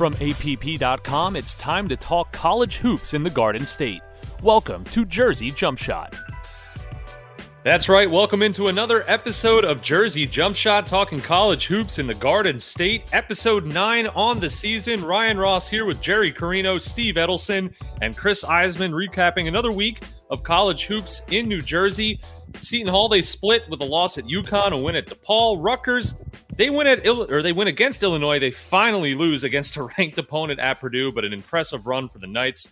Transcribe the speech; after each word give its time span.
From 0.00 0.16
APP.com, 0.18 1.36
it's 1.36 1.54
time 1.56 1.86
to 1.90 1.94
talk 1.94 2.32
college 2.32 2.78
hoops 2.78 3.12
in 3.12 3.22
the 3.22 3.28
Garden 3.28 3.66
State. 3.66 4.00
Welcome 4.42 4.82
to 4.84 5.04
Jersey 5.04 5.50
Jump 5.50 5.76
Shot. 5.76 6.16
That's 7.64 7.86
right. 7.86 8.10
Welcome 8.10 8.40
into 8.40 8.68
another 8.68 9.04
episode 9.10 9.62
of 9.62 9.82
Jersey 9.82 10.26
Jump 10.26 10.56
Shot, 10.56 10.86
talking 10.86 11.20
college 11.20 11.66
hoops 11.66 11.98
in 11.98 12.06
the 12.06 12.14
Garden 12.14 12.58
State. 12.58 13.12
Episode 13.12 13.66
9 13.66 14.06
on 14.06 14.40
the 14.40 14.48
season. 14.48 15.04
Ryan 15.04 15.36
Ross 15.36 15.68
here 15.68 15.84
with 15.84 16.00
Jerry 16.00 16.32
Carino, 16.32 16.78
Steve 16.78 17.16
Edelson, 17.16 17.70
and 18.00 18.16
Chris 18.16 18.42
Iseman 18.42 18.92
recapping 18.92 19.48
another 19.48 19.70
week 19.70 20.02
of 20.30 20.42
college 20.42 20.86
hoops 20.86 21.22
in 21.30 21.48
New 21.48 21.60
Jersey. 21.60 22.20
Seton 22.56 22.88
Hall, 22.88 23.08
they 23.08 23.22
split 23.22 23.68
with 23.68 23.80
a 23.80 23.84
loss 23.84 24.16
at 24.16 24.24
UConn, 24.24 24.72
a 24.72 24.78
win 24.78 24.96
at 24.96 25.06
DePaul. 25.06 25.58
Rutgers, 25.60 26.14
they 26.56 26.70
win 26.70 26.86
at 26.86 27.06
or 27.06 27.42
they 27.42 27.52
win 27.52 27.68
against 27.68 28.02
Illinois. 28.02 28.38
They 28.38 28.50
finally 28.50 29.14
lose 29.14 29.44
against 29.44 29.76
a 29.76 29.82
ranked 29.98 30.18
opponent 30.18 30.60
at 30.60 30.80
Purdue, 30.80 31.12
but 31.12 31.24
an 31.24 31.32
impressive 31.32 31.86
run 31.86 32.08
for 32.08 32.18
the 32.18 32.26
Knights. 32.26 32.68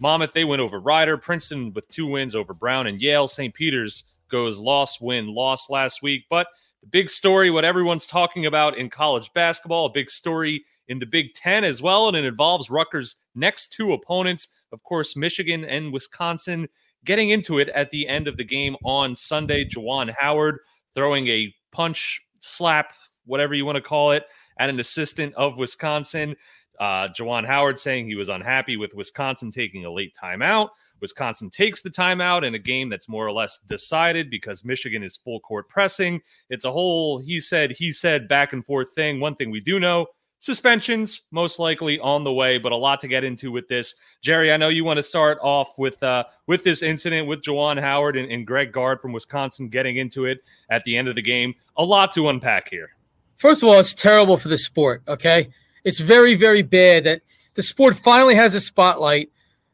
Monmouth, 0.00 0.32
they 0.32 0.44
win 0.44 0.60
over 0.60 0.80
Rider. 0.80 1.16
Princeton 1.16 1.72
with 1.72 1.88
two 1.88 2.06
wins 2.06 2.34
over 2.34 2.54
Brown 2.54 2.86
and 2.88 3.00
Yale. 3.00 3.28
St. 3.28 3.54
Peter's 3.54 4.04
goes 4.28 4.58
loss, 4.58 5.00
win, 5.00 5.32
loss 5.32 5.70
last 5.70 6.02
week. 6.02 6.24
But 6.28 6.48
the 6.80 6.88
big 6.88 7.08
story, 7.08 7.50
what 7.50 7.64
everyone's 7.64 8.06
talking 8.06 8.46
about 8.46 8.76
in 8.76 8.90
college 8.90 9.32
basketball, 9.32 9.86
a 9.86 9.92
big 9.92 10.10
story 10.10 10.64
in 10.88 10.98
the 10.98 11.06
Big 11.06 11.32
Ten 11.34 11.62
as 11.62 11.80
well, 11.80 12.08
and 12.08 12.16
it 12.16 12.24
involves 12.24 12.70
Rutgers' 12.70 13.16
next 13.36 13.72
two 13.72 13.92
opponents, 13.92 14.48
of 14.72 14.82
course, 14.82 15.16
Michigan 15.16 15.64
and 15.64 15.92
Wisconsin. 15.92 16.68
Getting 17.04 17.30
into 17.30 17.58
it 17.58 17.68
at 17.70 17.90
the 17.90 18.06
end 18.06 18.28
of 18.28 18.36
the 18.36 18.44
game 18.44 18.76
on 18.84 19.14
Sunday, 19.14 19.64
Juwan 19.64 20.14
Howard 20.16 20.58
throwing 20.94 21.28
a 21.28 21.52
punch, 21.72 22.20
slap, 22.38 22.92
whatever 23.24 23.54
you 23.54 23.64
want 23.64 23.76
to 23.76 23.82
call 23.82 24.12
it, 24.12 24.24
at 24.58 24.70
an 24.70 24.78
assistant 24.78 25.34
of 25.34 25.58
Wisconsin. 25.58 26.36
Uh, 26.78 27.08
Juwan 27.08 27.46
Howard 27.46 27.78
saying 27.78 28.06
he 28.06 28.14
was 28.14 28.28
unhappy 28.28 28.76
with 28.76 28.94
Wisconsin 28.94 29.50
taking 29.50 29.84
a 29.84 29.92
late 29.92 30.16
timeout. 30.20 30.70
Wisconsin 31.00 31.50
takes 31.50 31.82
the 31.82 31.90
timeout 31.90 32.44
in 32.44 32.54
a 32.54 32.58
game 32.58 32.88
that's 32.88 33.08
more 33.08 33.26
or 33.26 33.32
less 33.32 33.58
decided 33.68 34.30
because 34.30 34.64
Michigan 34.64 35.02
is 35.02 35.16
full 35.16 35.40
court 35.40 35.68
pressing. 35.68 36.20
It's 36.48 36.64
a 36.64 36.72
whole 36.72 37.18
he 37.18 37.40
said, 37.40 37.72
he 37.72 37.92
said 37.92 38.28
back 38.28 38.52
and 38.52 38.64
forth 38.64 38.94
thing. 38.94 39.18
One 39.18 39.34
thing 39.34 39.50
we 39.50 39.60
do 39.60 39.80
know 39.80 40.06
suspensions 40.42 41.22
most 41.30 41.60
likely 41.60 42.00
on 42.00 42.24
the 42.24 42.32
way, 42.32 42.58
but 42.58 42.72
a 42.72 42.76
lot 42.76 43.00
to 43.00 43.06
get 43.06 43.22
into 43.22 43.52
with 43.52 43.68
this. 43.68 43.94
Jerry, 44.20 44.52
I 44.52 44.56
know 44.56 44.68
you 44.68 44.84
want 44.84 44.98
to 44.98 45.02
start 45.02 45.38
off 45.40 45.78
with 45.78 46.02
uh, 46.02 46.24
with 46.48 46.64
this 46.64 46.82
incident 46.82 47.28
with 47.28 47.42
Juwan 47.42 47.80
Howard 47.80 48.16
and, 48.16 48.30
and 48.30 48.44
Greg 48.44 48.72
Gard 48.72 49.00
from 49.00 49.12
Wisconsin 49.12 49.68
getting 49.68 49.96
into 49.96 50.26
it 50.26 50.40
at 50.68 50.82
the 50.82 50.96
end 50.96 51.06
of 51.06 51.14
the 51.14 51.22
game. 51.22 51.54
A 51.76 51.84
lot 51.84 52.12
to 52.14 52.28
unpack 52.28 52.68
here. 52.68 52.90
First 53.36 53.62
of 53.62 53.68
all, 53.68 53.78
it's 53.78 53.94
terrible 53.94 54.36
for 54.36 54.48
the 54.48 54.58
sport. 54.58 55.02
Okay, 55.06 55.48
it's 55.84 56.00
very 56.00 56.34
very 56.34 56.62
bad 56.62 57.04
that 57.04 57.22
the 57.54 57.62
sport 57.62 57.96
finally 57.96 58.34
has 58.34 58.54
a 58.54 58.60
spotlight 58.60 59.30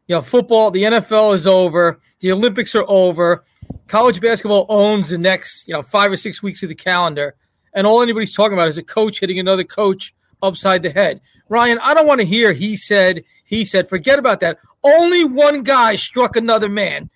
you 0.07 0.15
know, 0.15 0.23
football, 0.23 0.71
the 0.71 0.85
NFL 0.85 1.35
is 1.35 1.47
over, 1.47 2.01
the 2.21 2.33
Olympics 2.33 2.75
are 2.75 2.85
over, 2.89 3.45
college 3.89 4.23
basketball 4.23 4.65
owns 4.71 5.11
the 5.11 5.19
next, 5.19 5.69
you 5.69 5.75
know, 5.75 5.83
five 5.83 6.11
or 6.11 6.17
six 6.17 6.43
weeks 6.43 6.63
of 6.63 6.71
the 6.71 6.75
calendar, 6.75 7.35
and 7.75 7.87
all 7.87 8.01
anybody's 8.01 8.35
talking 8.35 8.55
about 8.55 8.69
is 8.69 8.79
a 8.79 8.83
coach 8.83 9.21
hitting 9.21 9.39
another 9.39 9.65
coach 9.65 10.15
upside 10.43 10.83
the 10.83 10.91
head. 10.91 11.21
Ryan, 11.49 11.79
I 11.83 11.95
don't 11.95 12.07
want 12.07 12.21
to 12.21 12.27
hear 12.27 12.53
he 12.53 12.77
said, 12.77 13.25
he 13.45 13.65
said, 13.65 13.89
forget 13.89 14.19
about 14.19 14.41
that. 14.41 14.59
Only 14.85 15.25
one 15.25 15.63
guy 15.63 15.97
struck 15.97 16.37
another 16.37 16.69
man. 16.69 17.11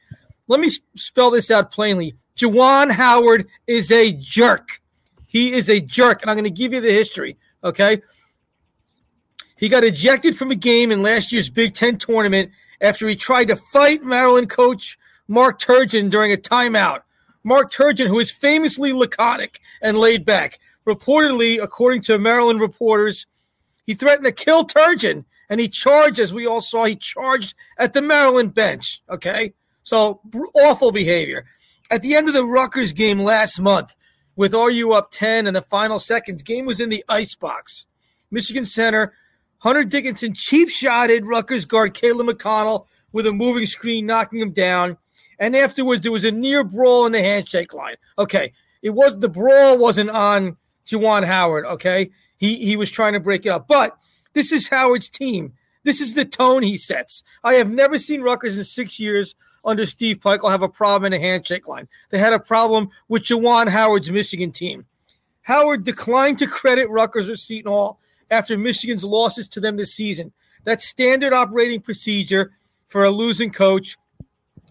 Let 0.49 0.61
me 0.61 0.71
spell 0.97 1.31
this 1.31 1.51
out 1.51 1.71
plainly. 1.71 2.15
Juwan 2.37 2.91
Howard 2.91 3.47
is 3.67 3.91
a 3.93 4.13
jerk. 4.13 4.81
He 5.27 5.53
is 5.53 5.71
a 5.71 5.81
jerk, 5.81 6.23
and 6.23 6.31
I'm 6.31 6.37
going 6.37 6.45
to 6.45 6.51
give 6.51 6.73
you 6.73 6.81
the 6.81 6.93
history, 6.93 7.39
okay? 7.63 8.03
He 9.59 9.69
got 9.69 9.85
ejected 9.85 10.37
from 10.37 10.51
a 10.51 10.57
game 10.57 10.91
in 10.91 11.03
last 11.03 11.33
year's 11.33 11.49
Big 11.49 11.75
Ten 11.75 11.97
tournament 11.97 12.51
after 12.81 13.07
he 13.09 13.17
tried 13.17 13.47
to 13.47 13.57
fight 13.57 14.03
Maryland 14.03 14.51
coach 14.51 14.99
Mark 15.29 15.61
Turgeon 15.61 16.11
during 16.11 16.33
a 16.33 16.37
timeout. 16.37 17.01
Mark 17.45 17.73
Turgeon, 17.73 18.09
who 18.09 18.19
is 18.19 18.31
famously 18.31 18.93
laconic 18.93 19.61
and 19.81 19.97
laid 19.97 20.25
back, 20.25 20.59
reportedly, 20.87 21.63
according 21.63 22.03
to 22.03 22.19
Maryland 22.19 22.61
reporters, 22.61 23.27
he 23.87 23.95
threatened 23.95 24.27
to 24.27 24.33
kill 24.33 24.65
Turgeon 24.65 25.25
and 25.49 25.61
he 25.61 25.69
charged, 25.69 26.19
as 26.19 26.33
we 26.33 26.47
all 26.47 26.61
saw, 26.61 26.85
he 26.85 26.97
charged 26.97 27.55
at 27.79 27.93
the 27.93 28.03
Maryland 28.03 28.55
bench. 28.55 29.03
Okay. 29.11 29.55
So 29.83 30.21
awful 30.55 30.93
behavior. 30.93 31.47
At 31.91 32.03
the 32.03 32.15
end 32.15 32.29
of 32.29 32.35
the 32.35 32.47
Rutgers 32.47 32.93
game 32.93 33.19
last 33.19 33.61
month, 33.61 33.95
with 34.35 34.55
RU 34.55 34.93
up 34.93 35.11
10 35.11 35.47
in 35.47 35.55
the 35.55 35.61
final 35.61 35.99
seconds, 35.99 36.43
game 36.43 36.65
was 36.65 36.81
in 36.81 36.89
the 36.89 37.05
ice 37.09 37.35
box. 37.35 37.87
Michigan 38.31 38.65
Center 38.65 39.13
Hunter 39.63 39.85
Dickinson 39.85 40.35
cheap 40.35 40.69
shotted 40.69 41.25
Rutgers 41.25 41.67
guard 41.67 41.95
Caleb 41.95 42.27
McConnell 42.27 42.87
with 43.13 43.29
a 43.29 43.33
moving 43.33 43.67
screen, 43.67 44.07
knocking 44.07 44.41
him 44.41 44.51
down. 44.51 44.99
And 45.39 45.55
afterwards, 45.55 46.03
there 46.03 46.11
was 46.11 46.25
a 46.25 46.33
near 46.33 46.65
brawl 46.65 47.07
in 47.07 47.13
the 47.13 47.21
handshake 47.21 47.73
line. 47.73 47.95
Okay, 48.19 48.53
it 48.83 48.91
was 48.91 49.19
the 49.19 49.29
brawl 49.29 49.79
wasn't 49.79 50.11
on 50.11 50.57
Juwan 50.87 51.25
Howard. 51.25 51.65
Okay, 51.65 52.11
he 52.37 52.57
he 52.57 52.77
was 52.77 52.91
trying 52.91 53.13
to 53.13 53.21
break 53.21 53.47
it 53.47 53.51
up, 53.51 53.69
but 53.69 53.97
this 54.33 54.53
is 54.53 54.69
Howard's 54.69 55.09
team. 55.09 55.53
This 55.85 56.01
is 56.01 56.15
the 56.15 56.25
tone 56.25 56.63
he 56.63 56.77
sets. 56.77 57.23
I 57.43 57.55
have 57.55 57.71
never 57.71 57.99
seen 57.99 58.23
Rutgers 58.23 58.57
in 58.57 58.65
six 58.65 59.01
years 59.01 59.35
under 59.65 59.87
Steve 59.87 60.19
Pikiell 60.19 60.51
have 60.51 60.63
a 60.63 60.69
problem 60.69 61.13
in 61.13 61.21
a 61.21 61.25
handshake 61.25 61.69
line. 61.69 61.89
They 62.11 62.19
had 62.19 62.33
a 62.33 62.39
problem 62.39 62.91
with 63.09 63.25
Juwan 63.25 63.69
Howard's 63.69 64.11
Michigan 64.11 64.53
team. 64.53 64.87
Howard 65.43 65.85
declined 65.85 66.39
to 66.39 66.47
credit 66.47 66.89
Rutgers 66.89 67.29
or 67.29 67.37
Seton 67.37 67.71
Hall 67.71 67.99
after 68.31 68.57
Michigan's 68.57 69.05
losses 69.05 69.49
to 69.49 69.61
them 69.61 69.77
this 69.77 69.95
season. 69.95 70.33
That's 70.65 70.87
standard 70.87 71.33
operating 71.33 71.81
procedure 71.81 72.53
for 72.87 73.03
a 73.03 73.11
losing 73.11 73.51
coach. 73.51 73.97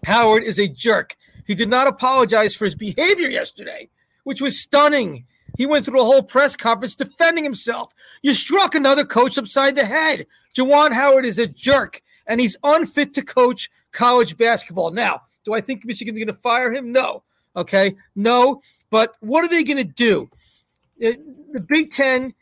Howard 0.04 0.42
is 0.44 0.58
a 0.58 0.68
jerk. 0.68 1.16
He 1.46 1.54
did 1.54 1.68
not 1.68 1.86
apologize 1.86 2.54
for 2.54 2.64
his 2.64 2.74
behavior 2.74 3.28
yesterday, 3.28 3.88
which 4.24 4.40
was 4.40 4.58
stunning. 4.58 5.26
He 5.56 5.66
went 5.66 5.84
through 5.84 6.00
a 6.00 6.04
whole 6.04 6.22
press 6.22 6.56
conference 6.56 6.94
defending 6.94 7.44
himself. 7.44 7.94
You 8.22 8.32
struck 8.32 8.74
another 8.74 9.04
coach 9.04 9.36
upside 9.38 9.76
the 9.76 9.84
head. 9.84 10.26
Juwan 10.56 10.92
Howard 10.92 11.26
is 11.26 11.38
a 11.38 11.46
jerk, 11.46 12.02
and 12.26 12.40
he's 12.40 12.56
unfit 12.62 13.14
to 13.14 13.22
coach 13.22 13.70
college 13.92 14.36
basketball. 14.36 14.90
Now, 14.90 15.22
do 15.44 15.54
I 15.54 15.60
think 15.60 15.84
Michigan's 15.84 16.18
going 16.18 16.26
to 16.28 16.34
fire 16.34 16.72
him? 16.72 16.92
No. 16.92 17.22
Okay. 17.54 17.94
No. 18.14 18.62
But 18.90 19.14
what 19.20 19.44
are 19.44 19.48
they 19.48 19.64
going 19.64 19.78
to 19.78 19.84
do? 19.84 20.30
Uh, 21.04 21.12
the 21.52 21.60
Big 21.60 21.90
Ten 21.90 22.34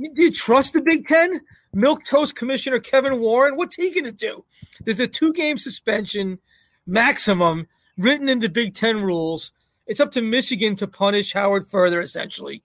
do 0.00 0.22
you 0.22 0.32
trust 0.32 0.72
the 0.72 0.80
Big 0.80 1.06
Ten? 1.06 1.40
Milk 1.74 2.04
Toast 2.04 2.34
Commissioner 2.34 2.78
Kevin 2.78 3.18
Warren, 3.20 3.56
what's 3.56 3.76
he 3.76 3.90
going 3.90 4.04
to 4.04 4.12
do? 4.12 4.44
There's 4.84 5.00
a 5.00 5.06
two 5.06 5.32
game 5.32 5.56
suspension 5.56 6.38
maximum 6.86 7.66
written 7.96 8.28
in 8.28 8.40
the 8.40 8.48
Big 8.48 8.74
Ten 8.74 9.02
rules. 9.02 9.52
It's 9.92 10.00
up 10.00 10.12
to 10.12 10.22
Michigan 10.22 10.74
to 10.76 10.86
punish 10.86 11.34
Howard 11.34 11.68
further, 11.68 12.00
essentially. 12.00 12.62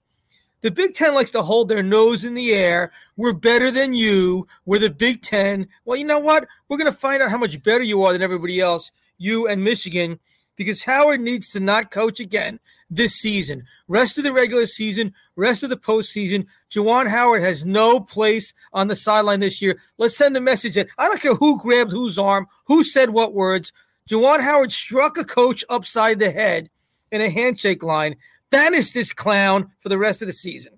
The 0.62 0.72
Big 0.72 0.94
Ten 0.94 1.14
likes 1.14 1.32
to 1.32 1.42
hold 1.42 1.68
their 1.68 1.84
nose 1.84 2.24
in 2.24 2.36
the 2.36 2.54
air. 2.54 2.94
We're 3.18 3.34
better 3.34 3.70
than 3.70 3.94
you. 3.94 4.48
We're 4.64 4.80
the 4.80 4.90
Big 4.90 5.24
Ten. 5.24 5.68
Well, 5.84 5.98
you 5.98 6.06
know 6.06 6.20
what? 6.20 6.48
We're 6.70 6.78
going 6.78 6.90
to 6.90 6.98
find 6.98 7.22
out 7.22 7.30
how 7.30 7.38
much 7.38 7.62
better 7.62 7.84
you 7.84 8.02
are 8.06 8.14
than 8.14 8.22
everybody 8.22 8.62
else, 8.62 8.92
you 9.18 9.46
and 9.46 9.62
Michigan, 9.62 10.22
because 10.56 10.84
Howard 10.84 11.20
needs 11.20 11.50
to 11.50 11.60
not 11.60 11.92
coach 11.92 12.22
again 12.22 12.62
this 12.90 13.16
season. 13.16 13.66
Rest 13.90 14.18
of 14.18 14.24
the 14.24 14.32
regular 14.32 14.66
season, 14.66 15.14
rest 15.36 15.64
of 15.64 15.70
the 15.70 15.76
postseason. 15.76 16.48
Juwan 16.72 17.10
Howard 17.10 17.42
has 17.42 17.66
no 17.66 18.00
place 18.00 18.54
on 18.72 18.88
the 18.88 18.96
sideline 18.96 19.42
this 19.42 19.62
year. 19.62 19.82
Let's 19.98 20.16
send 20.16 20.38
a 20.38 20.40
message 20.40 20.76
that 20.76 20.88
I 20.98 21.10
don't 21.10 21.20
care 21.20 21.36
who 21.36 21.60
grabbed 21.60 21.92
whose 21.92 22.18
arm, 22.18 22.48
who 22.68 22.86
said 22.86 23.10
what 23.10 23.34
words. 23.34 23.74
Juwan 24.10 24.40
Howard 24.40 24.72
struck 24.72 25.18
a 25.18 25.26
coach 25.26 25.66
upside 25.68 26.20
the 26.20 26.32
head 26.32 26.70
in 27.12 27.22
a 27.22 27.30
handshake 27.30 27.84
line. 27.84 28.16
Banish 28.50 28.92
this 28.92 29.14
clown 29.14 29.72
for 29.80 29.90
the 29.90 29.98
rest 29.98 30.22
of 30.22 30.28
the 30.28 30.34
season. 30.34 30.78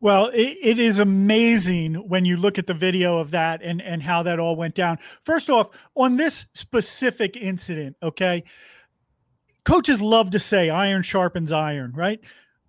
Well, 0.00 0.26
it, 0.26 0.56
it 0.62 0.78
is 0.78 1.00
amazing 1.00 1.94
when 1.94 2.24
you 2.24 2.36
look 2.36 2.58
at 2.58 2.66
the 2.66 2.74
video 2.74 3.18
of 3.18 3.32
that 3.32 3.62
and, 3.62 3.82
and 3.82 4.02
how 4.02 4.22
that 4.22 4.38
all 4.38 4.54
went 4.54 4.74
down. 4.74 4.98
First 5.24 5.50
off, 5.50 5.70
on 5.96 6.16
this 6.16 6.46
specific 6.54 7.36
incident, 7.36 7.96
okay, 8.02 8.44
coaches 9.64 10.00
love 10.00 10.30
to 10.30 10.38
say 10.38 10.70
iron 10.70 11.02
sharpens 11.02 11.50
iron, 11.50 11.92
right? 11.96 12.20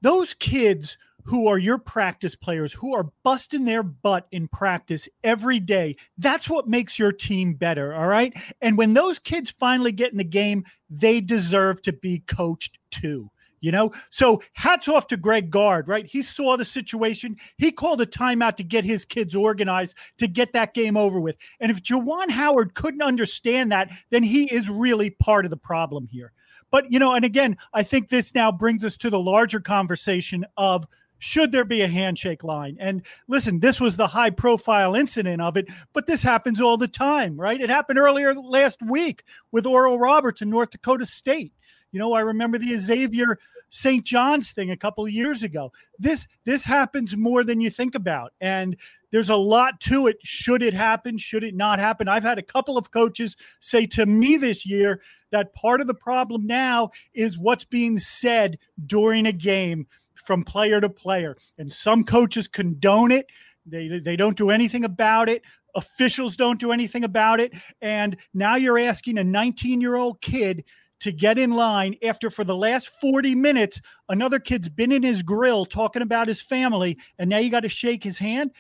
Those 0.02 0.34
kids 0.34 0.98
who 1.30 1.48
are 1.48 1.60
your 1.60 1.78
practice 1.78 2.34
players 2.34 2.74
who 2.74 2.96
are 2.96 3.12
busting 3.22 3.64
their 3.64 3.84
butt 3.84 4.26
in 4.32 4.48
practice 4.48 5.08
every 5.24 5.60
day. 5.60 5.96
That's 6.18 6.50
what 6.50 6.68
makes 6.68 6.98
your 6.98 7.12
team 7.12 7.54
better. 7.54 7.94
All 7.94 8.08
right. 8.08 8.36
And 8.62 8.80
when 8.80 8.96
those 8.96 9.20
kids 9.20 9.52
finally 9.52 9.92
get 9.92 10.12
in 10.12 10.18
the 10.18 10.24
game, 10.24 10.66
they 10.90 11.22
deserve 11.22 11.84
to 11.84 11.94
be 11.94 12.24
coached 12.26 12.80
too. 12.90 13.30
You 13.62 13.72
know, 13.72 13.92
so 14.10 14.42
hats 14.54 14.88
off 14.88 15.06
to 15.08 15.18
Greg 15.18 15.52
Gard, 15.52 15.88
right? 15.88 16.08
He 16.08 16.24
saw 16.24 16.58
the 16.58 16.66
situation. 16.66 17.38
He 17.58 17.72
called 17.72 18.02
a 18.02 18.08
timeout 18.08 18.56
to 18.56 18.64
get 18.64 18.84
his 18.84 19.06
kids 19.06 19.36
organized 19.36 19.98
to 20.18 20.28
get 20.28 20.54
that 20.54 20.74
game 20.74 20.98
over 20.98 21.20
with. 21.20 21.38
And 21.60 21.70
if 21.70 21.84
Juwan 21.84 22.32
Howard 22.32 22.74
couldn't 22.74 23.04
understand 23.04 23.72
that, 23.72 23.92
then 24.10 24.24
he 24.24 24.46
is 24.46 24.68
really 24.68 25.12
part 25.12 25.46
of 25.46 25.52
the 25.52 25.58
problem 25.58 26.08
here. 26.08 26.32
But, 26.72 26.92
you 26.92 26.98
know, 26.98 27.14
and 27.14 27.26
again, 27.26 27.58
I 27.74 27.84
think 27.84 28.10
this 28.10 28.34
now 28.34 28.52
brings 28.52 28.84
us 28.84 28.98
to 28.98 29.10
the 29.12 29.20
larger 29.20 29.60
conversation 29.60 30.46
of 30.58 30.88
should 31.20 31.52
there 31.52 31.66
be 31.66 31.82
a 31.82 31.88
handshake 31.88 32.44
line? 32.44 32.78
And 32.80 33.06
listen, 33.28 33.60
this 33.60 33.80
was 33.80 33.98
the 33.98 34.08
high 34.08 34.30
profile 34.30 34.96
incident 34.96 35.42
of 35.42 35.58
it, 35.58 35.68
but 35.94 36.08
this 36.08 36.24
happens 36.24 36.62
all 36.62 36.78
the 36.78 36.88
time, 36.88 37.40
right? 37.40 37.60
It 37.60 37.70
happened 37.70 38.00
earlier 38.00 38.34
last 38.34 38.80
week 38.82 39.24
with 39.52 39.66
Oral 39.66 40.00
Roberts 40.00 40.42
in 40.42 40.50
North 40.50 40.72
Dakota 40.72 41.06
State. 41.06 41.54
You 41.92 42.00
know, 42.00 42.14
I 42.14 42.22
remember 42.22 42.58
the 42.58 42.76
Xavier 42.78 43.38
St. 43.70 44.04
John's 44.04 44.52
thing 44.52 44.72
a 44.72 44.78
couple 44.78 45.06
of 45.06 45.12
years 45.12 45.44
ago. 45.44 45.72
This 45.98 46.28
this 46.46 46.64
happens 46.64 47.16
more 47.16 47.44
than 47.44 47.62
you 47.62 47.70
think 47.70 47.96
about. 47.96 48.34
And 48.42 48.76
there's 49.12 49.30
a 49.30 49.36
lot 49.36 49.80
to 49.82 50.08
it. 50.08 50.18
Should 50.24 50.62
it 50.62 50.74
happen? 50.74 51.18
Should 51.18 51.44
it 51.44 51.56
not 51.56 51.80
happen? 51.80 52.08
I've 52.08 52.24
had 52.24 52.38
a 52.38 52.44
couple 52.44 52.78
of 52.78 52.92
coaches 52.92 53.36
say 53.60 53.86
to 53.88 54.06
me 54.06 54.38
this 54.38 54.66
year 54.66 55.02
that 55.32 55.54
part 55.54 55.82
of 55.82 55.88
the 55.88 55.94
problem 55.94 56.46
now 56.46 56.90
is 57.14 57.38
what's 57.38 57.66
being 57.66 57.98
said 57.98 58.58
during 58.86 59.26
a 59.26 59.32
game 59.32 59.88
from 60.30 60.44
player 60.44 60.80
to 60.80 60.88
player. 60.88 61.36
And 61.58 61.74
some 61.74 62.04
coaches 62.04 62.48
condone 62.48 63.12
it. 63.12 63.26
They, 63.66 63.98
they 63.98 64.16
don't 64.16 64.38
do 64.38 64.52
anything 64.52 64.86
about 64.86 65.28
it. 65.28 65.42
Officials 65.74 66.36
don't 66.36 66.60
do 66.60 66.72
anything 66.72 67.04
about 67.04 67.40
it. 67.40 67.52
And 67.82 68.16
now 68.32 68.56
you're 68.56 68.78
asking 68.78 69.18
a 69.18 69.24
19 69.24 69.82
year 69.82 69.96
old 69.96 70.22
kid 70.22 70.66
to 71.00 71.12
get 71.12 71.40
in 71.40 71.50
line 71.50 71.96
after 72.04 72.30
for 72.30 72.44
the 72.44 72.56
last 72.56 72.90
40 73.02 73.34
minutes 73.34 73.82
another 74.08 74.38
kid's 74.38 74.70
been 74.70 74.92
in 74.92 75.02
his 75.02 75.24
grill 75.24 75.66
talking 75.66 76.04
about 76.04 76.28
his 76.28 76.42
family 76.42 77.00
and 77.18 77.28
now 77.28 77.38
you 77.38 77.50
got 77.50 77.62
to 77.62 77.70
shake 77.70 78.04
his 78.04 78.18
hand 78.18 78.52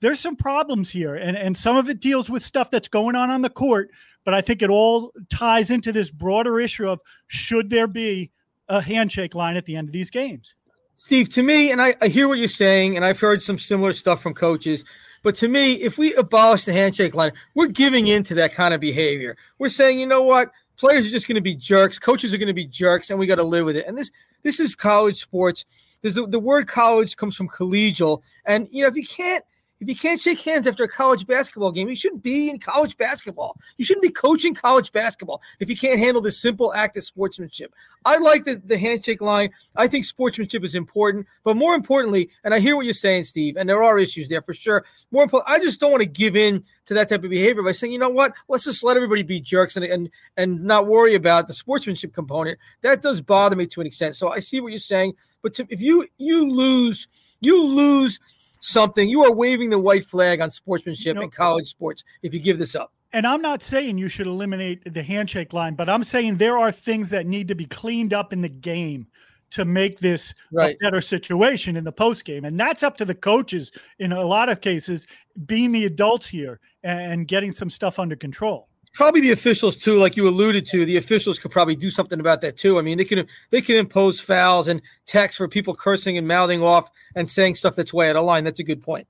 there's 0.00 0.20
some 0.20 0.36
problems 0.36 0.90
here 0.90 1.14
and 1.14 1.34
and 1.34 1.56
some 1.56 1.78
of 1.78 1.88
it 1.88 1.98
deals 1.98 2.28
with 2.28 2.42
stuff 2.42 2.70
that's 2.70 2.88
going 2.88 3.16
on 3.16 3.30
on 3.30 3.40
the 3.40 3.48
court 3.48 3.90
but 4.26 4.34
i 4.34 4.42
think 4.42 4.60
it 4.60 4.68
all 4.68 5.14
ties 5.30 5.70
into 5.70 5.90
this 5.90 6.10
broader 6.10 6.60
issue 6.60 6.86
of 6.86 7.00
should 7.26 7.70
there 7.70 7.86
be 7.86 8.30
a 8.68 8.82
handshake 8.82 9.34
line 9.34 9.56
at 9.56 9.64
the 9.64 9.74
end 9.74 9.88
of 9.88 9.92
these 9.94 10.10
games 10.10 10.54
steve 10.98 11.28
to 11.30 11.42
me 11.42 11.72
and 11.72 11.80
I, 11.80 11.96
I 12.02 12.08
hear 12.08 12.28
what 12.28 12.38
you're 12.38 12.48
saying 12.48 12.96
and 12.96 13.04
i've 13.04 13.18
heard 13.18 13.42
some 13.42 13.58
similar 13.58 13.92
stuff 13.92 14.22
from 14.22 14.34
coaches 14.34 14.84
but 15.22 15.34
to 15.36 15.48
me 15.48 15.74
if 15.74 15.96
we 15.98 16.14
abolish 16.14 16.66
the 16.66 16.72
handshake 16.72 17.14
line 17.14 17.32
we're 17.54 17.68
giving 17.68 18.06
in 18.08 18.22
to 18.24 18.34
that 18.34 18.52
kind 18.52 18.74
of 18.74 18.80
behavior 18.80 19.36
we're 19.58 19.68
saying 19.68 19.98
you 19.98 20.06
know 20.06 20.22
what 20.22 20.52
players 20.78 21.06
are 21.06 21.10
just 21.10 21.28
going 21.28 21.34
to 21.34 21.42
be 21.42 21.54
jerks, 21.54 21.98
coaches 21.98 22.32
are 22.32 22.38
going 22.38 22.46
to 22.46 22.54
be 22.54 22.64
jerks, 22.64 23.10
and 23.10 23.18
we 23.18 23.26
got 23.26 23.34
to 23.36 23.42
live 23.42 23.66
with 23.66 23.76
it. 23.76 23.86
And 23.86 23.98
this 23.98 24.10
this 24.42 24.60
is 24.60 24.74
college 24.74 25.20
sports. 25.20 25.64
There's 26.00 26.14
the, 26.14 26.26
the 26.26 26.38
word 26.38 26.68
college 26.68 27.16
comes 27.16 27.36
from 27.36 27.48
collegial, 27.48 28.22
and 28.46 28.68
you 28.70 28.82
know 28.82 28.88
if 28.88 28.96
you 28.96 29.06
can't 29.06 29.44
if 29.80 29.88
you 29.88 29.96
can't 29.96 30.20
shake 30.20 30.40
hands 30.40 30.66
after 30.66 30.84
a 30.84 30.88
college 30.88 31.26
basketball 31.26 31.70
game, 31.70 31.88
you 31.88 31.94
shouldn't 31.94 32.22
be 32.22 32.50
in 32.50 32.58
college 32.58 32.96
basketball. 32.96 33.56
You 33.76 33.84
shouldn't 33.84 34.02
be 34.02 34.10
coaching 34.10 34.54
college 34.54 34.92
basketball 34.92 35.40
if 35.60 35.70
you 35.70 35.76
can't 35.76 35.98
handle 35.98 36.20
this 36.20 36.40
simple 36.40 36.74
act 36.74 36.96
of 36.96 37.04
sportsmanship. 37.04 37.72
I 38.04 38.18
like 38.18 38.44
the, 38.44 38.60
the 38.64 38.78
handshake 38.78 39.20
line. 39.20 39.50
I 39.76 39.86
think 39.86 40.04
sportsmanship 40.04 40.64
is 40.64 40.74
important, 40.74 41.26
but 41.44 41.56
more 41.56 41.74
importantly, 41.74 42.30
and 42.44 42.52
I 42.52 42.60
hear 42.60 42.76
what 42.76 42.86
you're 42.86 42.94
saying, 42.94 43.24
Steve, 43.24 43.56
and 43.56 43.68
there 43.68 43.82
are 43.82 43.98
issues 43.98 44.28
there 44.28 44.42
for 44.42 44.54
sure. 44.54 44.84
More 45.10 45.22
important, 45.22 45.50
I 45.50 45.58
just 45.60 45.78
don't 45.78 45.92
want 45.92 46.02
to 46.02 46.08
give 46.08 46.36
in 46.36 46.64
to 46.86 46.94
that 46.94 47.08
type 47.08 47.22
of 47.22 47.30
behavior 47.30 47.62
by 47.62 47.72
saying, 47.72 47.92
you 47.92 47.98
know 47.98 48.08
what, 48.08 48.32
let's 48.48 48.64
just 48.64 48.82
let 48.82 48.96
everybody 48.96 49.22
be 49.22 49.40
jerks 49.40 49.76
and 49.76 49.84
and 49.84 50.10
and 50.36 50.64
not 50.64 50.86
worry 50.86 51.14
about 51.14 51.46
the 51.46 51.54
sportsmanship 51.54 52.12
component. 52.12 52.58
That 52.80 53.02
does 53.02 53.20
bother 53.20 53.56
me 53.56 53.66
to 53.66 53.80
an 53.80 53.86
extent. 53.86 54.16
So 54.16 54.28
I 54.28 54.40
see 54.40 54.60
what 54.60 54.72
you're 54.72 54.78
saying, 54.78 55.14
but 55.42 55.54
to, 55.54 55.66
if 55.68 55.80
you 55.80 56.06
you 56.16 56.48
lose, 56.48 57.06
you 57.40 57.62
lose 57.62 58.18
something. 58.60 59.08
You 59.08 59.24
are 59.24 59.32
waving 59.32 59.70
the 59.70 59.78
white 59.78 60.04
flag 60.04 60.40
on 60.40 60.50
sportsmanship 60.50 61.16
in 61.16 61.30
college 61.30 61.66
sports 61.66 62.04
if 62.22 62.34
you 62.34 62.40
give 62.40 62.58
this 62.58 62.74
up. 62.74 62.92
And 63.12 63.26
I'm 63.26 63.40
not 63.40 63.62
saying 63.62 63.96
you 63.96 64.08
should 64.08 64.26
eliminate 64.26 64.92
the 64.92 65.02
handshake 65.02 65.52
line, 65.52 65.74
but 65.74 65.88
I'm 65.88 66.04
saying 66.04 66.36
there 66.36 66.58
are 66.58 66.70
things 66.70 67.08
that 67.10 67.26
need 67.26 67.48
to 67.48 67.54
be 67.54 67.64
cleaned 67.64 68.12
up 68.12 68.32
in 68.32 68.42
the 68.42 68.50
game 68.50 69.06
to 69.50 69.64
make 69.64 69.98
this 69.98 70.34
right. 70.52 70.74
a 70.74 70.84
better 70.84 71.00
situation 71.00 71.76
in 71.76 71.84
the 71.84 71.92
post 71.92 72.26
game. 72.26 72.44
And 72.44 72.60
that's 72.60 72.82
up 72.82 72.98
to 72.98 73.06
the 73.06 73.14
coaches 73.14 73.72
in 73.98 74.12
a 74.12 74.22
lot 74.22 74.50
of 74.50 74.60
cases, 74.60 75.06
being 75.46 75.72
the 75.72 75.86
adults 75.86 76.26
here 76.26 76.60
and 76.82 77.26
getting 77.26 77.52
some 77.52 77.70
stuff 77.70 77.98
under 77.98 78.14
control 78.14 78.67
probably 78.98 79.20
the 79.20 79.30
officials 79.30 79.76
too, 79.76 79.96
like 79.96 80.16
you 80.16 80.26
alluded 80.26 80.66
to. 80.66 80.84
The 80.84 80.96
officials 80.96 81.38
could 81.38 81.52
probably 81.52 81.76
do 81.76 81.88
something 81.88 82.18
about 82.18 82.40
that 82.40 82.56
too. 82.56 82.80
I 82.80 82.82
mean, 82.82 82.98
they 82.98 83.04
can 83.04 83.24
they 83.50 83.62
can 83.62 83.76
impose 83.76 84.18
fouls 84.18 84.66
and 84.66 84.82
techs 85.06 85.36
for 85.36 85.46
people 85.46 85.72
cursing 85.76 86.18
and 86.18 86.26
mouthing 86.26 86.64
off 86.64 86.90
and 87.14 87.30
saying 87.30 87.54
stuff 87.54 87.76
that's 87.76 87.94
way 87.94 88.10
out 88.10 88.16
of 88.16 88.24
line. 88.24 88.42
That's 88.42 88.58
a 88.58 88.64
good 88.64 88.82
point. 88.82 89.06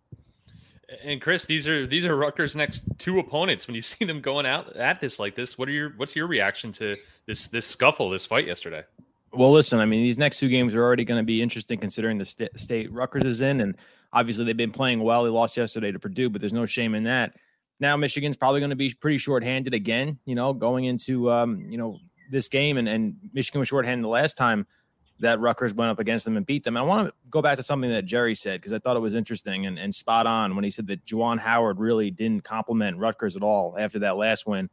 And 1.02 1.22
Chris, 1.22 1.46
these 1.46 1.66
are 1.66 1.86
these 1.86 2.04
are 2.04 2.14
Rutgers' 2.14 2.54
next 2.54 2.84
two 2.98 3.18
opponents. 3.18 3.66
When 3.66 3.74
you 3.74 3.80
see 3.92 4.04
them 4.04 4.20
going 4.20 4.44
out 4.44 4.76
at 4.76 5.00
this 5.00 5.18
like 5.18 5.34
this, 5.34 5.56
what 5.56 5.68
are 5.68 5.72
your 5.72 5.94
what's 5.96 6.14
your 6.14 6.26
reaction 6.26 6.70
to 6.72 6.94
this 7.24 7.48
this 7.48 7.66
scuffle, 7.66 8.10
this 8.10 8.26
fight 8.26 8.46
yesterday? 8.46 8.84
Well, 9.32 9.52
listen, 9.52 9.80
I 9.80 9.86
mean, 9.86 10.02
these 10.02 10.18
next 10.18 10.38
two 10.38 10.48
games 10.48 10.74
are 10.74 10.82
already 10.82 11.06
going 11.06 11.20
to 11.20 11.26
be 11.26 11.40
interesting 11.40 11.78
considering 11.78 12.18
the 12.18 12.24
st- 12.26 12.58
state 12.58 12.92
Rutgers 12.92 13.24
is 13.24 13.40
in, 13.40 13.62
and 13.62 13.76
obviously 14.12 14.44
they've 14.44 14.56
been 14.56 14.70
playing 14.70 15.02
well. 15.02 15.24
They 15.24 15.30
lost 15.30 15.56
yesterday 15.56 15.92
to 15.92 15.98
Purdue, 15.98 16.28
but 16.28 16.40
there's 16.42 16.52
no 16.52 16.66
shame 16.66 16.94
in 16.94 17.04
that. 17.04 17.34
Now 17.80 17.96
Michigan's 17.96 18.36
probably 18.36 18.60
going 18.60 18.70
to 18.70 18.76
be 18.76 18.92
pretty 18.94 19.18
shorthanded 19.18 19.74
again, 19.74 20.18
you 20.24 20.34
know, 20.34 20.52
going 20.52 20.84
into 20.84 21.30
um, 21.30 21.66
you 21.70 21.78
know 21.78 21.98
this 22.30 22.48
game, 22.48 22.76
and 22.76 22.88
and 22.88 23.16
Michigan 23.32 23.60
was 23.60 23.68
shorthanded 23.68 24.04
the 24.04 24.08
last 24.08 24.36
time 24.36 24.66
that 25.20 25.40
Rutgers 25.40 25.74
went 25.74 25.90
up 25.90 25.98
against 25.98 26.24
them 26.24 26.36
and 26.36 26.46
beat 26.46 26.64
them. 26.64 26.76
And 26.76 26.84
I 26.84 26.86
want 26.86 27.08
to 27.08 27.14
go 27.28 27.42
back 27.42 27.56
to 27.56 27.62
something 27.62 27.90
that 27.90 28.04
Jerry 28.04 28.34
said 28.34 28.60
because 28.60 28.72
I 28.72 28.78
thought 28.78 28.96
it 28.96 29.00
was 29.00 29.14
interesting 29.14 29.66
and, 29.66 29.78
and 29.78 29.94
spot 29.94 30.26
on 30.26 30.54
when 30.54 30.64
he 30.64 30.70
said 30.70 30.86
that 30.88 31.04
Juwan 31.04 31.38
Howard 31.38 31.78
really 31.78 32.10
didn't 32.10 32.44
compliment 32.44 32.98
Rutgers 32.98 33.36
at 33.36 33.42
all 33.42 33.74
after 33.78 33.98
that 34.00 34.16
last 34.16 34.46
win 34.46 34.70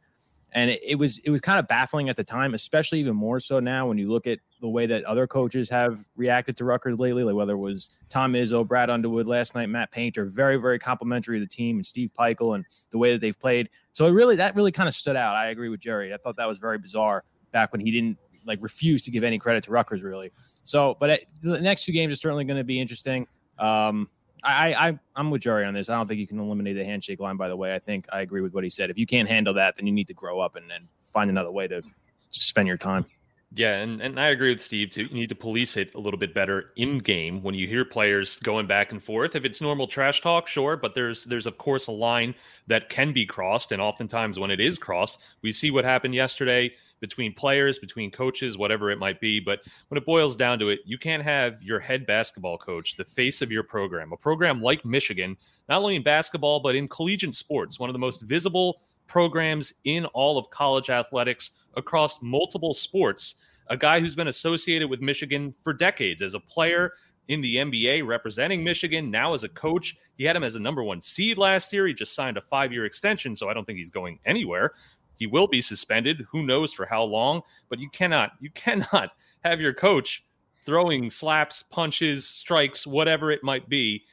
and 0.52 0.70
it, 0.70 0.80
it, 0.82 0.94
was 0.94 1.18
it 1.18 1.30
was 1.30 1.40
kind 1.40 1.58
of 1.58 1.68
baffling 1.68 2.08
at 2.08 2.16
the 2.16 2.24
time, 2.24 2.54
especially 2.54 3.00
even 3.00 3.14
more 3.14 3.40
so 3.40 3.60
now 3.60 3.86
when 3.86 3.98
you 3.98 4.10
look 4.10 4.26
at 4.26 4.38
the 4.60 4.68
way 4.68 4.86
that 4.86 5.04
other 5.04 5.26
coaches 5.26 5.68
have 5.68 6.04
reacted 6.16 6.56
to 6.56 6.64
Rutgers 6.64 6.98
lately, 6.98 7.24
like 7.24 7.34
whether 7.34 7.52
it 7.52 7.58
was 7.58 7.90
Tom 8.08 8.32
Izzo, 8.32 8.66
Brad 8.66 8.88
Underwood 8.88 9.26
last 9.26 9.54
night, 9.54 9.68
Matt 9.68 9.90
Painter, 9.90 10.24
very 10.24 10.56
very 10.56 10.78
complimentary 10.78 11.36
of 11.36 11.48
the 11.48 11.54
team, 11.54 11.76
and 11.76 11.86
Steve 11.86 12.10
Pikiell 12.18 12.54
and 12.54 12.64
the 12.90 12.98
way 12.98 13.12
that 13.12 13.20
they've 13.20 13.38
played. 13.38 13.68
So 13.92 14.06
it 14.06 14.12
really 14.12 14.36
that 14.36 14.56
really 14.56 14.72
kind 14.72 14.88
of 14.88 14.94
stood 14.94 15.16
out. 15.16 15.34
I 15.34 15.48
agree 15.48 15.68
with 15.68 15.80
Jerry. 15.80 16.14
I 16.14 16.16
thought 16.16 16.36
that 16.36 16.48
was 16.48 16.58
very 16.58 16.78
bizarre 16.78 17.24
back 17.52 17.72
when 17.72 17.80
he 17.80 17.90
didn't 17.90 18.18
like 18.46 18.58
refuse 18.62 19.02
to 19.02 19.10
give 19.10 19.24
any 19.24 19.38
credit 19.38 19.64
to 19.64 19.72
Rutgers 19.72 20.02
really. 20.02 20.32
So, 20.64 20.96
but 20.98 21.10
it, 21.10 21.28
the 21.42 21.60
next 21.60 21.84
two 21.84 21.92
games 21.92 22.12
are 22.12 22.16
certainly 22.16 22.44
going 22.44 22.58
to 22.58 22.64
be 22.64 22.80
interesting. 22.80 23.26
Um, 23.58 24.08
I, 24.42 24.88
I 24.88 24.98
I'm 25.14 25.30
with 25.30 25.42
Jerry 25.42 25.64
on 25.64 25.74
this. 25.74 25.88
I 25.88 25.96
don't 25.96 26.06
think 26.06 26.20
you 26.20 26.26
can 26.26 26.38
eliminate 26.38 26.76
the 26.76 26.84
handshake 26.84 27.20
line. 27.20 27.36
By 27.36 27.48
the 27.48 27.56
way, 27.56 27.74
I 27.74 27.78
think 27.78 28.06
I 28.12 28.20
agree 28.20 28.40
with 28.40 28.54
what 28.54 28.64
he 28.64 28.70
said. 28.70 28.90
If 28.90 28.98
you 28.98 29.06
can't 29.06 29.28
handle 29.28 29.54
that, 29.54 29.76
then 29.76 29.86
you 29.86 29.92
need 29.92 30.08
to 30.08 30.14
grow 30.14 30.40
up 30.40 30.56
and 30.56 30.70
then 30.70 30.88
find 31.00 31.30
another 31.30 31.50
way 31.50 31.66
to 31.68 31.82
spend 32.30 32.68
your 32.68 32.76
time. 32.76 33.06
Yeah, 33.54 33.76
and, 33.76 34.02
and 34.02 34.18
I 34.18 34.28
agree 34.28 34.50
with 34.50 34.62
Steve 34.62 34.90
too. 34.90 35.04
You 35.04 35.14
need 35.14 35.28
to 35.28 35.34
police 35.34 35.76
it 35.76 35.94
a 35.94 35.98
little 35.98 36.18
bit 36.18 36.34
better 36.34 36.72
in 36.76 36.98
game 36.98 37.42
when 37.42 37.54
you 37.54 37.66
hear 37.68 37.84
players 37.84 38.38
going 38.40 38.66
back 38.66 38.90
and 38.90 39.02
forth. 39.02 39.36
If 39.36 39.44
it's 39.44 39.60
normal 39.60 39.86
trash 39.86 40.20
talk, 40.20 40.48
sure, 40.48 40.76
but 40.76 40.94
there's 40.94 41.24
there's 41.24 41.46
of 41.46 41.56
course 41.56 41.86
a 41.86 41.92
line 41.92 42.34
that 42.66 42.88
can 42.88 43.12
be 43.12 43.24
crossed, 43.24 43.72
and 43.72 43.80
oftentimes 43.80 44.38
when 44.38 44.50
it 44.50 44.60
is 44.60 44.78
crossed, 44.78 45.22
we 45.42 45.52
see 45.52 45.70
what 45.70 45.84
happened 45.84 46.14
yesterday 46.14 46.72
between 47.00 47.34
players, 47.34 47.78
between 47.78 48.10
coaches, 48.10 48.56
whatever 48.56 48.90
it 48.90 48.98
might 48.98 49.20
be. 49.20 49.40
But 49.40 49.60
when 49.88 49.98
it 49.98 50.06
boils 50.06 50.36
down 50.36 50.58
to 50.60 50.70
it, 50.70 50.80
you 50.84 50.98
can't 50.98 51.22
have 51.22 51.62
your 51.62 51.80
head 51.80 52.06
basketball 52.06 52.58
coach, 52.58 52.96
the 52.96 53.04
face 53.04 53.42
of 53.42 53.50
your 53.50 53.62
program, 53.62 54.12
a 54.12 54.16
program 54.16 54.62
like 54.62 54.84
Michigan, 54.84 55.36
not 55.68 55.80
only 55.80 55.96
in 55.96 56.02
basketball, 56.02 56.60
but 56.60 56.74
in 56.74 56.88
collegiate 56.88 57.34
sports, 57.34 57.78
one 57.78 57.90
of 57.90 57.94
the 57.94 57.98
most 57.98 58.22
visible 58.22 58.82
programs 59.06 59.72
in 59.84 60.04
all 60.06 60.38
of 60.38 60.50
college 60.50 60.90
athletics 60.90 61.52
across 61.76 62.20
multiple 62.22 62.74
sports. 62.74 63.36
A 63.68 63.76
guy 63.76 64.00
who's 64.00 64.14
been 64.14 64.28
associated 64.28 64.88
with 64.88 65.00
Michigan 65.00 65.54
for 65.62 65.72
decades 65.72 66.22
as 66.22 66.34
a 66.34 66.40
player 66.40 66.92
in 67.28 67.40
the 67.40 67.56
NBA 67.56 68.06
representing 68.06 68.62
Michigan, 68.62 69.10
now 69.10 69.34
as 69.34 69.44
a 69.44 69.48
coach. 69.48 69.96
He 70.16 70.24
had 70.24 70.36
him 70.36 70.44
as 70.44 70.54
a 70.54 70.60
number 70.60 70.82
one 70.82 71.00
seed 71.00 71.38
last 71.38 71.72
year. 71.72 71.86
He 71.86 71.94
just 71.94 72.14
signed 72.14 72.36
a 72.36 72.40
five 72.40 72.72
year 72.72 72.84
extension, 72.84 73.34
so 73.34 73.48
I 73.48 73.54
don't 73.54 73.64
think 73.64 73.78
he's 73.78 73.90
going 73.90 74.18
anywhere. 74.24 74.72
He 75.16 75.26
will 75.26 75.46
be 75.46 75.60
suspended. 75.60 76.26
Who 76.30 76.42
knows 76.42 76.72
for 76.72 76.86
how 76.86 77.04
long? 77.04 77.42
But 77.68 77.78
you 77.78 77.88
cannot, 77.90 78.32
you 78.40 78.50
cannot 78.50 79.12
have 79.44 79.60
your 79.60 79.74
coach 79.74 80.24
throwing 80.64 81.10
slaps, 81.10 81.64
punches, 81.70 82.26
strikes, 82.28 82.86
whatever 82.86 83.30
it 83.30 83.42
might 83.42 83.68
be, 83.68 84.04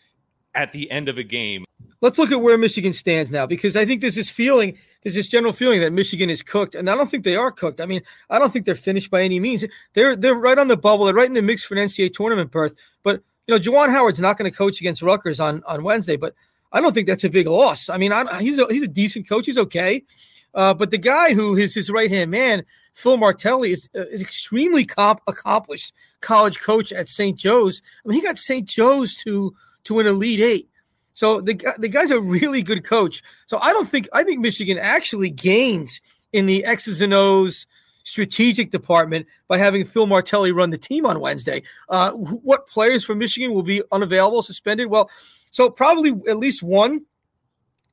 at 0.56 0.72
the 0.72 0.90
end 0.92 1.10
of 1.10 1.18
a 1.18 1.24
game. 1.24 1.66
Let's 2.02 2.18
look 2.18 2.32
at 2.32 2.42
where 2.42 2.58
Michigan 2.58 2.94
stands 2.94 3.32
now, 3.32 3.46
because 3.46 3.76
I 3.76 3.86
think 3.86 4.02
there's 4.02 4.16
this 4.16 4.30
feeling, 4.30 4.78
there's 5.02 5.16
this 5.16 5.28
general 5.28 5.52
feeling 5.52 5.82
that 5.82 5.92
Michigan 5.92 6.30
is 6.30 6.44
cooked, 6.44 6.76
and 6.76 6.90
I 6.90 6.96
don't 6.96 7.10
think 7.10 7.24
they 7.24 7.36
are 7.36 7.52
cooked. 7.52 7.82
I 7.82 7.86
mean, 7.86 8.02
I 8.30 8.38
don't 8.40 8.54
think 8.54 8.66
they're 8.66 8.76
finished 8.76 9.10
by 9.10 9.24
any 9.24 9.40
means. 9.40 9.66
They're 9.94 10.16
they're 10.16 10.36
right 10.36 10.58
on 10.58 10.68
the 10.68 10.78
bubble. 10.78 11.06
They're 11.06 11.16
right 11.16 11.28
in 11.28 11.34
the 11.34 11.42
mix 11.42 11.64
for 11.64 11.76
an 11.76 11.88
NCAA 11.88 12.14
tournament 12.14 12.52
berth. 12.52 12.76
But 13.02 13.24
you 13.48 13.56
know, 13.56 13.60
Juwan 13.60 13.90
Howard's 13.90 14.20
not 14.20 14.38
going 14.38 14.50
to 14.50 14.56
coach 14.56 14.80
against 14.80 15.02
Rutgers 15.02 15.40
on 15.40 15.64
on 15.66 15.84
Wednesday, 15.84 16.18
but 16.18 16.36
I 16.72 16.82
don't 16.82 16.94
think 16.94 17.08
that's 17.08 17.24
a 17.24 17.30
big 17.30 17.48
loss. 17.48 17.90
I 17.90 17.98
mean, 17.98 18.12
I, 18.12 18.42
he's 18.42 18.60
a, 18.60 18.68
he's 18.68 18.84
a 18.84 18.88
decent 18.88 19.30
coach. 19.30 19.46
He's 19.46 19.58
okay. 19.58 20.04
Uh, 20.54 20.74
but 20.74 20.92
the 20.92 20.98
guy 20.98 21.34
who 21.34 21.56
is 21.56 21.74
his 21.74 21.90
right 21.90 22.10
hand 22.10 22.32
man, 22.32 22.64
Phil 22.94 23.18
Martelli, 23.18 23.72
is, 23.72 23.90
uh, 23.96 24.02
is 24.08 24.22
extremely 24.22 24.86
comp- 24.86 25.22
accomplished 25.28 25.94
college 26.22 26.60
coach 26.60 26.92
at 26.92 27.10
St. 27.10 27.38
Joe's. 27.38 27.82
I 28.06 28.10
mean, 28.10 28.20
he 28.20 28.26
got 28.26 28.38
St. 28.38 28.68
Joe's 28.68 29.16
to 29.16 29.54
to 29.86 30.00
an 30.00 30.08
Elite 30.08 30.40
Eight. 30.40 30.70
So 31.14 31.42
the 31.42 31.60
the 31.78 31.90
guy's 31.90 32.12
a 32.12 32.20
really 32.20 32.62
good 32.62 32.84
coach. 32.84 33.24
So 33.48 33.58
I 33.60 33.74
don't 33.74 33.90
think 33.90 34.08
I 34.14 34.24
think 34.24 34.40
Michigan 34.40 34.78
actually 34.78 35.30
gains 35.30 36.02
in 36.32 36.46
the 36.46 36.66
X's 36.66 37.02
and 37.02 37.14
O's, 37.14 37.68
strategic 38.04 38.72
department 38.72 39.26
by 39.48 39.58
having 39.58 39.86
Phil 39.86 40.06
Martelli 40.06 40.52
run 40.52 40.70
the 40.70 40.78
team 40.78 41.06
on 41.06 41.20
Wednesday. 41.20 41.64
Uh, 41.90 42.12
what 42.12 42.68
players 42.68 43.04
from 43.04 43.18
Michigan 43.18 43.54
will 43.54 43.64
be 43.64 43.82
unavailable, 43.92 44.42
suspended? 44.42 44.88
Well, 44.88 45.10
so 45.52 45.70
probably 45.70 46.12
at 46.28 46.38
least 46.38 46.64
one. 46.64 47.06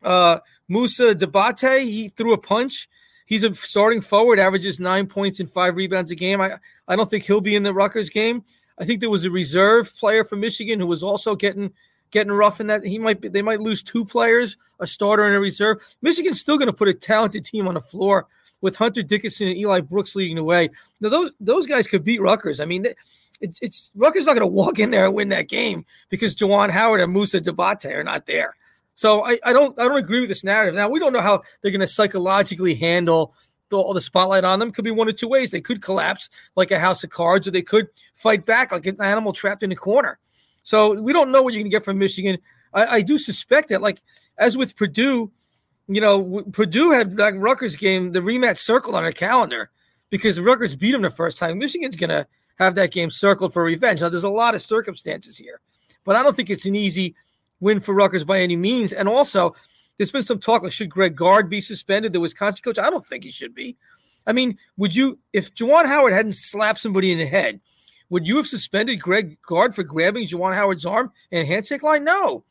Uh, 0.03 0.39
Moussa 0.71 1.17
Diabate, 1.17 1.83
he 1.83 2.09
threw 2.09 2.33
a 2.33 2.39
punch. 2.39 2.89
He's 3.27 3.43
a 3.43 3.53
starting 3.55 4.01
forward, 4.01 4.39
averages 4.39 4.79
nine 4.79 5.07
points 5.07 5.41
and 5.41 5.51
five 5.51 5.75
rebounds 5.75 6.13
a 6.13 6.15
game. 6.15 6.41
I, 6.41 6.59
I 6.87 6.95
don't 6.95 7.11
think 7.11 7.25
he'll 7.25 7.41
be 7.41 7.57
in 7.57 7.65
the 7.65 7.75
Rutgers 7.75 8.09
game. 8.09 8.45
I 8.79 8.85
think 8.85 9.01
there 9.01 9.11
was 9.11 9.25
a 9.25 9.31
reserve 9.31 9.93
player 9.97 10.25
from 10.25 10.41
Michigan 10.41 10.79
who 10.79 10.87
was 10.87 11.03
also 11.03 11.35
getting 11.35 11.73
getting 12.13 12.33
rough 12.33 12.61
in 12.61 12.69
that 12.69 12.85
he 12.85 12.99
might 12.99 13.21
be, 13.21 13.29
they 13.29 13.43
might 13.43 13.61
lose 13.61 13.83
two 13.83 14.05
players, 14.05 14.57
a 14.81 14.87
starter 14.87 15.25
and 15.25 15.35
a 15.35 15.41
reserve. 15.41 15.79
Michigan's 16.03 16.41
still 16.41 16.57
going 16.57 16.67
to 16.67 16.73
put 16.73 16.89
a 16.89 16.95
talented 16.95 17.45
team 17.45 17.69
on 17.69 17.75
the 17.75 17.81
floor 17.81 18.27
with 18.61 18.77
Hunter 18.77 19.03
Dickinson 19.03 19.49
and 19.49 19.59
Eli 19.59 19.81
Brooks 19.81 20.15
leading 20.15 20.37
the 20.37 20.45
way. 20.45 20.71
Now 21.01 21.09
those 21.09 21.33
those 21.41 21.67
guys 21.67 21.89
could 21.89 22.05
beat 22.05 22.23
Rutgers. 22.23 22.61
I 22.61 22.65
mean, 22.65 22.87
it's, 23.41 23.59
it's 23.61 23.91
Rutgers 23.97 24.27
not 24.27 24.37
going 24.37 24.49
to 24.49 24.55
walk 24.55 24.79
in 24.79 24.91
there 24.91 25.07
and 25.07 25.15
win 25.15 25.31
that 25.31 25.49
game 25.49 25.85
because 26.11 26.37
Juwan 26.37 26.71
Howard 26.71 27.01
and 27.01 27.13
Moussa 27.13 27.41
Diabate 27.41 27.93
are 27.93 28.05
not 28.05 28.27
there. 28.27 28.55
So 29.01 29.25
I, 29.25 29.39
I 29.43 29.55
don't 29.55 29.81
I 29.81 29.89
don't 29.89 29.97
agree 29.97 30.21
with 30.21 30.29
this 30.29 30.45
narrative. 30.45 30.75
Now 30.75 30.91
we 30.91 31.01
don't 31.01 31.15
know 31.15 31.23
how 31.23 31.41
they're 31.63 31.71
going 31.71 31.81
to 31.81 31.87
psychologically 31.87 32.75
handle 32.75 33.33
the, 33.71 33.79
all 33.79 33.95
the 33.95 34.01
spotlight 34.03 34.45
on 34.45 34.59
them. 34.59 34.73
Could 34.73 34.85
be 34.85 34.91
one 34.91 35.09
of 35.09 35.17
two 35.17 35.27
ways. 35.27 35.51
They 35.51 35.63
could 35.63 35.81
collapse 35.81 36.29
like 36.55 36.71
a 36.71 36.79
house 36.79 37.03
of 37.03 37.09
cards, 37.09 37.49
or 37.49 37.51
they 37.51 37.63
could 37.63 37.89
fight 38.15 38.45
back 38.45 38.73
like 38.73 38.85
an 38.85 39.01
animal 39.01 39.33
trapped 39.33 39.63
in 39.63 39.73
a 39.73 39.75
corner. 39.75 40.19
So 40.65 41.01
we 41.01 41.15
don't 41.15 41.33
know 41.33 41.41
what 41.41 41.55
you're 41.55 41.63
going 41.63 41.71
to 41.71 41.75
get 41.75 41.83
from 41.83 41.97
Michigan. 41.97 42.37
I, 42.75 42.87
I 42.97 43.01
do 43.01 43.17
suspect 43.17 43.71
that, 43.71 43.81
like 43.81 44.03
as 44.37 44.59
with 44.59 44.77
Purdue, 44.77 45.33
you 45.89 46.03
know, 46.03 46.43
Purdue 46.53 46.91
had 46.91 47.17
like 47.17 47.37
Rutgers 47.39 47.77
game, 47.77 48.13
the 48.13 48.21
rematch 48.21 48.59
circled 48.59 48.97
on 48.97 49.07
a 49.07 49.13
calendar 49.13 49.71
because 50.11 50.39
Rutgers 50.39 50.75
beat 50.75 50.93
them 50.93 51.01
the 51.01 51.09
first 51.09 51.39
time. 51.39 51.57
Michigan's 51.57 51.97
going 51.97 52.11
to 52.11 52.27
have 52.59 52.75
that 52.75 52.93
game 52.93 53.11
circled 53.11 53.55
for 53.55 53.65
revenge. 53.65 54.03
Now, 54.03 54.11
there's 54.11 54.25
a 54.25 54.29
lot 54.29 54.55
of 54.55 54.61
circumstances 54.61 55.39
here, 55.39 55.63
but 56.05 56.17
I 56.17 56.23
don't 56.23 56.37
think 56.37 56.51
it's 56.51 56.67
an 56.67 56.77
easy 56.77 57.15
win 57.61 57.81
for 57.81 57.95
Rutgers 57.95 58.25
by 58.25 58.41
any 58.41 58.57
means. 58.57 58.93
And 58.93 59.09
also, 59.09 59.55
there's 59.97 60.11
been 60.11 60.23
some 60.23 60.41
talk 60.41 60.63
like 60.63 60.73
should 60.73 60.91
Greg 60.91 61.15
Gard 61.15 61.49
be 61.51 61.61
suspended, 61.61 62.13
the 62.13 62.21
Wisconsin 62.21 62.63
coach? 62.63 62.79
I 62.79 62.91
don't 62.91 63.07
think 63.07 63.25
he 63.25 63.31
should 63.31 63.55
be. 63.55 63.77
I 64.27 64.33
mean, 64.33 64.59
would 64.77 64.95
you, 64.95 65.19
if 65.33 65.55
Juwan 65.55 65.87
Howard 65.87 66.13
hadn't 66.13 66.35
slapped 66.35 66.81
somebody 66.81 67.13
in 67.13 67.19
the 67.19 67.27
head, 67.27 67.61
would 68.11 68.27
you 68.27 68.37
have 68.37 68.47
suspended 68.47 69.01
Greg 69.01 69.39
Gard 69.47 69.75
for 69.75 69.83
grabbing 69.83 70.27
Juwan 70.27 70.55
Howard's 70.55 70.85
arm 70.85 71.13
in 71.31 71.43
a 71.43 71.45
handshake 71.45 71.83
line? 71.83 72.05
No, 72.05 72.45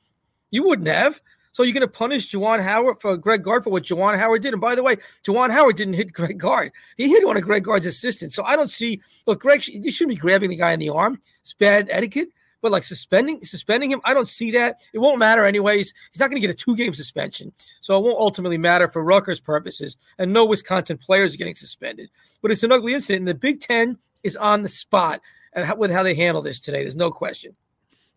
you 0.51 0.63
wouldn't 0.63 0.87
have. 0.87 1.21
So 1.51 1.63
you're 1.63 1.73
going 1.73 1.81
to 1.81 1.87
punish 1.87 2.31
Juwan 2.31 2.63
Howard 2.63 3.01
for 3.01 3.17
Greg 3.17 3.43
Gard 3.43 3.63
for 3.63 3.69
what 3.71 3.83
Juwan 3.83 4.17
Howard 4.17 4.41
did. 4.41 4.53
And 4.53 4.61
by 4.61 4.75
the 4.75 4.83
way, 4.83 4.97
Juwan 5.25 5.51
Howard 5.51 5.75
didn't 5.75 5.95
hit 5.95 6.13
Greg 6.13 6.37
Gard. 6.37 6.71
He 6.95 7.09
hit 7.09 7.25
one 7.25 7.37
of 7.37 7.43
Greg 7.43 7.63
Gard's 7.63 7.85
assistants. 7.85 8.35
So 8.35 8.43
I 8.43 8.55
don't 8.55 8.69
see, 8.69 9.01
look, 9.25 9.41
Greg, 9.41 9.67
you 9.67 9.91
shouldn't 9.91 10.15
be 10.15 10.21
grabbing 10.21 10.51
the 10.51 10.55
guy 10.55 10.71
in 10.71 10.79
the 10.79 10.89
arm. 10.89 11.19
It's 11.41 11.53
bad 11.53 11.89
etiquette. 11.91 12.29
But 12.61 12.71
like 12.71 12.83
suspending 12.83 13.43
suspending 13.43 13.91
him, 13.91 14.01
I 14.03 14.13
don't 14.13 14.29
see 14.29 14.51
that. 14.51 14.81
It 14.93 14.99
won't 14.99 15.19
matter 15.19 15.45
anyways. 15.45 15.93
He's 16.11 16.19
not 16.19 16.29
going 16.29 16.41
to 16.41 16.45
get 16.45 16.53
a 16.53 16.57
two 16.57 16.75
game 16.75 16.93
suspension, 16.93 17.51
so 17.81 17.97
it 17.97 18.03
won't 18.03 18.19
ultimately 18.19 18.57
matter 18.57 18.87
for 18.87 19.03
Rutgers 19.03 19.39
purposes. 19.39 19.97
And 20.17 20.33
no 20.33 20.45
Wisconsin 20.45 20.97
players 20.97 21.33
are 21.33 21.37
getting 21.37 21.55
suspended. 21.55 22.09
But 22.41 22.51
it's 22.51 22.63
an 22.63 22.71
ugly 22.71 22.93
incident, 22.93 23.19
and 23.21 23.27
the 23.27 23.35
Big 23.35 23.61
Ten 23.61 23.97
is 24.23 24.35
on 24.35 24.63
the 24.63 24.69
spot 24.69 25.21
and 25.53 25.65
how, 25.65 25.75
with 25.75 25.91
how 25.91 26.03
they 26.03 26.15
handle 26.15 26.41
this 26.41 26.59
today. 26.59 26.83
There's 26.83 26.95
no 26.95 27.11
question. 27.11 27.55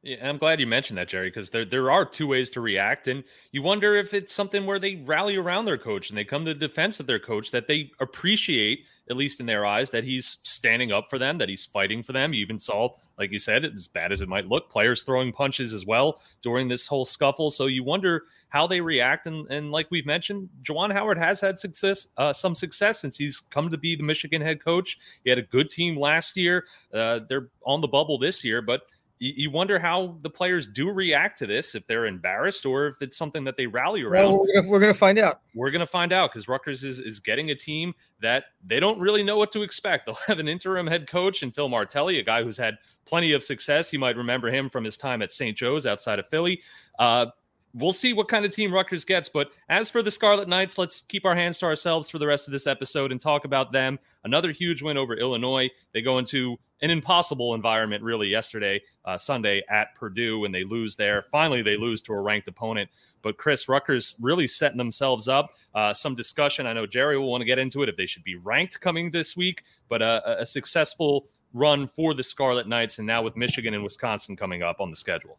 Yeah, 0.03 0.29
I'm 0.29 0.39
glad 0.39 0.59
you 0.59 0.67
mentioned 0.67 0.99
that, 0.99 1.09
Jerry, 1.09 1.29
because 1.29 1.51
there 1.51 1.65
there 1.65 1.91
are 1.91 2.05
two 2.05 2.27
ways 2.27 2.51
to 2.51 2.61
react, 2.61 3.07
and 3.07 3.23
you 3.53 3.63
wonder 3.63 3.95
if 3.95 4.13
it's 4.13 4.33
something 4.33 4.67
where 4.67 4.81
they 4.81 4.97
rally 4.97 5.37
around 5.37 5.65
their 5.65 5.79
coach 5.79 6.11
and 6.11 6.19
they 6.19 6.25
come 6.25 6.45
to 6.45 6.53
the 6.53 6.59
defense 6.59 6.99
of 6.99 7.07
their 7.07 7.21
coach, 7.21 7.53
that 7.53 7.69
they 7.69 7.93
appreciate, 8.01 8.85
at 9.11 9.17
least 9.17 9.41
in 9.41 9.47
their 9.47 9.67
eyes, 9.67 9.91
that 9.91 10.05
he's 10.05 10.39
standing 10.43 10.93
up 10.93 11.11
for 11.11 11.19
them, 11.19 11.39
that 11.39 11.49
he's 11.49 11.67
fighting 11.67 12.03
for 12.03 12.13
them. 12.13 12.33
You 12.33 12.41
even 12.41 12.59
saw, 12.59 12.91
like 13.19 13.33
you 13.33 13.39
said, 13.39 13.65
as 13.65 13.89
bad 13.89 14.13
as 14.13 14.21
it 14.21 14.29
might 14.29 14.47
look, 14.47 14.71
players 14.71 15.03
throwing 15.03 15.33
punches 15.33 15.73
as 15.73 15.85
well 15.85 16.21
during 16.43 16.69
this 16.69 16.87
whole 16.87 17.05
scuffle. 17.05 17.51
So 17.51 17.67
you 17.67 17.83
wonder 17.85 18.23
how 18.49 18.67
they 18.67 18.81
react, 18.81 19.27
and 19.27 19.51
and 19.51 19.71
like 19.71 19.89
we've 19.91 20.07
mentioned, 20.07 20.49
Juwan 20.63 20.93
Howard 20.93 21.19
has 21.19 21.41
had 21.41 21.59
success, 21.59 22.07
uh, 22.17 22.33
some 22.33 22.55
success 22.55 23.01
since 23.01 23.17
he's 23.17 23.41
come 23.41 23.71
to 23.71 23.79
be 23.79 23.97
the 23.97 24.03
Michigan 24.03 24.43
head 24.43 24.63
coach. 24.63 24.99
He 25.25 25.31
had 25.31 25.39
a 25.39 25.43
good 25.43 25.69
team 25.69 25.99
last 25.99 26.37
year. 26.37 26.67
Uh, 26.93 27.21
they're 27.29 27.49
on 27.67 27.81
the 27.81 27.89
bubble 27.89 28.19
this 28.19 28.45
year, 28.45 28.63
but 28.63 28.83
you, 29.23 29.51
wonder 29.51 29.79
how 29.79 30.19
the 30.23 30.31
players 30.31 30.67
do 30.67 30.91
react 30.91 31.39
to 31.39 31.47
this 31.47 31.77
if 31.77 31.87
they're 31.87 32.07
embarrassed 32.07 32.67
or 32.67 32.89
if 32.89 33.01
it's 33.01 33.17
something 33.17 33.45
that 33.45 33.57
they 33.57 33.67
rally 33.67 34.03
around. 34.03 34.33
Well, 34.33 34.47
we're 34.67 34.81
going 34.81 34.93
to 34.93 34.99
find 34.99 35.17
out. 35.17 35.43
We're 35.55 35.71
going 35.71 35.81
to 35.81 35.87
find 35.87 36.13
out 36.13 36.33
because 36.33 36.49
Rutgers 36.49 36.83
is, 36.83 36.99
is 36.99 37.21
getting 37.21 37.51
a 37.51 37.55
team 37.55 37.95
that 38.21 38.47
they 38.67 38.81
don't 38.81 38.99
really 38.99 39.23
know 39.23 39.37
what 39.37 39.53
to 39.53 39.63
expect. 39.63 40.07
They'll 40.07 40.19
have 40.27 40.41
an 40.41 40.49
interim 40.49 40.89
head 40.89 41.07
coach 41.07 41.43
and 41.43 41.55
Phil 41.55 41.69
Martelli, 41.69 42.19
a 42.19 42.23
guy 42.25 42.43
who's 42.43 42.57
had 42.57 42.79
plenty 43.05 43.33
of 43.33 43.45
success. 43.45 43.93
You 43.93 44.01
might 44.01 44.17
remember 44.17 44.51
him 44.51 44.69
from 44.69 44.83
his 44.83 44.97
time 44.97 45.23
at 45.23 45.31
St. 45.31 45.57
Joe's 45.57 45.87
outside 45.87 46.19
of 46.19 46.29
Philly. 46.29 46.61
Uh, 46.99 47.27
we'll 47.75 47.93
see 47.93 48.13
what 48.13 48.29
kind 48.29 48.45
of 48.45 48.55
team 48.55 48.73
Rutgers 48.73 49.05
gets. 49.05 49.29
But 49.29 49.51
as 49.69 49.91
for 49.91 50.03
the 50.03 50.11
Scarlet 50.11 50.49
Knights, 50.49 50.79
let's 50.79 51.03
keep 51.03 51.25
our 51.25 51.35
hands 51.35 51.59
to 51.59 51.67
ourselves 51.67 52.11
for 52.11 52.19
the 52.19 52.27
rest 52.27 52.49
of 52.49 52.53
this 52.53 52.67
episode 52.67 53.13
and 53.13 53.21
talk 53.21 53.45
about 53.45 53.73
them. 53.73 53.99
Another 54.25 54.53
huge 54.53 54.83
win 54.83 54.97
over 54.97 55.15
Illinois. 55.15 55.71
They 55.93 56.03
go 56.03 56.19
into 56.19 56.59
an 56.83 56.91
impossible 56.91 57.55
environment, 57.55 58.03
really, 58.03 58.29
yesterday, 58.29 58.83
uh, 59.05 59.17
Sunday 59.17 59.63
at 59.71 59.95
Purdue, 59.95 60.45
and 60.45 60.55
they 60.55 60.65
lose 60.65 60.97
there. 60.97 61.25
Finally, 61.31 61.63
they 61.63 61.77
lose 61.77 62.03
to 62.03 62.13
a 62.13 62.21
ranked 62.21 62.49
opponent. 62.49 62.91
But 63.23 63.37
Chris 63.37 63.69
Rutgers 63.69 64.17
really 64.21 64.49
setting 64.49 64.79
themselves 64.79 65.29
up. 65.29 65.51
Uh, 65.75 65.95
some 65.95 66.17
discussion. 66.17 66.67
I 66.67 66.73
know 66.73 66.87
Jerry 66.87 67.17
will 67.17 67.31
want 67.31 67.41
to 67.43 67.47
get 67.47 67.59
into 67.59 67.83
it 67.83 67.89
if 67.89 67.97
they 67.97 68.07
should 68.07 68.25
be 68.25 68.35
ranked 68.35 68.81
coming 68.81 69.11
this 69.13 69.37
week, 69.37 69.63
but 69.89 70.03
uh, 70.03 70.21
a 70.27 70.45
successful 70.45 71.29
run 71.55 71.87
for 71.87 72.15
the 72.15 72.23
Scarlet 72.23 72.67
Knights, 72.67 72.99
and 72.99 73.07
now 73.07 73.23
with 73.23 73.37
Michigan 73.37 73.75
and 73.75 73.85
Wisconsin 73.85 74.37
coming 74.37 74.63
up 74.63 74.81
on 74.81 74.91
the 74.91 74.97
schedule. 74.97 75.39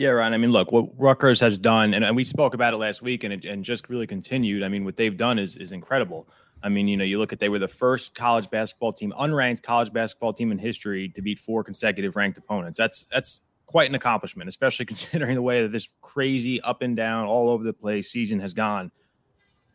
Yeah, 0.00 0.12
Ryan. 0.12 0.32
I 0.32 0.38
mean, 0.38 0.50
look, 0.50 0.72
what 0.72 0.98
Rutgers 0.98 1.40
has 1.40 1.58
done, 1.58 1.92
and, 1.92 2.02
and 2.02 2.16
we 2.16 2.24
spoke 2.24 2.54
about 2.54 2.72
it 2.72 2.78
last 2.78 3.02
week, 3.02 3.22
and 3.22 3.34
it, 3.34 3.44
and 3.44 3.62
just 3.62 3.90
really 3.90 4.06
continued. 4.06 4.62
I 4.62 4.68
mean, 4.68 4.86
what 4.86 4.96
they've 4.96 5.14
done 5.14 5.38
is 5.38 5.58
is 5.58 5.72
incredible. 5.72 6.26
I 6.62 6.70
mean, 6.70 6.88
you 6.88 6.96
know, 6.96 7.04
you 7.04 7.18
look 7.18 7.34
at 7.34 7.38
they 7.38 7.50
were 7.50 7.58
the 7.58 7.68
first 7.68 8.14
college 8.14 8.48
basketball 8.48 8.94
team, 8.94 9.12
unranked 9.20 9.62
college 9.62 9.92
basketball 9.92 10.32
team 10.32 10.52
in 10.52 10.58
history 10.58 11.10
to 11.10 11.20
beat 11.20 11.38
four 11.38 11.62
consecutive 11.62 12.16
ranked 12.16 12.38
opponents. 12.38 12.78
That's 12.78 13.08
that's 13.12 13.40
quite 13.66 13.90
an 13.90 13.94
accomplishment, 13.94 14.48
especially 14.48 14.86
considering 14.86 15.34
the 15.34 15.42
way 15.42 15.60
that 15.60 15.70
this 15.70 15.90
crazy 16.00 16.62
up 16.62 16.80
and 16.80 16.96
down, 16.96 17.26
all 17.26 17.50
over 17.50 17.62
the 17.62 17.74
place 17.74 18.10
season 18.10 18.40
has 18.40 18.54
gone. 18.54 18.90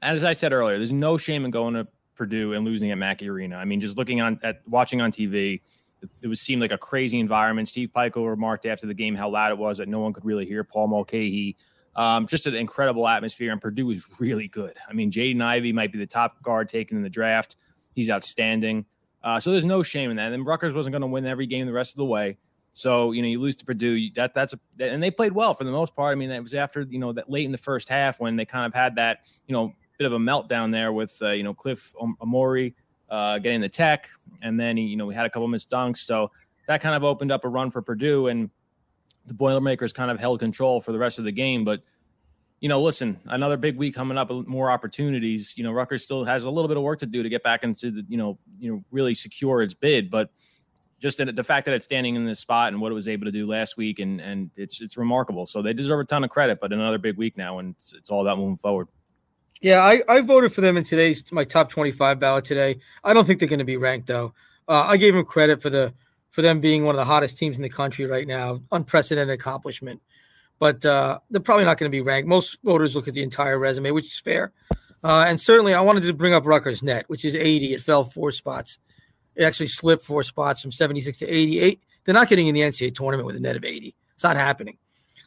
As 0.02 0.24
I 0.24 0.34
said 0.34 0.54
earlier, 0.54 0.78
there's 0.78 0.92
no 0.92 1.20
shame 1.20 1.46
in 1.46 1.52
going 1.52 1.76
to 1.76 1.88
Purdue 2.16 2.54
and 2.54 2.66
losing 2.66 2.90
at 2.90 2.98
Mackey 2.98 3.30
Arena. 3.30 3.58
I 3.58 3.66
mean, 3.66 3.80
just 3.80 3.96
looking 3.96 4.22
on 4.22 4.40
at 4.42 4.68
watching 4.68 5.02
on 5.02 5.12
TV, 5.12 5.62
it 6.22 6.28
was 6.28 6.42
seemed 6.42 6.62
like 6.62 6.72
a 6.72 6.78
crazy 6.78 7.20
environment. 7.20 7.68
Steve 7.68 7.92
Pikiell 7.94 8.30
remarked 8.30 8.66
after 8.66 8.88
the 8.88 8.94
game 8.94 9.16
how 9.16 9.30
loud 9.30 9.52
it 9.52 9.58
was 9.58 9.78
that 9.78 9.88
no 9.88 10.00
one 10.00 10.14
could 10.14 10.26
really 10.26 10.46
hear 10.46 10.64
Paul 10.64 10.88
Mulcahy. 10.88 11.58
Um, 11.96 12.28
just 12.28 12.46
an 12.46 12.56
incredible 12.56 13.08
atmosphere, 13.08 13.52
and 13.52 13.62
Purdue 13.62 13.92
is 13.92 14.06
really 14.20 14.48
good. 14.48 14.76
I 14.90 14.94
mean, 14.94 15.12
Jaden 15.12 15.42
Ivey 15.42 15.72
might 15.72 15.92
be 15.92 15.98
the 15.98 16.06
top 16.06 16.42
guard 16.44 16.70
taken 16.70 16.98
in 16.98 17.04
the 17.04 17.10
draft. 17.10 17.56
He's 17.94 18.10
outstanding. 18.10 18.86
Uh, 19.24 19.40
so 19.40 19.52
there's 19.52 19.66
no 19.66 19.82
shame 19.82 20.12
in 20.12 20.18
that. 20.18 20.34
And 20.34 20.46
Rutgers 20.46 20.74
wasn't 20.74 20.94
going 20.94 21.02
to 21.02 21.08
win 21.08 21.26
every 21.26 21.48
game 21.48 21.66
the 21.66 21.74
rest 21.74 21.94
of 21.94 21.98
the 21.98 22.06
way. 22.06 22.38
So 22.74 23.14
you 23.14 23.22
know, 23.22 23.30
you 23.30 23.40
lose 23.40 23.56
to 23.58 23.66
Purdue. 23.66 24.12
That 24.16 24.34
that's 24.34 24.54
a 24.54 24.60
and 24.80 25.02
they 25.02 25.10
played 25.10 25.32
well 25.32 25.54
for 25.54 25.64
the 25.64 25.72
most 25.72 25.96
part. 25.96 26.12
I 26.12 26.16
mean, 26.16 26.30
it 26.30 26.44
was 26.44 26.54
after 26.54 26.82
you 26.82 27.00
know 27.00 27.14
that 27.14 27.30
late 27.30 27.46
in 27.46 27.54
the 27.54 27.58
first 27.58 27.88
half 27.88 28.20
when 28.20 28.36
they 28.36 28.44
kind 28.44 28.66
of 28.66 28.74
had 28.74 28.96
that 28.98 29.30
you 29.48 29.54
know 29.54 29.74
bit 29.98 30.06
of 30.06 30.14
a 30.14 30.18
meltdown 30.18 30.74
there 30.74 30.92
with 30.92 31.18
uh, 31.22 31.30
you 31.30 31.44
know 31.44 31.54
Cliff 31.54 31.94
Omoruyi 32.22 32.74
uh, 33.10 33.40
getting 33.40 33.62
the 33.62 33.70
tech, 33.70 34.10
and 34.42 34.60
then 34.60 34.78
you 34.78 34.96
know 34.98 35.06
we 35.06 35.14
had 35.14 35.26
a 35.26 35.30
couple 35.30 35.48
missed 35.48 35.70
dunks, 35.70 35.98
so 35.98 36.32
that 36.68 36.82
kind 36.82 36.96
of 36.96 37.04
opened 37.04 37.32
up 37.32 37.46
a 37.46 37.50
run 37.50 37.72
for 37.72 37.82
Purdue, 37.82 38.28
and 38.28 38.50
the 39.26 39.34
Boilermakers 39.34 39.94
kind 39.94 40.12
of 40.12 40.20
held 40.20 40.40
control 40.40 40.82
for 40.82 40.92
the 40.92 41.00
rest 41.00 41.20
of 41.20 41.26
the 41.26 41.32
game. 41.32 41.64
But 41.66 41.82
you 42.60 42.70
know, 42.70 42.82
listen, 42.82 43.20
another 43.26 43.58
big 43.58 43.78
week 43.78 43.94
coming 43.94 44.18
up, 44.18 44.32
more 44.48 44.72
opportunities. 44.72 45.56
You 45.58 45.64
know, 45.64 45.72
Rutgers 45.72 46.04
still 46.04 46.24
has 46.26 46.46
a 46.46 46.50
little 46.50 46.68
bit 46.68 46.78
of 46.78 46.84
work 46.84 47.00
to 47.00 47.06
do 47.06 47.22
to 47.22 47.30
get 47.30 47.44
back 47.44 47.64
into 47.64 47.92
the 47.92 48.06
you 48.08 48.18
know 48.18 48.38
you 48.60 48.72
know 48.72 48.84
really 48.92 49.16
secure 49.16 49.62
its 49.62 49.74
bid, 49.74 50.10
but 50.10 50.30
just 51.00 51.18
the 51.18 51.44
fact 51.44 51.66
that 51.66 51.76
it's 51.76 51.86
standing 51.86 52.16
in 52.16 52.26
this 52.26 52.40
spot 52.40 52.70
and 52.70 52.82
what 52.82 52.92
it 52.92 52.96
was 52.96 53.08
able 53.08 53.26
to 53.26 53.32
do 53.32 53.46
last 53.46 53.78
week 53.78 54.00
and 54.00 54.22
and 54.22 54.50
it's 54.56 54.82
it's 54.82 54.98
remarkable. 54.98 55.46
So 55.46 55.62
they 55.62 55.74
deserve 55.74 56.00
a 56.00 56.06
ton 56.06 56.24
of 56.24 56.30
credit, 56.30 56.60
but 56.60 56.72
another 56.74 56.98
big 56.98 57.18
week 57.18 57.38
now, 57.38 57.60
and 57.60 57.76
it's, 57.76 57.94
it's 57.94 58.10
all 58.10 58.22
about 58.22 58.38
moving 58.38 58.56
forward. 58.56 58.88
Yeah, 59.62 59.82
I, 59.82 60.02
I 60.08 60.22
voted 60.22 60.54
for 60.54 60.62
them 60.62 60.78
in 60.78 60.84
today's 60.84 61.24
my 61.32 61.44
top 61.44 61.70
25 61.70 62.20
ballot 62.20 62.46
today. 62.46 62.78
I 63.04 63.14
don't 63.14 63.26
think 63.26 63.40
they're 63.40 63.50
going 63.50 63.60
to 63.60 63.66
be 63.66 63.78
ranked 63.78 64.08
though. 64.08 64.34
Uh, 64.68 64.86
I 64.88 64.98
gave 64.98 65.14
them 65.14 65.26
credit 65.26 65.62
for 65.62 65.70
the 65.70 65.94
for 66.30 66.42
them 66.42 66.60
being 66.60 66.84
one 66.84 66.96
of 66.96 66.98
the 66.98 67.06
hottest 67.06 67.38
teams 67.38 67.56
in 67.56 67.64
the 67.64 67.70
country 67.70 68.06
right 68.06 68.28
now, 68.28 68.60
unprecedented 68.74 69.34
accomplishment. 69.34 70.02
But 70.60 70.86
uh, 70.86 71.20
they're 71.30 71.42
probably 71.42 71.64
not 71.64 71.78
going 71.78 71.90
to 71.90 71.96
be 71.96 72.02
ranked. 72.02 72.28
Most 72.28 72.58
voters 72.62 72.96
look 72.96 73.08
at 73.08 73.14
the 73.14 73.24
entire 73.24 73.58
resume, 73.58 73.92
which 73.92 74.08
is 74.08 74.20
fair. 74.20 74.52
Uh, 75.04 75.26
and 75.28 75.40
certainly, 75.40 75.74
I 75.74 75.82
wanted 75.82 76.04
to 76.04 76.14
bring 76.14 76.34
up 76.34 76.46
Rutgers 76.46 76.84
net, 76.84 77.06
which 77.08 77.24
is 77.24 77.36
80. 77.36 77.74
It 77.74 77.82
fell 77.82 78.04
four 78.04 78.32
spots. 78.32 78.80
It 79.36 79.44
actually 79.44 79.68
slipped 79.68 80.04
four 80.04 80.24
spots 80.24 80.62
from 80.62 80.72
76 80.72 81.20
to 81.20 81.28
88. 81.28 81.80
They're 82.04 82.14
not 82.14 82.28
getting 82.28 82.48
in 82.48 82.56
the 82.56 82.62
NCAA 82.62 82.96
tournament 82.96 83.28
with 83.28 83.36
a 83.36 83.40
net 83.40 83.56
of 83.56 83.64
80. 83.64 83.96
It's 84.14 84.24
not 84.24 84.36
happening. 84.36 84.78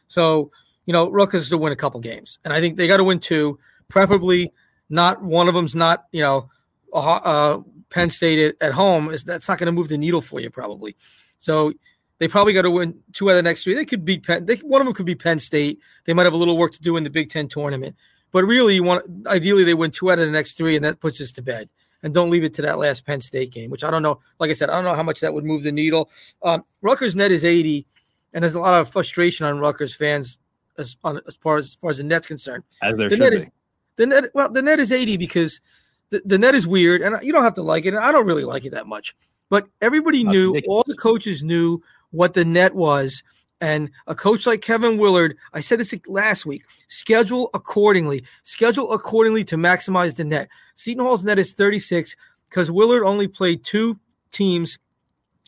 So, 0.07 0.51
you 0.85 0.93
know, 0.93 1.09
Rutgers 1.09 1.49
to 1.49 1.57
win 1.57 1.73
a 1.73 1.75
couple 1.75 1.99
games, 2.01 2.39
and 2.43 2.53
I 2.53 2.61
think 2.61 2.77
they 2.77 2.87
got 2.87 2.97
to 2.97 3.03
win 3.03 3.19
two 3.19 3.57
preferably 3.89 4.53
not 4.89 5.21
one 5.21 5.47
of 5.47 5.53
them's 5.53 5.75
not 5.75 6.05
you 6.11 6.21
know 6.21 6.49
uh, 6.93 7.59
Penn 7.89 8.09
State 8.09 8.55
at, 8.61 8.73
home, 8.73 9.09
is 9.09 9.23
that's 9.23 9.47
not 9.47 9.57
going 9.57 9.67
to 9.67 9.71
move 9.71 9.89
the 9.89 9.97
needle 9.97 10.21
for 10.21 10.39
you 10.39 10.49
probably. 10.49 10.95
So 11.37 11.73
they 12.19 12.27
probably 12.27 12.53
got 12.53 12.63
to 12.63 12.71
win 12.71 12.99
two 13.13 13.29
out 13.29 13.33
of 13.33 13.37
the 13.37 13.43
next 13.43 13.63
three. 13.63 13.73
They 13.73 13.85
could 13.85 14.05
beat 14.05 14.25
Penn. 14.25 14.45
They, 14.45 14.55
one 14.57 14.81
of 14.81 14.85
them 14.85 14.93
could 14.93 15.05
be 15.05 15.15
Penn 15.15 15.39
State. 15.39 15.79
They 16.05 16.13
might 16.13 16.25
have 16.25 16.33
a 16.33 16.37
little 16.37 16.57
work 16.57 16.73
to 16.73 16.81
do 16.81 16.97
in 16.97 17.03
the 17.03 17.09
Big 17.09 17.29
Ten 17.29 17.47
tournament. 17.47 17.95
But 18.31 18.43
really, 18.43 18.75
you 18.75 18.83
want 18.83 19.27
ideally 19.27 19.63
they 19.63 19.73
win 19.73 19.91
two 19.91 20.11
out 20.11 20.19
of 20.19 20.25
the 20.25 20.31
next 20.31 20.53
three, 20.53 20.75
and 20.75 20.85
that 20.85 20.99
puts 20.99 21.19
us 21.21 21.31
to 21.33 21.41
bed. 21.41 21.69
And 22.01 22.13
don't 22.13 22.29
leave 22.29 22.45
it 22.45 22.53
to 22.55 22.61
that 22.61 22.77
last 22.77 23.05
Penn 23.05 23.19
State 23.19 23.51
game, 23.51 23.69
which 23.69 23.83
I 23.83 23.91
don't 23.91 24.03
know. 24.03 24.19
Like 24.39 24.49
I 24.49 24.53
said, 24.53 24.69
I 24.69 24.75
don't 24.75 24.85
know 24.85 24.93
how 24.93 25.03
much 25.03 25.19
that 25.19 25.33
would 25.33 25.43
move 25.43 25.63
the 25.63 25.71
needle. 25.71 26.09
Um, 26.43 26.63
Rutgers 26.81 27.15
net 27.15 27.31
is 27.31 27.43
80, 27.43 27.85
and 28.33 28.43
there's 28.43 28.53
a 28.53 28.59
lot 28.59 28.79
of 28.79 28.89
frustration 28.89 29.45
on 29.45 29.59
Rutgers 29.59 29.95
fans 29.95 30.39
as, 30.77 30.95
on, 31.03 31.19
as 31.27 31.35
far 31.35 31.57
as, 31.57 31.67
as 31.67 31.73
far 31.73 31.89
as 31.89 31.97
the 31.97 32.03
net's 32.03 32.27
concerned. 32.27 32.63
As 32.81 32.95
there 32.97 33.09
the 33.09 33.15
should 33.15 33.21
net 33.21 33.31
be. 33.31 33.35
is 33.37 33.47
the 33.99 34.07
net. 34.07 34.23
Well, 34.33 34.49
the 34.49 34.61
net 34.61 34.79
is 34.79 34.91
80 34.91 35.17
because 35.17 35.59
the, 36.09 36.21
the 36.25 36.39
net 36.39 36.55
is 36.55 36.65
weird, 36.65 37.01
and 37.01 37.17
you 37.21 37.33
don't 37.33 37.43
have 37.43 37.53
to 37.55 37.61
like 37.61 37.85
it. 37.85 37.89
And 37.89 37.99
I 38.03 38.11
don't 38.11 38.25
really 38.25 38.45
like 38.45 38.65
it 38.65 38.71
that 38.71 38.87
much. 38.87 39.15
But 39.49 39.67
everybody 39.81 40.23
That's 40.23 40.33
knew, 40.33 40.53
ridiculous. 40.53 40.75
all 40.75 40.83
the 40.87 40.95
coaches 40.95 41.43
knew 41.43 41.81
what 42.11 42.33
the 42.33 42.45
net 42.45 42.73
was. 42.73 43.21
And 43.61 43.91
a 44.07 44.15
coach 44.15 44.47
like 44.47 44.61
Kevin 44.61 44.97
Willard, 44.97 45.35
I 45.53 45.59
said 45.59 45.81
this 45.81 45.93
last 46.07 46.45
week, 46.45 46.63
schedule 46.87 47.49
accordingly. 47.53 48.23
Schedule 48.43 48.93
accordingly 48.93 49.43
to 49.43 49.57
maximize 49.57 50.15
the 50.15 50.23
net. 50.23 50.47
Seton 50.75 51.03
Hall's 51.03 51.25
net 51.25 51.37
is 51.37 51.51
36 51.51 52.15
because 52.47 52.71
Willard 52.71 53.03
only 53.03 53.27
played 53.27 53.65
two 53.65 53.99
teams 54.31 54.79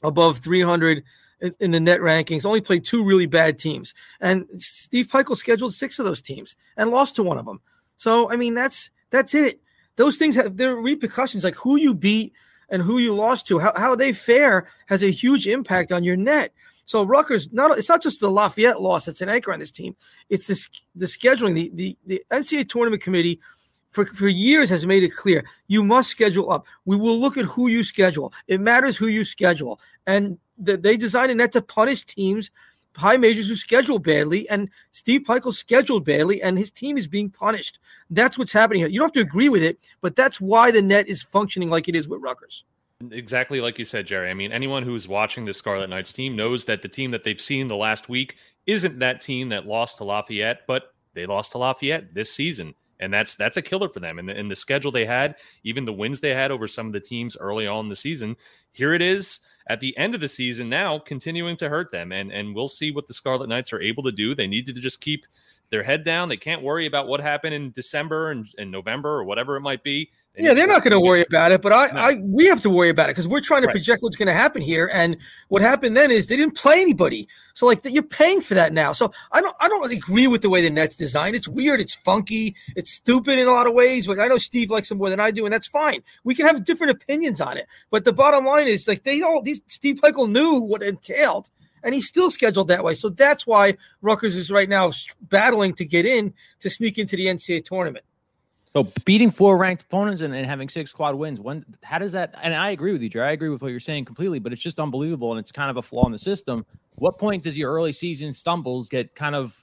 above 0.04 0.40
300 0.40 1.04
in, 1.40 1.56
in 1.62 1.72
the 1.72 1.80
net 1.80 2.02
rankings, 2.02 2.46
only 2.46 2.60
played 2.60 2.84
two 2.84 3.02
really 3.02 3.28
bad 3.28 3.58
teams. 3.58 3.94
And 4.20 4.46
Steve 4.58 5.08
Pikiell 5.08 5.38
scheduled 5.38 5.74
six 5.74 5.98
of 5.98 6.06
those 6.06 6.22
teams 6.22 6.58
and 6.76 6.92
lost 6.92 7.16
to 7.16 7.24
one 7.24 7.38
of 7.38 7.46
them. 7.46 7.62
So, 8.02 8.32
I 8.32 8.36
mean, 8.36 8.56
that's 8.56 8.90
that's 9.12 9.36
it. 9.36 9.62
Those 9.96 10.18
things 10.18 10.34
have 10.34 10.58
their 10.58 10.76
repercussions, 10.76 11.44
like 11.44 11.54
who 11.54 11.76
you 11.76 11.94
beat 11.94 12.34
and 12.68 12.82
who 12.82 12.98
you 12.98 13.14
lost 13.14 13.46
to, 13.50 13.60
how, 13.60 13.74
how 13.78 13.94
they 13.94 14.12
fare 14.12 14.66
has 14.88 15.04
a 15.04 15.12
huge 15.12 15.46
impact 15.46 15.92
on 15.92 16.04
your 16.04 16.16
net. 16.16 16.52
So 16.86 17.04
Rutgers, 17.04 17.50
not 17.52 17.78
it's 17.78 17.90
not 17.90 18.02
just 18.02 18.20
the 18.20 18.32
Lafayette 18.32 18.82
loss 18.82 19.06
that's 19.06 19.22
an 19.22 19.30
anchor 19.30 19.54
on 19.54 19.60
this 19.60 19.70
team. 19.70 19.96
It's 20.32 20.48
the, 20.48 20.60
the 20.96 21.06
scheduling. 21.06 21.54
The, 21.54 21.70
the 21.76 21.98
the 22.08 22.24
NCAA 22.32 22.70
tournament 22.70 23.04
committee 23.04 23.40
for, 23.92 24.08
for 24.08 24.28
years 24.28 24.72
has 24.72 24.84
made 24.88 25.04
it 25.04 25.16
clear 25.16 25.46
you 25.68 25.84
must 25.84 26.10
schedule 26.10 26.50
up. 26.50 26.66
We 26.86 26.96
will 26.96 27.20
look 27.20 27.38
at 27.38 27.46
who 27.46 27.68
you 27.68 27.84
schedule. 27.84 28.34
It 28.48 28.62
matters 28.62 28.98
who 28.98 29.10
you 29.10 29.24
schedule. 29.24 29.80
And 30.08 30.40
the, 30.58 30.76
they 30.76 30.98
designed 30.98 31.32
a 31.32 31.36
net 31.36 31.52
to 31.52 31.62
punish 31.62 32.04
teams, 32.04 32.50
high 32.96 33.18
majors 33.18 33.48
who 33.48 33.56
schedule 33.56 34.00
badly. 34.00 34.50
And 34.50 34.70
Steve 34.92 35.22
Pikiell 35.22 35.54
scheduled 35.54 36.06
badly, 36.06 36.42
and 36.42 36.58
his 36.58 36.72
team 36.72 36.98
is 36.98 37.08
being 37.08 37.30
punished. 37.30 37.80
That's 38.10 38.38
what's 38.38 38.54
happening 38.54 38.82
here. 38.82 38.90
You 38.90 39.00
don't 39.00 39.08
have 39.08 39.14
to 39.14 39.22
agree 39.22 39.50
with 39.50 39.64
it, 39.64 39.80
but 40.02 40.16
that's 40.16 40.42
why 40.42 40.72
the 40.72 40.82
net 40.82 41.08
is 41.08 41.24
functioning 41.24 41.70
like 41.70 41.88
it 41.88 41.96
is 41.96 42.08
with 42.08 42.22
Rutgers. 42.22 42.66
Exactly 43.10 43.62
like 43.62 43.80
you 43.80 43.86
said, 43.86 44.06
Jerry. 44.06 44.30
I 44.30 44.34
mean, 44.34 44.52
anyone 44.52 44.84
who's 44.84 45.08
watching 45.08 45.46
the 45.46 45.54
Scarlet 45.54 45.90
Knights 45.90 46.14
team 46.14 46.36
knows 46.36 46.66
that 46.66 46.82
the 46.82 46.88
team 46.88 47.12
that 47.12 47.24
they've 47.24 47.42
seen 47.42 47.68
the 47.68 47.76
last 47.76 48.10
week 48.10 48.36
isn't 48.68 49.00
that 49.00 49.22
team 49.22 49.50
that 49.50 49.66
lost 49.66 49.98
to 49.98 50.04
Lafayette, 50.04 50.68
but 50.68 50.94
they 51.14 51.26
lost 51.26 51.52
to 51.54 51.58
Lafayette 51.58 52.14
this 52.14 52.32
season. 52.32 52.76
And 53.00 53.12
that's 53.12 53.36
that's 53.36 53.58
a 53.58 53.62
killer 53.64 53.90
for 53.90 54.00
them. 54.00 54.20
And 54.20 54.30
the, 54.30 54.38
and 54.38 54.52
the 54.52 54.56
schedule 54.56 54.92
they 54.92 55.06
had, 55.06 55.38
even 55.64 55.86
the 55.86 55.94
wins 55.94 56.20
they 56.20 56.36
had 56.36 56.52
over 56.52 56.68
some 56.68 56.86
of 56.86 56.94
the 56.94 57.00
teams 57.00 57.36
early 57.36 57.66
on 57.66 57.86
in 57.86 57.90
the 57.90 57.96
season, 57.96 58.36
here 58.72 58.94
it 58.94 59.02
is 59.02 59.40
at 59.68 59.80
the 59.80 59.96
end 59.98 60.16
of 60.16 60.22
the 60.22 60.30
season 60.30 60.70
now, 60.70 61.00
continuing 61.00 61.58
to 61.58 61.70
hurt 61.70 61.92
them. 61.92 62.12
And 62.12 62.32
and 62.32 62.56
we'll 62.56 62.68
see 62.68 62.92
what 62.92 63.08
the 63.08 63.14
Scarlet 63.14 63.50
Knights 63.50 63.74
are 63.74 63.82
able 63.82 64.04
to 64.04 64.12
do. 64.12 64.36
They 64.36 64.48
need 64.48 64.66
to 64.68 64.74
just 64.74 65.02
keep 65.02 65.26
their 65.70 65.84
head 65.84 66.04
down. 66.04 66.30
They 66.30 66.38
can't 66.38 66.62
worry 66.62 66.86
about 66.86 67.08
what 67.08 67.22
happened 67.22 67.56
in 67.56 67.72
December 67.72 68.32
and, 68.32 68.48
and 68.58 68.70
November 68.70 69.10
or 69.10 69.24
whatever 69.24 69.56
it 69.56 69.62
might 69.62 69.84
be. 69.84 70.12
They 70.36 70.46
Yeah, 70.46 70.54
they're 70.54 70.68
not 70.68 70.82
going 70.82 70.92
to 70.94 71.00
worry 71.00 71.26
about 71.28 71.52
it, 71.52 71.62
but 71.62 71.74
I, 71.74 71.88
No. 71.88 72.00
I, 72.00 72.14
we 72.24 72.46
have 72.46 72.62
to 72.62 72.70
worry 72.70 72.90
about 72.90 73.10
it 73.10 73.14
because 73.14 73.28
we're 73.28 73.42
trying 73.42 73.64
to 73.64 73.68
Right. 73.68 73.74
project 73.74 74.02
what's 74.02 74.16
going 74.16 74.28
to 74.28 74.34
happen 74.34 74.62
here. 74.62 74.90
And 74.94 75.18
what 75.50 75.62
happened 75.62 75.98
then 75.98 76.10
is 76.10 76.28
they 76.28 76.38
didn't 76.38 76.56
play 76.56 76.80
anybody, 76.82 77.28
so 77.54 77.66
like 77.66 77.84
you're 77.84 78.02
paying 78.02 78.40
for 78.40 78.54
that 78.54 78.72
now. 78.72 78.94
So 78.94 79.12
I 79.34 79.42
don't, 79.42 79.56
I 79.60 79.68
don't 79.68 79.92
agree 79.92 80.28
with 80.28 80.42
the 80.42 80.50
way 80.50 80.62
the 80.62 80.70
net's 80.70 80.96
designed. 80.96 81.36
It's 81.36 81.50
weird, 81.50 81.82
it's 81.82 81.96
funky, 81.96 82.56
it's 82.78 82.92
stupid 82.92 83.40
in 83.40 83.48
a 83.48 83.52
lot 83.52 83.68
of 83.68 83.74
ways. 83.74 84.08
But 84.08 84.20
I 84.20 84.28
know 84.28 84.38
Steve 84.38 84.72
likes 84.72 84.90
it 84.90 84.96
more 84.96 85.10
than 85.10 85.20
I 85.20 85.32
do, 85.32 85.46
and 85.46 85.54
that's 85.54 85.68
fine. 85.68 86.02
We 86.24 86.34
can 86.34 86.46
have 86.48 86.64
different 86.64 86.92
opinions 86.92 87.42
on 87.42 87.58
it, 87.58 87.68
but 87.90 88.06
the 88.06 88.14
bottom 88.14 88.46
line 88.46 88.68
is 88.68 88.88
like 88.88 89.04
they 89.04 89.22
all 89.22 89.42
these 89.42 89.60
Steve 89.68 90.00
Pikiell 90.02 90.32
knew 90.32 90.60
what 90.62 90.82
entailed. 90.82 91.50
And 91.84 91.96
he's 91.96 92.08
still 92.08 92.30
scheduled 92.30 92.68
that 92.68 92.84
way. 92.84 92.94
So 92.94 93.10
that's 93.10 93.48
why 93.48 93.76
Rutgers 94.04 94.36
is 94.36 94.52
right 94.52 94.70
now 94.70 94.92
battling 95.20 95.74
to 95.74 95.84
get 95.84 96.06
in 96.06 96.32
to 96.60 96.70
sneak 96.70 97.00
into 97.00 97.16
the 97.16 97.26
NCAA 97.26 97.66
tournament. 97.66 98.06
So 98.74 98.84
beating 99.04 99.32
four 99.32 99.58
ranked 99.58 99.84
opponents 99.84 100.22
and, 100.22 100.34
and 100.34 100.46
having 100.46 100.70
six 100.70 100.94
Quad 100.94 101.16
wins, 101.16 101.40
when 101.40 101.66
how 101.84 102.00
does 102.00 102.14
that? 102.14 102.36
And 102.42 102.54
I 102.54 102.72
agree 102.72 102.94
with 102.94 103.02
you, 103.02 103.10
Jerry. 103.10 103.28
I 103.28 103.32
agree 103.32 103.50
with 103.50 103.62
what 103.62 103.68
you're 103.70 103.82
saying 103.82 104.06
completely, 104.06 104.40
but 104.40 104.54
it's 104.54 104.62
just 104.62 104.80
unbelievable 104.80 105.32
and 105.32 105.40
it's 105.40 105.52
kind 105.52 105.70
of 105.70 105.78
a 105.78 105.82
flaw 105.82 106.06
in 106.06 106.12
the 106.14 106.18
system. 106.18 106.66
What 106.96 107.18
point 107.18 107.44
does 107.44 107.58
your 107.58 107.74
early 107.74 107.92
season 107.92 108.32
stumbles 108.32 108.88
get 108.88 109.14
kind 109.14 109.36
of 109.36 109.62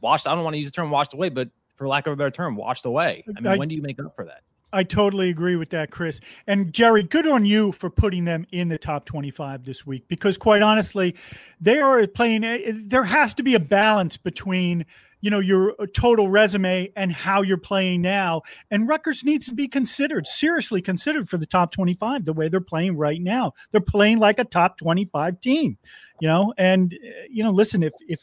washed? 0.00 0.26
I 0.26 0.34
don't 0.34 0.42
want 0.42 0.54
to 0.54 0.58
use 0.58 0.66
the 0.66 0.72
term 0.72 0.90
washed 0.90 1.14
away, 1.14 1.28
but 1.28 1.48
for 1.76 1.86
lack 1.86 2.06
of 2.08 2.12
a 2.12 2.16
better 2.16 2.30
term, 2.30 2.56
washed 2.56 2.86
away. 2.86 3.24
I 3.36 3.40
mean, 3.40 3.52
I- 3.52 3.56
when 3.56 3.68
do 3.68 3.76
you 3.76 3.82
make 3.82 4.00
up 4.02 4.16
for 4.16 4.24
that? 4.24 4.42
I 4.72 4.84
totally 4.84 5.30
agree 5.30 5.56
with 5.56 5.70
that, 5.70 5.90
Chris. 5.90 6.20
And 6.46 6.72
Jerry, 6.72 7.02
good 7.02 7.26
on 7.26 7.44
you 7.44 7.72
for 7.72 7.90
putting 7.90 8.24
them 8.24 8.46
in 8.52 8.68
the 8.68 8.78
top 8.78 9.04
25 9.04 9.64
this 9.64 9.86
week 9.86 10.06
because, 10.08 10.38
quite 10.38 10.62
honestly, 10.62 11.16
they 11.60 11.80
are 11.80 12.06
playing. 12.06 12.44
eh, 12.44 12.72
There 12.74 13.04
has 13.04 13.34
to 13.34 13.42
be 13.42 13.54
a 13.56 13.60
balance 13.60 14.16
between, 14.16 14.86
you 15.22 15.30
know, 15.30 15.40
your 15.40 15.74
total 15.94 16.28
resume 16.28 16.92
and 16.96 17.12
how 17.12 17.42
you're 17.42 17.56
playing 17.56 18.02
now. 18.02 18.42
And 18.70 18.86
Rutgers 18.88 19.24
needs 19.24 19.46
to 19.46 19.54
be 19.54 19.66
considered, 19.66 20.28
seriously 20.28 20.80
considered 20.82 21.28
for 21.28 21.36
the 21.36 21.46
top 21.46 21.72
25 21.72 22.24
the 22.24 22.32
way 22.32 22.48
they're 22.48 22.60
playing 22.60 22.96
right 22.96 23.20
now. 23.20 23.52
They're 23.72 23.80
playing 23.80 24.18
like 24.18 24.38
a 24.38 24.44
top 24.44 24.78
25 24.78 25.40
team, 25.40 25.78
you 26.20 26.28
know. 26.28 26.54
And, 26.58 26.92
eh, 26.92 27.26
you 27.28 27.42
know, 27.42 27.50
listen, 27.50 27.82
if, 27.82 27.94
if, 28.06 28.20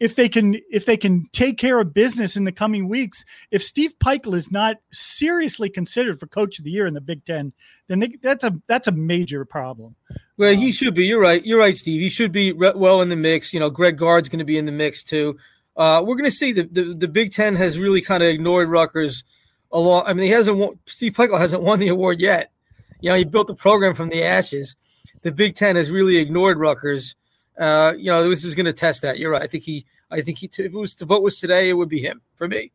if 0.00 0.16
they 0.16 0.28
can 0.28 0.56
if 0.70 0.86
they 0.86 0.96
can 0.96 1.26
take 1.32 1.58
care 1.58 1.78
of 1.78 1.94
business 1.94 2.36
in 2.36 2.44
the 2.44 2.52
coming 2.52 2.88
weeks 2.88 3.24
if 3.50 3.62
steve 3.62 3.94
pikiell 3.98 4.34
is 4.34 4.50
not 4.50 4.76
seriously 4.90 5.70
considered 5.70 6.18
for 6.18 6.26
coach 6.26 6.58
of 6.58 6.64
the 6.64 6.70
year 6.70 6.86
in 6.86 6.94
the 6.94 7.00
big 7.00 7.24
ten 7.24 7.52
then 7.86 8.00
they, 8.00 8.16
that's 8.22 8.42
a 8.42 8.52
that's 8.66 8.88
a 8.88 8.92
major 8.92 9.44
problem 9.44 9.94
Well, 10.40 10.54
he 10.54 10.72
should 10.72 10.94
be. 10.94 11.06
You're 11.06 11.20
right. 11.20 11.44
You're 11.44 11.58
right, 11.58 11.76
Steve. 11.76 12.00
He 12.00 12.08
should 12.08 12.32
be 12.32 12.52
re- 12.52 12.72
well 12.74 13.02
in 13.02 13.10
the 13.10 13.16
mix. 13.16 13.52
You 13.52 13.60
know, 13.60 13.68
Greg 13.68 13.98
Gard's 13.98 14.30
going 14.30 14.38
to 14.38 14.44
be 14.46 14.56
in 14.56 14.64
the 14.64 14.72
mix 14.72 15.02
too. 15.02 15.36
Uh, 15.76 16.02
we're 16.02 16.14
going 16.14 16.30
to 16.30 16.34
see 16.34 16.52
the, 16.52 16.62
the 16.62 16.94
the 16.94 17.08
Big 17.08 17.32
Ten 17.32 17.56
has 17.56 17.78
really 17.78 18.00
kind 18.00 18.22
of 18.22 18.30
ignored 18.30 18.70
Rutgers 18.70 19.22
a 19.70 19.78
lot. 19.78 20.08
I 20.08 20.14
mean, 20.14 20.24
he 20.24 20.30
hasn't. 20.30 20.56
Won, 20.56 20.78
Steve 20.86 21.12
Pikiell 21.12 21.38
hasn't 21.38 21.62
won 21.62 21.78
the 21.78 21.88
award 21.88 22.20
yet. 22.20 22.52
You 23.00 23.10
know, 23.10 23.16
he 23.16 23.24
built 23.24 23.48
the 23.48 23.54
program 23.54 23.94
from 23.94 24.08
the 24.08 24.22
ashes. 24.22 24.76
The 25.20 25.30
Big 25.30 25.56
Ten 25.56 25.76
has 25.76 25.90
really 25.90 26.16
ignored 26.16 26.58
Rutgers. 26.58 27.16
Uh, 27.60 27.92
you 27.98 28.10
know, 28.10 28.28
this 28.28 28.44
is 28.44 28.54
going 28.54 28.66
to 28.66 28.72
test 28.72 29.02
that. 29.02 29.18
You're 29.18 29.32
right. 29.32 29.42
I 29.42 29.46
think 29.46 29.64
he. 29.64 29.84
I 30.10 30.22
think 30.22 30.38
he. 30.38 30.46
If 30.46 30.58
it 30.58 30.72
was 30.72 30.94
the 30.94 31.04
vote 31.04 31.22
was 31.22 31.38
today, 31.38 31.68
it 31.68 31.74
would 31.74 31.90
be 31.90 32.00
him 32.00 32.22
for 32.34 32.48
me. 32.48 32.72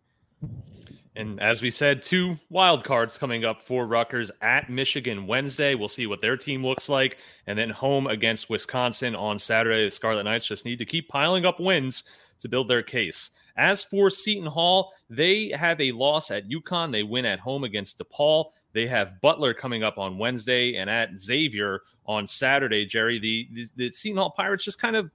And 1.16 1.42
as 1.42 1.62
we 1.62 1.72
said, 1.72 2.02
two 2.02 2.38
wild 2.50 2.84
cards 2.84 3.18
coming 3.18 3.46
up 3.46 3.62
for 3.62 3.88
Rutgers 3.88 4.32
at 4.42 4.70
Michigan 4.70 5.28
Wednesday. 5.28 5.74
We'll 5.74 5.88
see 5.88 6.08
what 6.08 6.22
their 6.22 6.36
team 6.36 6.66
looks 6.66 6.90
like. 6.90 7.18
And 7.48 7.58
then 7.58 7.70
home 7.70 8.08
against 8.08 8.50
Wisconsin 8.50 9.16
on 9.16 9.40
Saturday. 9.40 9.86
The 9.86 9.92
Scarlet 9.92 10.24
Knights 10.24 10.46
just 10.46 10.66
need 10.66 10.80
to 10.80 10.86
keep 10.86 11.08
piling 11.08 11.46
up 11.46 11.60
wins 11.60 12.04
to 12.40 12.50
build 12.50 12.68
their 12.68 12.84
case. 12.84 13.32
As 13.58 13.84
for 13.84 14.10
Seton 14.10 14.48
Hall, 14.48 14.92
they 15.10 15.50
have 15.50 15.80
a 15.80 15.94
loss 15.94 16.32
at 16.32 16.50
UConn. 16.50 16.92
They 16.92 17.04
win 17.04 17.26
at 17.26 17.40
home 17.40 17.64
against 17.64 18.00
DePaul. 18.00 18.48
They 18.74 18.88
have 18.88 19.22
Butler 19.22 19.54
coming 19.54 19.84
up 19.84 19.98
on 19.98 20.18
Wednesday 20.18 20.76
and 20.76 20.90
at 20.90 21.18
Xavier 21.18 21.82
on 22.06 22.28
Saturday. 22.28 22.86
Jerry, 22.86 23.20
the, 23.20 23.48
the, 23.54 23.70
the 23.78 23.92
Seton 23.92 24.18
Hall 24.18 24.34
Pirates 24.36 24.66
just 24.66 24.82
kind 24.82 24.98
of 24.98 25.10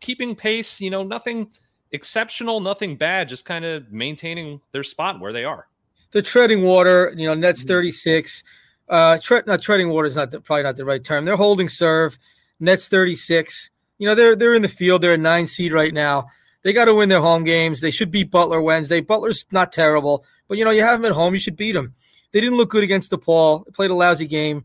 keeping 0.00 0.34
pace, 0.34 0.80
you 0.80 0.88
know, 0.88 1.02
nothing 1.02 1.50
exceptional, 1.92 2.60
nothing 2.60 2.96
bad, 2.96 3.28
just 3.28 3.44
kind 3.44 3.64
of 3.64 3.92
maintaining 3.92 4.60
their 4.72 4.82
spot 4.84 5.20
where 5.20 5.32
they 5.32 5.44
are. 5.44 5.68
They're 6.10 6.22
treading 6.22 6.62
water. 6.62 7.12
You 7.16 7.26
know, 7.26 7.34
Nets 7.34 7.62
36. 7.62 8.44
Uh, 8.88 9.18
tre- 9.22 9.42
not 9.46 9.62
treading 9.62 9.88
water 9.88 10.08
is 10.08 10.16
not 10.16 10.30
the, 10.30 10.40
probably 10.40 10.64
not 10.64 10.76
the 10.76 10.84
right 10.84 11.02
term. 11.02 11.24
They're 11.24 11.36
holding 11.36 11.68
serve. 11.68 12.18
Nets 12.60 12.88
36. 12.88 13.70
You 13.98 14.08
know, 14.08 14.14
they're 14.14 14.36
they're 14.36 14.54
in 14.54 14.62
the 14.62 14.68
field. 14.68 15.02
They're 15.02 15.14
a 15.14 15.18
nine 15.18 15.46
seed 15.46 15.72
right 15.72 15.92
now. 15.94 16.26
They 16.62 16.72
got 16.72 16.84
to 16.84 16.94
win 16.94 17.08
their 17.08 17.20
home 17.20 17.44
games. 17.44 17.80
They 17.80 17.90
should 17.90 18.10
beat 18.10 18.30
Butler 18.30 18.60
Wednesday. 18.60 19.00
Butler's 19.00 19.46
not 19.50 19.72
terrible, 19.72 20.24
but 20.48 20.58
you 20.58 20.64
know, 20.64 20.70
you 20.70 20.82
have 20.82 21.00
them 21.00 21.10
at 21.10 21.16
home. 21.16 21.34
You 21.34 21.40
should 21.40 21.56
beat 21.56 21.72
them. 21.72 21.94
They 22.32 22.40
didn't 22.40 22.56
look 22.56 22.70
good 22.70 22.84
against 22.84 23.10
DePaul. 23.10 23.64
They 23.64 23.72
played 23.72 23.90
a 23.90 23.94
lousy 23.94 24.26
game. 24.26 24.64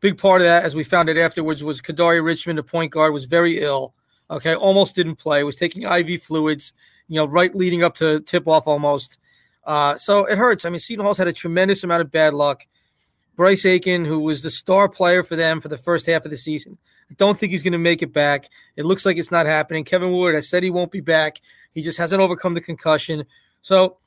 Big 0.00 0.18
part 0.18 0.40
of 0.40 0.46
that, 0.46 0.64
as 0.64 0.76
we 0.76 0.84
found 0.84 1.08
out 1.08 1.16
afterwards, 1.16 1.64
was 1.64 1.80
Kadari 1.80 2.24
Richmond, 2.24 2.58
the 2.58 2.62
point 2.62 2.92
guard, 2.92 3.12
was 3.12 3.24
very 3.24 3.60
ill. 3.60 3.94
Okay, 4.30 4.54
almost 4.54 4.94
didn't 4.94 5.16
play. 5.16 5.42
Was 5.42 5.56
taking 5.56 5.82
IV 5.82 6.22
fluids. 6.22 6.72
You 7.08 7.16
know, 7.16 7.26
right 7.26 7.54
leading 7.54 7.82
up 7.82 7.94
to 7.96 8.20
tip 8.20 8.46
off 8.46 8.66
almost. 8.66 9.18
Uh, 9.64 9.96
so 9.96 10.24
it 10.24 10.36
hurts. 10.36 10.64
I 10.64 10.70
mean, 10.70 10.78
Seton 10.78 11.04
Hall's 11.04 11.18
had 11.18 11.28
a 11.28 11.32
tremendous 11.32 11.84
amount 11.84 12.02
of 12.02 12.10
bad 12.10 12.34
luck. 12.34 12.66
Bryce 13.36 13.64
Aiken, 13.64 14.04
who 14.04 14.18
was 14.18 14.42
the 14.42 14.50
star 14.50 14.88
player 14.88 15.22
for 15.22 15.36
them 15.36 15.60
for 15.60 15.68
the 15.68 15.78
first 15.78 16.06
half 16.06 16.24
of 16.24 16.30
the 16.30 16.36
season, 16.36 16.76
I 17.10 17.14
don't 17.14 17.38
think 17.38 17.52
he's 17.52 17.62
going 17.62 17.72
to 17.72 17.78
make 17.78 18.02
it 18.02 18.12
back. 18.12 18.48
It 18.76 18.84
looks 18.84 19.06
like 19.06 19.16
it's 19.16 19.30
not 19.30 19.46
happening. 19.46 19.84
Kevin 19.84 20.12
Wood 20.12 20.34
has 20.34 20.48
said 20.48 20.62
he 20.62 20.70
won't 20.70 20.90
be 20.90 21.00
back. 21.00 21.40
He 21.72 21.80
just 21.80 21.98
hasn't 21.98 22.20
overcome 22.20 22.54
the 22.54 22.60
concussion. 22.60 23.24
So 23.62 23.98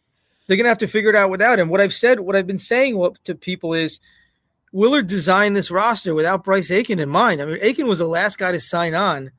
they're 0.45 0.57
going 0.57 0.65
to 0.65 0.69
have 0.69 0.77
to 0.79 0.87
figure 0.87 1.09
it 1.09 1.15
out 1.15 1.29
without 1.29 1.59
him. 1.59 1.69
What 1.69 1.81
I've 1.81 1.93
said, 1.93 2.19
what 2.19 2.35
I've 2.35 2.47
been 2.47 2.59
saying 2.59 3.15
to 3.23 3.35
people 3.35 3.73
is 3.73 3.99
Willard 4.71 5.07
designed 5.07 5.55
this 5.55 5.71
roster 5.71 6.13
without 6.13 6.43
Bryce 6.43 6.71
Aiken 6.71 6.99
in 6.99 7.09
mind. 7.09 7.41
I 7.41 7.45
mean, 7.45 7.57
Aiken 7.61 7.87
was 7.87 7.99
the 7.99 8.05
last 8.05 8.37
guy 8.37 8.51
to 8.51 8.59
sign 8.59 8.93
on, 8.93 9.31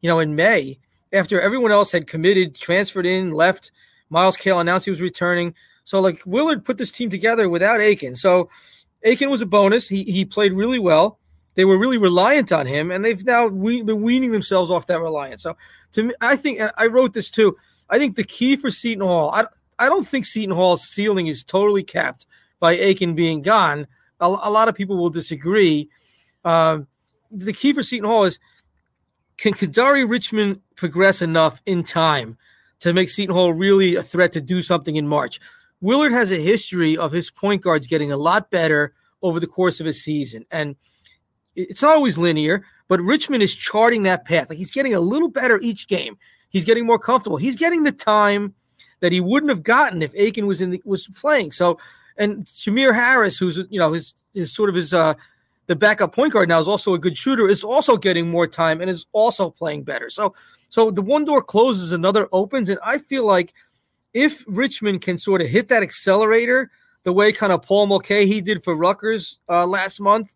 you 0.00 0.08
know, 0.08 0.18
in 0.18 0.34
May 0.34 0.78
after 1.12 1.40
everyone 1.40 1.72
else 1.72 1.92
had 1.92 2.06
committed, 2.06 2.54
transferred 2.54 3.06
in, 3.06 3.32
left. 3.32 3.72
Myles 4.10 4.36
Cale 4.36 4.60
announced 4.60 4.84
he 4.84 4.90
was 4.90 5.00
returning. 5.00 5.54
So, 5.84 6.00
like, 6.00 6.20
Willard 6.26 6.64
put 6.64 6.78
this 6.78 6.92
team 6.92 7.10
together 7.10 7.48
without 7.48 7.80
Aiken. 7.80 8.14
So, 8.16 8.48
Aiken 9.02 9.30
was 9.30 9.42
a 9.42 9.46
bonus. 9.46 9.88
He, 9.88 10.04
he 10.04 10.24
played 10.24 10.52
really 10.52 10.78
well. 10.78 11.18
They 11.54 11.64
were 11.64 11.78
really 11.78 11.98
reliant 11.98 12.52
on 12.52 12.66
him, 12.66 12.90
and 12.90 13.04
they've 13.04 13.24
now 13.24 13.46
we, 13.46 13.82
been 13.82 14.02
weaning 14.02 14.32
themselves 14.32 14.70
off 14.70 14.88
that 14.88 15.00
reliance. 15.00 15.42
So, 15.42 15.56
to 15.92 16.02
me, 16.02 16.14
I 16.20 16.36
think, 16.36 16.60
I 16.76 16.86
wrote 16.86 17.14
this 17.14 17.30
too. 17.30 17.56
I 17.88 17.98
think 17.98 18.16
the 18.16 18.24
key 18.24 18.56
for 18.56 18.70
Seton 18.70 19.06
Hall, 19.06 19.30
I, 19.30 19.46
I 19.78 19.88
don't 19.88 20.06
think 20.06 20.26
Seton 20.26 20.54
Hall's 20.54 20.82
ceiling 20.88 21.28
is 21.28 21.44
totally 21.44 21.82
capped 21.82 22.26
by 22.58 22.72
Aiken 22.72 23.14
being 23.14 23.42
gone. 23.42 23.86
A, 24.20 24.26
a 24.26 24.50
lot 24.50 24.68
of 24.68 24.74
people 24.74 24.96
will 24.96 25.10
disagree. 25.10 25.88
Uh, 26.44 26.80
the 27.30 27.52
key 27.52 27.72
for 27.72 27.82
Seton 27.82 28.08
Hall 28.08 28.24
is 28.24 28.38
can 29.36 29.52
Kadari 29.52 30.08
Richmond 30.08 30.60
progress 30.76 31.22
enough 31.22 31.60
in 31.66 31.82
time 31.82 32.36
to 32.80 32.92
make 32.92 33.08
Seton 33.08 33.34
Hall 33.34 33.52
really 33.52 33.96
a 33.96 34.02
threat 34.02 34.32
to 34.32 34.40
do 34.40 34.62
something 34.62 34.96
in 34.96 35.06
March? 35.06 35.40
Willard 35.80 36.12
has 36.12 36.32
a 36.32 36.36
history 36.36 36.96
of 36.96 37.12
his 37.12 37.30
point 37.30 37.62
guards 37.62 37.86
getting 37.86 38.10
a 38.10 38.16
lot 38.16 38.50
better 38.50 38.94
over 39.22 39.40
the 39.40 39.46
course 39.46 39.80
of 39.80 39.86
a 39.86 39.92
season. 39.92 40.44
And 40.50 40.76
it's 41.54 41.82
not 41.82 41.96
always 41.96 42.18
linear, 42.18 42.64
but 42.88 43.00
Richmond 43.00 43.42
is 43.42 43.54
charting 43.54 44.04
that 44.04 44.24
path. 44.24 44.48
Like 44.48 44.58
he's 44.58 44.70
getting 44.70 44.94
a 44.94 45.00
little 45.00 45.28
better 45.28 45.58
each 45.60 45.88
game. 45.88 46.16
He's 46.48 46.64
getting 46.64 46.86
more 46.86 46.98
comfortable. 46.98 47.36
He's 47.36 47.56
getting 47.56 47.82
the 47.82 47.92
time 47.92 48.54
that 49.00 49.12
he 49.12 49.20
wouldn't 49.20 49.50
have 49.50 49.62
gotten 49.62 50.02
if 50.02 50.14
Aiken 50.14 50.46
was 50.46 50.60
in 50.60 50.70
the, 50.70 50.82
was 50.84 51.08
playing. 51.08 51.52
So, 51.52 51.78
and 52.16 52.46
Jamir 52.46 52.94
Harris, 52.94 53.36
who's 53.36 53.58
you 53.68 53.78
know 53.78 53.92
his, 53.92 54.14
his 54.32 54.54
sort 54.54 54.70
of 54.70 54.74
his 54.74 54.94
uh 54.94 55.14
the 55.66 55.76
backup 55.76 56.14
point 56.14 56.32
guard 56.32 56.48
now 56.48 56.60
is 56.60 56.68
also 56.68 56.94
a 56.94 56.98
good 56.98 57.16
shooter, 57.16 57.48
is 57.48 57.64
also 57.64 57.96
getting 57.96 58.28
more 58.28 58.46
time 58.46 58.80
and 58.80 58.88
is 58.88 59.06
also 59.12 59.50
playing 59.50 59.84
better. 59.84 60.10
So, 60.10 60.34
so 60.68 60.90
the 60.90 61.02
one 61.02 61.24
door 61.24 61.42
closes, 61.42 61.92
another 61.92 62.28
opens, 62.32 62.68
and 62.68 62.78
I 62.84 62.98
feel 62.98 63.24
like 63.24 63.54
if 64.14 64.44
Richmond 64.46 65.02
can 65.02 65.18
sort 65.18 65.42
of 65.42 65.48
hit 65.48 65.68
that 65.68 65.82
accelerator 65.82 66.70
the 67.02 67.12
way 67.12 67.32
kind 67.32 67.52
of 67.52 67.62
Paul 67.62 67.86
Mulcahy 67.86 68.40
did 68.40 68.64
for 68.64 68.74
Rutgers 68.74 69.38
uh, 69.48 69.66
last 69.66 70.00
month, 70.00 70.34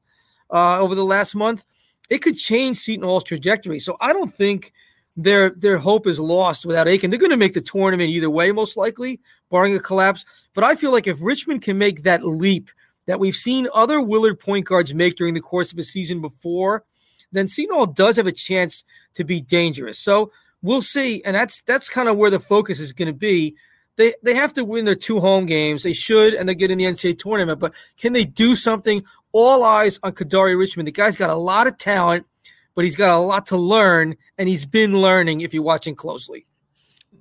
uh, 0.53 0.81
over 0.81 0.95
the 0.95 1.05
last 1.05 1.35
month, 1.35 1.65
it 2.09 2.19
could 2.19 2.37
change 2.37 2.79
Seton 2.79 3.05
Hall's 3.05 3.25
trajectory. 3.25 3.79
So 3.79 3.97
I 4.01 4.13
don't 4.13 4.35
think 4.35 4.73
their 5.17 5.51
their 5.51 5.79
hope 5.79 6.07
is 6.07 6.19
lost 6.19 6.65
without 6.67 6.89
Aiken. 6.89 7.11
They're 7.11 7.19
going 7.19 7.31
to 7.31 7.37
make 7.37 7.55
the 7.55 7.61
tournament 7.61 8.11
either 8.11 8.31
way, 8.31 8.53
most 8.53 8.77
likely, 8.77 9.21
barring 9.51 9.75
a 9.75 9.81
collapse. 9.81 10.25
But 10.55 10.65
I 10.65 10.75
feel 10.75 10.93
like 10.93 11.07
if 11.07 11.19
Richmond 11.21 11.63
can 11.63 11.79
make 11.79 12.03
that 12.05 12.25
leap 12.27 12.71
that 13.11 13.21
we've 13.21 13.35
seen 13.35 13.69
other 13.75 14.01
Willard 14.01 14.39
point 14.39 14.67
guards 14.67 14.95
make 14.95 15.17
during 15.17 15.35
the 15.35 15.41
course 15.41 15.73
of 15.73 15.79
a 15.79 15.83
season 15.83 16.21
before, 16.21 16.85
then 17.33 17.49
Hall 17.71 17.87
does 17.87 18.17
have 18.17 18.27
a 18.27 18.33
chance 18.33 18.85
to 19.15 19.25
be 19.25 19.41
dangerous. 19.41 19.99
So 19.99 20.33
we'll 20.63 20.83
see, 20.83 21.23
and 21.25 21.35
that's 21.35 21.63
that's 21.63 21.89
kind 21.89 22.09
of 22.09 22.17
where 22.17 22.31
the 22.31 22.41
focus 22.41 22.81
is 22.81 22.93
going 22.93 23.09
to 23.09 23.15
be. 23.15 23.57
They 23.97 24.15
they 24.23 24.35
have 24.35 24.55
to 24.55 24.65
win 24.65 24.85
their 24.85 24.95
two 24.95 25.21
home 25.21 25.47
games. 25.47 25.83
They 25.83 25.93
should, 25.93 26.35
and 26.35 26.49
they 26.49 26.55
get 26.55 26.71
in 26.71 26.79
the 26.79 26.85
NCAA 26.85 27.19
tournament. 27.19 27.61
But 27.61 27.75
can 27.97 28.13
they 28.13 28.25
do 28.25 28.57
something? 28.57 29.05
All 29.33 29.65
eyes 29.65 29.99
on 30.03 30.13
Kadari 30.13 30.59
Richmond. 30.59 30.87
The 30.87 30.93
guy's 30.93 31.17
got 31.17 31.31
a 31.31 31.35
lot 31.35 31.67
of 31.67 31.77
talent, 31.77 32.27
but 32.75 32.85
he's 32.85 32.97
got 32.97 33.15
a 33.15 33.19
lot 33.19 33.47
to 33.47 33.57
learn, 33.57 34.17
and 34.39 34.49
he's 34.49 34.67
been 34.67 35.01
learning 35.01 35.41
if 35.41 35.53
you're 35.53 35.63
watching 35.63 35.95
closely 35.95 36.47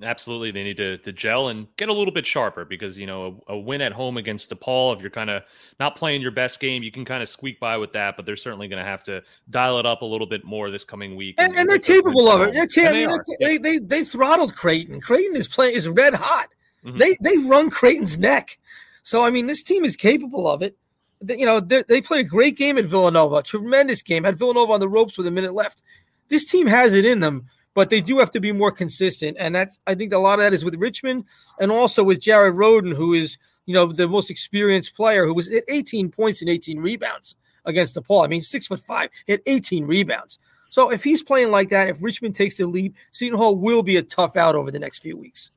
absolutely 0.02 0.52
they 0.52 0.64
need 0.64 0.78
to, 0.78 0.98
to 1.00 1.12
gel 1.12 1.50
and 1.50 1.68
get 1.78 1.90
a 1.90 1.94
little 1.94 2.14
bit 2.14 2.26
sharper 2.26 2.66
because 2.66 2.98
you 2.98 3.06
know 3.06 3.42
a, 3.48 3.54
a 3.54 3.58
win 3.58 3.82
at 3.82 3.92
home 3.92 4.18
against 4.18 4.50
DePaul 4.50 4.96
if 4.96 5.02
you're 5.02 5.10
kind 5.10 5.30
of 5.30 5.44
not 5.80 5.96
playing 5.96 6.22
your 6.22 6.32
best 6.32 6.60
game 6.60 6.84
you 6.84 6.92
can 6.92 7.06
kind 7.06 7.22
of 7.22 7.30
squeak 7.30 7.60
by 7.60 7.78
with 7.78 7.92
that 7.94 8.16
but 8.16 8.26
they're 8.26 8.36
certainly 8.36 8.68
going 8.68 8.84
to 8.84 8.90
have 8.90 9.04
to 9.04 9.22
dial 9.50 9.78
it 9.80 9.86
up 9.86 10.02
a 10.02 10.06
little 10.06 10.28
bit 10.28 10.46
more 10.46 10.72
this 10.72 10.84
coming 10.84 11.16
week 11.16 11.36
and, 11.38 11.50
and, 11.52 11.60
and 11.60 11.70
they're 11.70 11.80
capable 11.80 12.30
of 12.30 12.42
it. 12.42 12.54
They're, 12.54 12.68
ca- 12.68 12.92
they, 12.92 13.06
I 13.06 13.08
mean, 13.08 13.20
they, 13.40 13.58
they, 13.58 13.78
they 13.78 14.04
throttled 14.04 14.56
Creighton. 14.56 15.02
Creighton 15.02 15.36
is 15.36 15.48
playing 15.48 15.76
is 15.76 15.88
red 15.88 16.14
hot. 16.14 16.50
Mm-hmm. 16.86 16.98
they 16.98 17.18
they 17.22 17.38
run 17.40 17.70
Creighton's 17.70 18.18
neck. 18.18 18.58
So 19.04 19.24
I 19.24 19.32
mean 19.32 19.48
this 19.48 19.64
team 19.64 19.84
is 19.84 19.96
capable 19.96 20.48
of 20.48 20.62
it. 20.62 20.78
You 21.28 21.46
know 21.46 21.60
they 21.60 22.02
played 22.02 22.26
a 22.26 22.30
great 22.30 22.56
game 22.56 22.78
at 22.78 22.86
Villanova 22.86 23.44
tremendous 23.44 24.02
game 24.02 24.24
had 24.24 24.40
Villanova 24.40 24.72
on 24.72 24.80
the 24.80 24.88
ropes 24.88 25.18
with 25.18 25.28
a 25.28 25.32
minute 25.32 25.54
left. 25.54 25.84
This 26.30 26.46
team 26.46 26.68
has 26.68 26.94
it 26.94 27.06
in 27.06 27.20
them 27.20 27.50
but 27.74 27.90
they 27.90 28.02
do 28.02 28.20
have 28.20 28.32
to 28.32 28.40
be 28.40 28.52
more 28.52 28.72
consistent. 28.72 29.38
And 29.40 29.56
that's 29.56 29.78
I 29.88 29.96
think 29.96 30.14
a 30.14 30.18
lot 30.18 30.40
of 30.40 30.44
that 30.44 30.54
is 30.54 30.66
with 30.66 30.76
Richmond 30.76 31.26
and 31.60 31.72
also 31.72 32.04
with 32.04 32.22
Jared 32.22 32.56
Rhoden, 32.56 32.94
who 32.94 33.14
is 33.14 33.38
you 33.66 33.74
know 33.74 33.92
the 33.92 34.08
most 34.08 34.30
experienced 34.30 34.96
player, 34.96 35.26
who 35.26 35.34
was 35.34 35.52
at 35.52 35.64
18 35.68 36.10
points 36.10 36.42
and 36.42 36.50
18 36.50 36.80
rebounds 36.80 37.36
against 37.66 37.96
DePaul. 37.96 38.26
I 38.26 38.28
mean, 38.28 38.42
six 38.42 38.68
foot 38.68 38.80
five, 38.80 39.10
hit 39.26 39.42
18 39.46 39.86
rebounds. 39.86 40.40
So 40.70 40.92
if 40.92 41.04
he's 41.04 41.24
playing 41.24 41.52
like 41.52 41.70
that, 41.70 41.90
if 41.90 42.02
Richmond 42.02 42.36
takes 42.36 42.56
the 42.56 42.68
lead, 42.68 42.94
Seton 43.12 43.38
Hall 43.38 43.56
will 43.56 43.84
be 43.84 43.98
a 43.98 44.04
tough 44.04 44.38
out 44.38 44.56
over 44.56 44.72
the 44.72 44.80
next 44.80 45.02
few 45.02 45.18
weeks. 45.18 45.52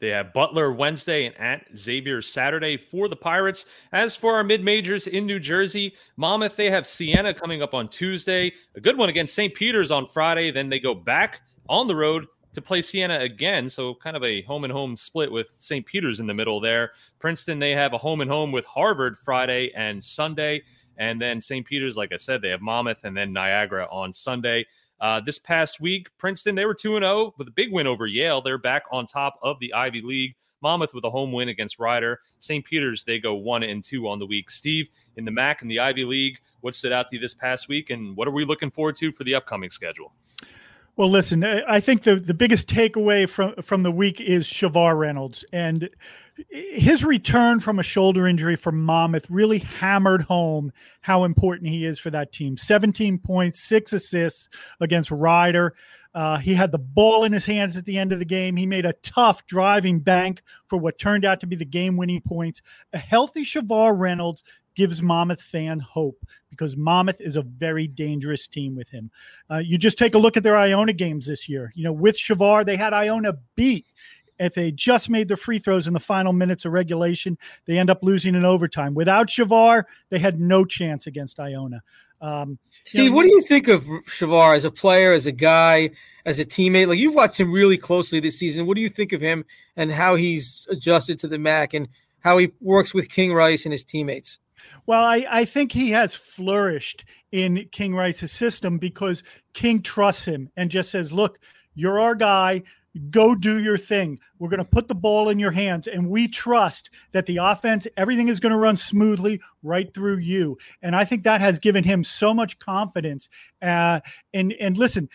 They 0.00 0.08
have 0.08 0.32
Butler 0.32 0.72
Wednesday 0.72 1.26
and 1.26 1.36
at 1.38 1.66
Xavier 1.76 2.20
Saturday 2.20 2.76
for 2.76 3.08
the 3.08 3.16
Pirates. 3.16 3.66
As 3.92 4.16
for 4.16 4.34
our 4.34 4.44
mid 4.44 4.62
majors 4.62 5.06
in 5.06 5.26
New 5.26 5.38
Jersey, 5.38 5.94
Monmouth, 6.16 6.56
they 6.56 6.70
have 6.70 6.86
Siena 6.86 7.32
coming 7.32 7.62
up 7.62 7.74
on 7.74 7.88
Tuesday, 7.88 8.52
a 8.74 8.80
good 8.80 8.98
one 8.98 9.08
against 9.08 9.34
St. 9.34 9.54
Peter's 9.54 9.90
on 9.90 10.06
Friday. 10.06 10.50
Then 10.50 10.68
they 10.68 10.80
go 10.80 10.94
back 10.94 11.42
on 11.68 11.86
the 11.86 11.96
road 11.96 12.26
to 12.54 12.62
play 12.62 12.82
Siena 12.82 13.18
again. 13.18 13.68
So 13.68 13.94
kind 13.94 14.16
of 14.16 14.24
a 14.24 14.42
home 14.42 14.64
and 14.64 14.72
home 14.72 14.96
split 14.96 15.30
with 15.30 15.54
St. 15.58 15.84
Peter's 15.84 16.20
in 16.20 16.26
the 16.26 16.34
middle 16.34 16.60
there. 16.60 16.92
Princeton, 17.18 17.58
they 17.58 17.72
have 17.72 17.92
a 17.92 17.98
home 17.98 18.20
and 18.20 18.30
home 18.30 18.52
with 18.52 18.64
Harvard 18.64 19.16
Friday 19.18 19.72
and 19.74 20.02
Sunday. 20.02 20.62
And 20.96 21.20
then 21.20 21.40
St. 21.40 21.66
Peter's, 21.66 21.96
like 21.96 22.12
I 22.12 22.16
said, 22.16 22.40
they 22.40 22.50
have 22.50 22.60
Monmouth 22.60 23.04
and 23.04 23.16
then 23.16 23.32
Niagara 23.32 23.88
on 23.90 24.12
Sunday. 24.12 24.64
Uh, 25.04 25.20
this 25.20 25.38
past 25.38 25.82
week, 25.82 26.08
Princeton, 26.16 26.54
they 26.54 26.64
were 26.64 26.72
2 26.72 26.98
0 26.98 27.34
with 27.36 27.46
a 27.46 27.50
big 27.50 27.70
win 27.70 27.86
over 27.86 28.06
Yale. 28.06 28.40
They're 28.40 28.56
back 28.56 28.84
on 28.90 29.04
top 29.04 29.38
of 29.42 29.60
the 29.60 29.70
Ivy 29.74 30.00
League. 30.00 30.34
Monmouth 30.62 30.94
with 30.94 31.04
a 31.04 31.10
home 31.10 31.30
win 31.30 31.50
against 31.50 31.78
Rider. 31.78 32.20
St. 32.38 32.64
Peter's, 32.64 33.04
they 33.04 33.18
go 33.18 33.34
1 33.34 33.64
and 33.64 33.84
2 33.84 34.08
on 34.08 34.18
the 34.18 34.24
week. 34.24 34.50
Steve, 34.50 34.88
in 35.18 35.26
the 35.26 35.30
MAAC 35.30 35.60
and 35.60 35.70
the 35.70 35.78
Ivy 35.78 36.06
League, 36.06 36.38
what 36.62 36.74
stood 36.74 36.90
out 36.90 37.08
to 37.08 37.16
you 37.16 37.20
this 37.20 37.34
past 37.34 37.68
week, 37.68 37.90
and 37.90 38.16
what 38.16 38.26
are 38.26 38.30
we 38.30 38.46
looking 38.46 38.70
forward 38.70 38.96
to 38.96 39.12
for 39.12 39.24
the 39.24 39.34
upcoming 39.34 39.68
schedule? 39.68 40.14
Well, 40.96 41.10
listen, 41.10 41.42
I 41.42 41.80
think 41.80 42.04
the, 42.04 42.16
the 42.16 42.34
biggest 42.34 42.68
takeaway 42.68 43.28
from, 43.28 43.54
from 43.62 43.82
the 43.82 43.90
week 43.90 44.20
is 44.20 44.46
Shavar 44.46 44.96
Reynolds. 44.96 45.44
And 45.52 45.88
his 46.50 47.04
return 47.04 47.58
from 47.58 47.80
a 47.80 47.82
shoulder 47.82 48.28
injury 48.28 48.54
for 48.54 48.70
Monmouth 48.70 49.28
really 49.28 49.58
hammered 49.58 50.22
home 50.22 50.72
how 51.00 51.24
important 51.24 51.70
he 51.70 51.84
is 51.84 51.98
for 51.98 52.10
that 52.10 52.32
team. 52.32 52.56
17 52.56 53.18
points, 53.18 53.66
six 53.66 53.92
assists 53.92 54.48
against 54.80 55.10
Rider. 55.10 55.74
Uh, 56.14 56.38
he 56.38 56.54
had 56.54 56.70
the 56.70 56.78
ball 56.78 57.24
in 57.24 57.32
his 57.32 57.44
hands 57.44 57.76
at 57.76 57.84
the 57.84 57.98
end 57.98 58.12
of 58.12 58.18
the 58.18 58.24
game. 58.24 58.56
He 58.56 58.66
made 58.66 58.86
a 58.86 58.92
tough 59.02 59.44
driving 59.46 59.98
bank 59.98 60.42
for 60.68 60.78
what 60.78 60.98
turned 60.98 61.24
out 61.24 61.40
to 61.40 61.46
be 61.46 61.56
the 61.56 61.64
game 61.64 61.96
winning 61.96 62.20
points. 62.20 62.62
A 62.92 62.98
healthy 62.98 63.44
Shavar 63.44 63.98
Reynolds 63.98 64.44
gives 64.76 65.02
Monmouth 65.02 65.42
fan 65.42 65.80
hope 65.80 66.24
because 66.50 66.76
Monmouth 66.76 67.20
is 67.20 67.36
a 67.36 67.42
very 67.42 67.86
dangerous 67.86 68.46
team 68.46 68.76
with 68.76 68.88
him. 68.88 69.10
Uh, 69.50 69.58
you 69.58 69.78
just 69.78 69.98
take 69.98 70.14
a 70.14 70.18
look 70.18 70.36
at 70.36 70.42
their 70.42 70.56
Iona 70.56 70.92
games 70.92 71.26
this 71.26 71.48
year. 71.48 71.72
You 71.74 71.84
know, 71.84 71.92
with 71.92 72.16
Shavar, 72.16 72.64
they 72.64 72.76
had 72.76 72.92
Iona 72.92 73.34
beat. 73.56 73.86
If 74.38 74.54
they 74.54 74.72
just 74.72 75.08
made 75.08 75.28
the 75.28 75.36
free 75.36 75.60
throws 75.60 75.86
in 75.86 75.94
the 75.94 76.00
final 76.00 76.32
minutes 76.32 76.64
of 76.64 76.72
regulation, 76.72 77.38
they 77.66 77.78
end 77.78 77.88
up 77.88 78.02
losing 78.02 78.34
in 78.34 78.44
overtime. 78.44 78.94
Without 78.94 79.28
Shavar, 79.28 79.84
they 80.10 80.18
had 80.18 80.40
no 80.40 80.64
chance 80.64 81.06
against 81.06 81.38
Iona. 81.38 81.82
Um, 82.20 82.58
Steve, 82.84 83.04
you 83.04 83.10
know, 83.10 83.16
what 83.16 83.22
do 83.24 83.30
you 83.30 83.42
think 83.42 83.68
of 83.68 83.84
Shavar 84.06 84.56
as 84.56 84.64
a 84.64 84.70
player, 84.70 85.12
as 85.12 85.26
a 85.26 85.32
guy, 85.32 85.90
as 86.24 86.38
a 86.38 86.44
teammate? 86.44 86.88
Like 86.88 86.98
you've 86.98 87.14
watched 87.14 87.38
him 87.38 87.52
really 87.52 87.76
closely 87.76 88.20
this 88.20 88.38
season. 88.38 88.66
What 88.66 88.76
do 88.76 88.82
you 88.82 88.88
think 88.88 89.12
of 89.12 89.20
him 89.20 89.44
and 89.76 89.92
how 89.92 90.14
he's 90.14 90.66
adjusted 90.70 91.18
to 91.20 91.28
the 91.28 91.36
MAAC 91.36 91.74
and 91.74 91.88
how 92.20 92.38
he 92.38 92.52
works 92.60 92.94
with 92.94 93.10
King 93.10 93.32
Rice 93.32 93.64
and 93.64 93.72
his 93.72 93.84
teammates? 93.84 94.38
Well, 94.86 95.02
I, 95.02 95.26
I 95.28 95.44
think 95.44 95.72
he 95.72 95.90
has 95.90 96.14
flourished 96.14 97.04
in 97.32 97.68
King 97.72 97.94
Rice's 97.94 98.32
system 98.32 98.78
because 98.78 99.22
King 99.52 99.82
trusts 99.82 100.24
him 100.24 100.50
and 100.56 100.70
just 100.70 100.90
says, 100.90 101.12
look, 101.12 101.38
you're 101.74 102.00
our 102.00 102.14
guy. 102.14 102.62
Go 103.10 103.34
do 103.34 103.60
your 103.60 103.76
thing. 103.76 104.20
We're 104.38 104.48
going 104.48 104.58
to 104.58 104.64
put 104.64 104.88
the 104.88 104.94
ball 104.94 105.28
in 105.28 105.38
your 105.38 105.50
hands, 105.50 105.86
and 105.88 106.08
we 106.08 106.28
trust 106.28 106.90
that 107.12 107.26
the 107.26 107.38
offense, 107.38 107.86
everything 107.96 108.28
is 108.28 108.40
going 108.40 108.52
to 108.52 108.58
run 108.58 108.76
smoothly 108.76 109.40
right 109.62 109.92
through 109.92 110.18
you. 110.18 110.58
And 110.80 110.94
I 110.94 111.04
think 111.04 111.24
that 111.24 111.40
has 111.40 111.58
given 111.58 111.82
him 111.82 112.04
so 112.04 112.32
much 112.32 112.58
confidence. 112.58 113.28
Uh, 113.60 114.00
and 114.32 114.52
and 114.60 114.78
listen, 114.78 115.08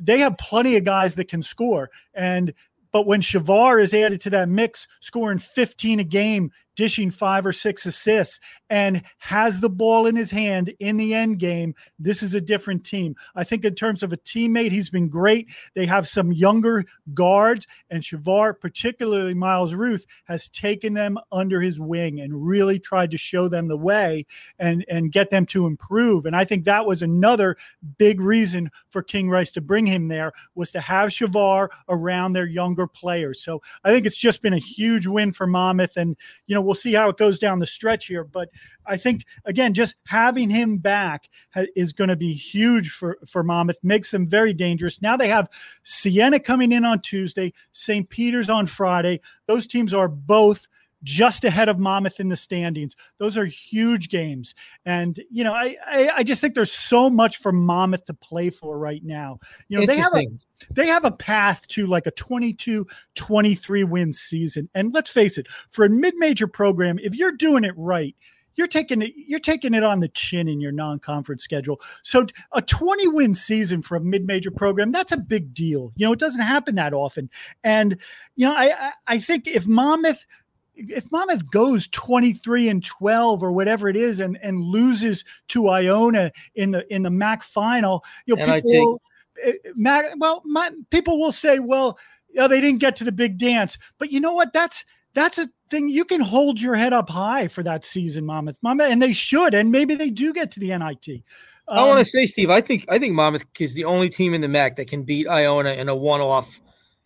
they 0.00 0.18
have 0.18 0.36
plenty 0.38 0.76
of 0.76 0.84
guys 0.84 1.14
that 1.14 1.28
can 1.28 1.42
score, 1.42 1.90
and 2.12 2.52
but 2.94 3.08
when 3.08 3.22
Shavar 3.22 3.82
is 3.82 3.92
added 3.92 4.20
to 4.20 4.30
that 4.30 4.48
mix, 4.48 4.86
scoring 5.00 5.38
15 5.38 5.98
a 5.98 6.04
game, 6.04 6.52
dishing 6.76 7.10
five 7.10 7.46
or 7.46 7.52
six 7.52 7.86
assists 7.86 8.40
and 8.70 9.02
has 9.18 9.60
the 9.60 9.68
ball 9.68 10.06
in 10.06 10.16
his 10.16 10.30
hand 10.30 10.74
in 10.80 10.96
the 10.96 11.14
end 11.14 11.38
game, 11.38 11.74
this 11.98 12.22
is 12.22 12.34
a 12.34 12.40
different 12.40 12.84
team. 12.84 13.14
I 13.36 13.44
think 13.44 13.64
in 13.64 13.74
terms 13.74 14.02
of 14.02 14.12
a 14.12 14.16
teammate, 14.18 14.70
he's 14.70 14.90
been 14.90 15.08
great. 15.08 15.48
They 15.74 15.86
have 15.86 16.08
some 16.08 16.32
younger 16.32 16.84
guards, 17.12 17.66
and 17.90 18.02
Shavar, 18.02 18.58
particularly 18.58 19.34
Miles 19.34 19.74
Ruth, 19.74 20.04
has 20.24 20.48
taken 20.48 20.94
them 20.94 21.18
under 21.30 21.60
his 21.60 21.78
wing 21.78 22.20
and 22.20 22.46
really 22.46 22.78
tried 22.78 23.10
to 23.12 23.18
show 23.18 23.48
them 23.48 23.68
the 23.68 23.76
way 23.76 24.24
and, 24.58 24.84
and 24.88 25.12
get 25.12 25.30
them 25.30 25.46
to 25.46 25.66
improve. 25.66 26.26
And 26.26 26.34
I 26.34 26.44
think 26.44 26.64
that 26.64 26.86
was 26.86 27.02
another 27.02 27.56
big 27.98 28.20
reason 28.20 28.70
for 28.90 29.02
King 29.02 29.28
Rice 29.28 29.50
to 29.52 29.60
bring 29.60 29.86
him 29.86 30.08
there 30.08 30.32
was 30.54 30.70
to 30.72 30.80
have 30.80 31.10
Shavar 31.10 31.68
around 31.88 32.32
their 32.32 32.46
younger 32.46 32.86
players. 32.86 33.42
So 33.42 33.62
I 33.84 33.90
think 33.90 34.06
it's 34.06 34.18
just 34.18 34.42
been 34.42 34.54
a 34.54 34.58
huge 34.58 35.06
win 35.06 35.32
for 35.32 35.46
Monmouth. 35.46 35.96
And, 35.96 36.16
you 36.46 36.54
know, 36.54 36.63
we'll 36.64 36.74
see 36.74 36.92
how 36.92 37.08
it 37.08 37.16
goes 37.16 37.38
down 37.38 37.58
the 37.58 37.66
stretch 37.66 38.06
here. 38.06 38.24
But 38.24 38.48
I 38.86 38.96
think, 38.96 39.24
again, 39.44 39.74
just 39.74 39.94
having 40.06 40.50
him 40.50 40.78
back 40.78 41.28
ha- 41.54 41.66
is 41.76 41.92
going 41.92 42.10
to 42.10 42.16
be 42.16 42.32
huge 42.32 42.90
for, 42.90 43.18
for 43.26 43.42
Monmouth, 43.42 43.78
makes 43.82 44.10
them 44.10 44.26
very 44.26 44.52
dangerous. 44.52 45.00
Now 45.00 45.16
they 45.16 45.28
have 45.28 45.48
Siena 45.82 46.40
coming 46.40 46.72
in 46.72 46.84
on 46.84 47.00
Tuesday, 47.00 47.52
St. 47.72 48.08
Peter's 48.08 48.50
on 48.50 48.66
Friday. 48.66 49.20
Those 49.46 49.66
teams 49.66 49.94
are 49.94 50.08
both– 50.08 50.66
just 51.04 51.44
ahead 51.44 51.68
of 51.68 51.78
Monmouth 51.78 52.18
in 52.18 52.28
the 52.28 52.36
standings. 52.36 52.96
Those 53.18 53.38
are 53.38 53.44
huge 53.44 54.08
games. 54.08 54.54
And, 54.84 55.18
you 55.30 55.44
know, 55.44 55.52
I, 55.52 55.76
I, 55.86 56.10
I, 56.16 56.22
just 56.22 56.40
think 56.40 56.54
there's 56.54 56.72
so 56.72 57.08
much 57.08 57.36
for 57.36 57.52
Monmouth 57.52 58.06
to 58.06 58.14
play 58.14 58.50
for 58.50 58.78
right 58.78 59.04
now. 59.04 59.38
You 59.68 59.78
know, 59.78 59.86
they 59.86 59.98
have 59.98 60.14
a 60.14 60.26
they 60.70 60.86
have 60.86 61.04
a 61.04 61.12
path 61.12 61.66
to 61.68 61.86
like 61.86 62.06
a 62.06 62.10
22 62.12 62.86
23 63.14 63.84
win 63.84 64.12
season. 64.12 64.68
And 64.74 64.92
let's 64.94 65.10
face 65.10 65.38
it, 65.38 65.46
for 65.70 65.84
a 65.84 65.90
mid-major 65.90 66.46
program, 66.46 66.98
if 67.02 67.14
you're 67.14 67.32
doing 67.32 67.64
it 67.64 67.74
right, 67.76 68.16
you're 68.56 68.68
taking 68.68 69.02
it 69.02 69.12
you're 69.16 69.40
taking 69.40 69.74
it 69.74 69.82
on 69.82 70.00
the 70.00 70.08
chin 70.08 70.48
in 70.48 70.60
your 70.60 70.72
non-conference 70.72 71.42
schedule 71.42 71.80
so 72.02 72.26
a 72.52 72.62
20 72.62 73.08
win 73.08 73.34
season 73.34 73.82
for 73.82 73.96
a 73.96 74.00
mid-major 74.00 74.50
program 74.50 74.92
that's 74.92 75.12
a 75.12 75.16
big 75.16 75.52
deal 75.52 75.92
you 75.96 76.06
know 76.06 76.12
it 76.12 76.18
doesn't 76.18 76.42
happen 76.42 76.74
that 76.74 76.94
often 76.94 77.28
and 77.62 78.00
you 78.36 78.46
know 78.46 78.54
i 78.54 78.92
i 79.06 79.18
think 79.18 79.46
if 79.46 79.66
monmouth 79.66 80.26
if 80.76 81.10
Monmouth 81.12 81.50
goes 81.50 81.86
23 81.88 82.68
and 82.68 82.84
12 82.84 83.42
or 83.42 83.52
whatever 83.52 83.88
it 83.88 83.96
is 83.96 84.20
and, 84.20 84.38
and 84.42 84.60
loses 84.60 85.24
to 85.48 85.68
Iona 85.68 86.32
in 86.54 86.72
the 86.72 86.92
in 86.92 87.02
the 87.02 87.10
MAAC 87.10 87.42
final, 87.42 88.04
you 88.26 88.36
know, 88.36 88.42
and 88.42 88.64
people, 88.64 88.92
will, 88.92 89.02
eh, 89.42 89.52
MAAC, 89.78 90.12
well, 90.18 90.42
my, 90.44 90.70
people 90.90 91.20
will 91.20 91.32
say, 91.32 91.58
well, 91.58 91.98
they 92.34 92.60
didn't 92.60 92.80
get 92.80 92.96
to 92.96 93.04
the 93.04 93.12
big 93.12 93.38
dance, 93.38 93.78
but 93.98 94.10
you 94.10 94.20
know 94.20 94.32
what? 94.32 94.52
That's 94.52 94.84
that's 95.14 95.38
a 95.38 95.48
thing 95.70 95.88
you 95.88 96.04
can 96.04 96.20
hold 96.20 96.60
your 96.60 96.74
head 96.74 96.92
up 96.92 97.08
high 97.08 97.48
for 97.48 97.62
that 97.62 97.84
season, 97.84 98.26
Monmouth, 98.26 98.56
Monmouth, 98.62 98.90
and 98.90 99.00
they 99.00 99.12
should, 99.12 99.54
and 99.54 99.70
maybe 99.70 99.94
they 99.94 100.10
do 100.10 100.32
get 100.32 100.50
to 100.52 100.60
the 100.60 100.76
NIT. 100.76 101.22
Um, 101.66 101.78
I 101.78 101.84
want 101.84 102.00
to 102.00 102.04
say, 102.04 102.26
Steve, 102.26 102.50
I 102.50 102.60
think 102.60 102.84
I 102.88 102.98
think 102.98 103.14
Monmouth 103.14 103.46
is 103.58 103.74
the 103.74 103.84
only 103.84 104.10
team 104.10 104.34
in 104.34 104.40
the 104.40 104.48
MAAC 104.48 104.76
that 104.76 104.88
can 104.88 105.04
beat 105.04 105.28
Iona 105.28 105.70
in 105.70 105.88
a 105.88 105.94
one-off 105.94 106.60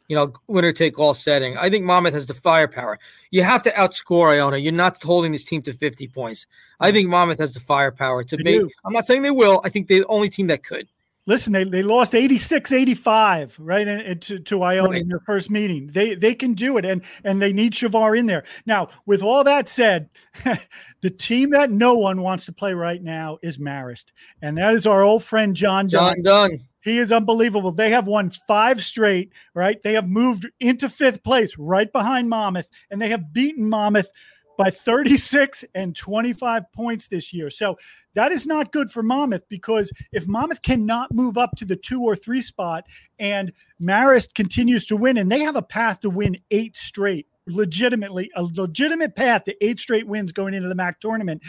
you 0.08 0.16
know, 0.16 0.32
winner 0.46 0.72
take 0.72 0.98
all 0.98 1.14
setting. 1.14 1.56
I 1.58 1.70
think 1.70 1.84
Monmouth 1.84 2.14
has 2.14 2.26
the 2.26 2.34
firepower. 2.34 2.98
You 3.30 3.42
have 3.42 3.62
to 3.64 3.70
outscore 3.70 4.34
Iona. 4.34 4.56
You're 4.56 4.72
not 4.72 5.02
holding 5.02 5.32
this 5.32 5.44
team 5.44 5.62
to 5.62 5.72
50 5.72 6.08
points. 6.08 6.46
I 6.80 6.90
think 6.92 7.08
Monmouth 7.08 7.38
has 7.38 7.52
the 7.52 7.60
firepower 7.60 8.24
to 8.24 8.42
make. 8.42 8.62
I'm 8.84 8.92
not 8.92 9.06
saying 9.06 9.22
they 9.22 9.30
will. 9.30 9.60
I 9.64 9.68
think 9.68 9.86
they're 9.86 10.00
the 10.00 10.06
only 10.06 10.30
team 10.30 10.46
that 10.48 10.64
could. 10.64 10.88
Listen, 11.26 11.52
they, 11.52 11.64
they 11.64 11.82
lost 11.82 12.14
86 12.14 12.72
85, 12.72 13.54
right? 13.58 13.86
And, 13.86 14.22
to, 14.22 14.38
to 14.38 14.62
Iona 14.62 14.88
right. 14.88 15.02
in 15.02 15.08
their 15.08 15.20
first 15.20 15.50
meeting. 15.50 15.86
They 15.88 16.14
they 16.14 16.34
can 16.34 16.54
do 16.54 16.78
it, 16.78 16.86
and 16.86 17.04
and 17.22 17.42
they 17.42 17.52
need 17.52 17.74
Shavar 17.74 18.18
in 18.18 18.24
there. 18.24 18.44
Now, 18.64 18.88
with 19.04 19.22
all 19.22 19.44
that 19.44 19.68
said, 19.68 20.08
the 21.02 21.10
team 21.10 21.50
that 21.50 21.70
no 21.70 21.96
one 21.96 22.22
wants 22.22 22.46
to 22.46 22.52
play 22.52 22.72
right 22.72 23.02
now 23.02 23.36
is 23.42 23.58
Marist. 23.58 24.06
And 24.40 24.56
that 24.56 24.72
is 24.72 24.86
our 24.86 25.02
old 25.02 25.22
friend 25.22 25.54
John 25.54 25.86
John 25.86 26.22
Dunne. 26.22 26.60
He 26.80 26.98
is 26.98 27.12
unbelievable. 27.12 27.72
They 27.72 27.90
have 27.90 28.06
won 28.06 28.30
five 28.30 28.80
straight, 28.82 29.32
right? 29.54 29.80
They 29.82 29.94
have 29.94 30.08
moved 30.08 30.48
into 30.60 30.88
fifth 30.88 31.22
place 31.22 31.56
right 31.58 31.92
behind 31.92 32.28
Monmouth, 32.28 32.68
and 32.90 33.00
they 33.00 33.08
have 33.08 33.32
beaten 33.32 33.68
Monmouth 33.68 34.10
by 34.56 34.70
36 34.70 35.64
and 35.74 35.94
25 35.94 36.64
points 36.72 37.06
this 37.06 37.32
year. 37.32 37.48
So 37.48 37.76
that 38.14 38.32
is 38.32 38.44
not 38.44 38.72
good 38.72 38.90
for 38.90 39.04
Monmouth 39.04 39.48
because 39.48 39.90
if 40.12 40.26
Monmouth 40.26 40.62
cannot 40.62 41.14
move 41.14 41.38
up 41.38 41.52
to 41.58 41.64
the 41.64 41.76
two 41.76 42.02
or 42.02 42.16
three 42.16 42.42
spot 42.42 42.84
and 43.20 43.52
Marist 43.80 44.34
continues 44.34 44.86
to 44.86 44.96
win, 44.96 45.16
and 45.16 45.30
they 45.30 45.40
have 45.40 45.56
a 45.56 45.62
path 45.62 46.00
to 46.00 46.10
win 46.10 46.36
eight 46.50 46.76
straight 46.76 47.26
legitimately 47.50 48.30
a 48.36 48.42
legitimate 48.42 49.14
path 49.14 49.44
to 49.44 49.64
eight 49.64 49.78
straight 49.78 50.06
wins 50.06 50.32
going 50.32 50.54
into 50.54 50.68
the 50.68 50.74
MAAC 50.74 50.98
tournament. 51.00 51.42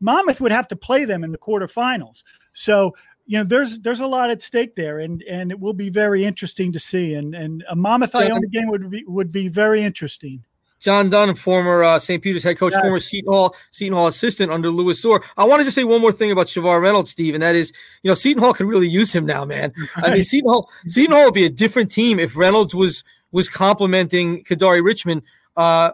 Monmouth 0.00 0.40
would 0.40 0.52
have 0.52 0.68
to 0.68 0.76
play 0.76 1.04
them 1.04 1.22
in 1.22 1.32
the 1.32 1.38
quarterfinals. 1.38 2.22
So 2.52 2.94
you 3.28 3.36
know 3.36 3.44
there's 3.44 3.78
there's 3.80 4.00
a 4.00 4.06
lot 4.06 4.30
at 4.30 4.42
stake 4.42 4.74
there 4.74 4.98
and 4.98 5.22
and 5.24 5.52
it 5.52 5.60
will 5.60 5.74
be 5.74 5.90
very 5.90 6.24
interesting 6.24 6.72
to 6.72 6.80
see 6.80 7.14
and 7.14 7.34
and 7.34 7.62
a 7.68 7.76
Monmouth 7.76 8.14
Iona 8.14 8.46
game 8.48 8.68
would 8.68 8.90
be 8.90 9.04
would 9.06 9.30
be 9.30 9.48
very 9.48 9.82
interesting. 9.82 10.44
John 10.80 11.10
Dunne, 11.10 11.34
former 11.34 11.82
uh, 11.82 11.98
St. 11.98 12.22
Peter's 12.22 12.44
head 12.44 12.56
coach, 12.56 12.72
former 12.72 13.00
Seton 13.00 13.32
Hall 13.32 13.54
Seton 13.70 13.94
Hall 13.94 14.06
assistant 14.06 14.50
under 14.50 14.70
Louis 14.70 15.04
Orr. 15.04 15.22
I 15.36 15.44
want 15.44 15.60
to 15.60 15.64
just 15.64 15.74
say 15.74 15.84
one 15.84 16.00
more 16.00 16.12
thing 16.12 16.30
about 16.30 16.46
Shavar 16.46 16.80
Reynolds, 16.80 17.10
Steve, 17.10 17.34
and 17.34 17.42
that 17.42 17.56
is, 17.56 17.72
you 18.02 18.10
know, 18.10 18.14
Seton 18.14 18.42
Hall 18.42 18.54
can 18.54 18.68
really 18.68 18.88
use 18.88 19.12
him 19.12 19.26
now, 19.26 19.44
man. 19.44 19.72
I 19.96 20.10
mean, 20.10 20.22
Seton 20.22 20.48
Hall 20.48 20.70
Seton 20.86 21.14
Hall 21.14 21.26
would 21.26 21.34
be 21.34 21.44
a 21.44 21.50
different 21.50 21.90
team 21.90 22.18
if 22.18 22.36
Reynolds 22.36 22.74
was 22.74 23.04
was 23.32 23.48
complimenting 23.48 24.44
Kadari 24.44 24.82
Richmond. 24.82 25.22
Uh, 25.56 25.92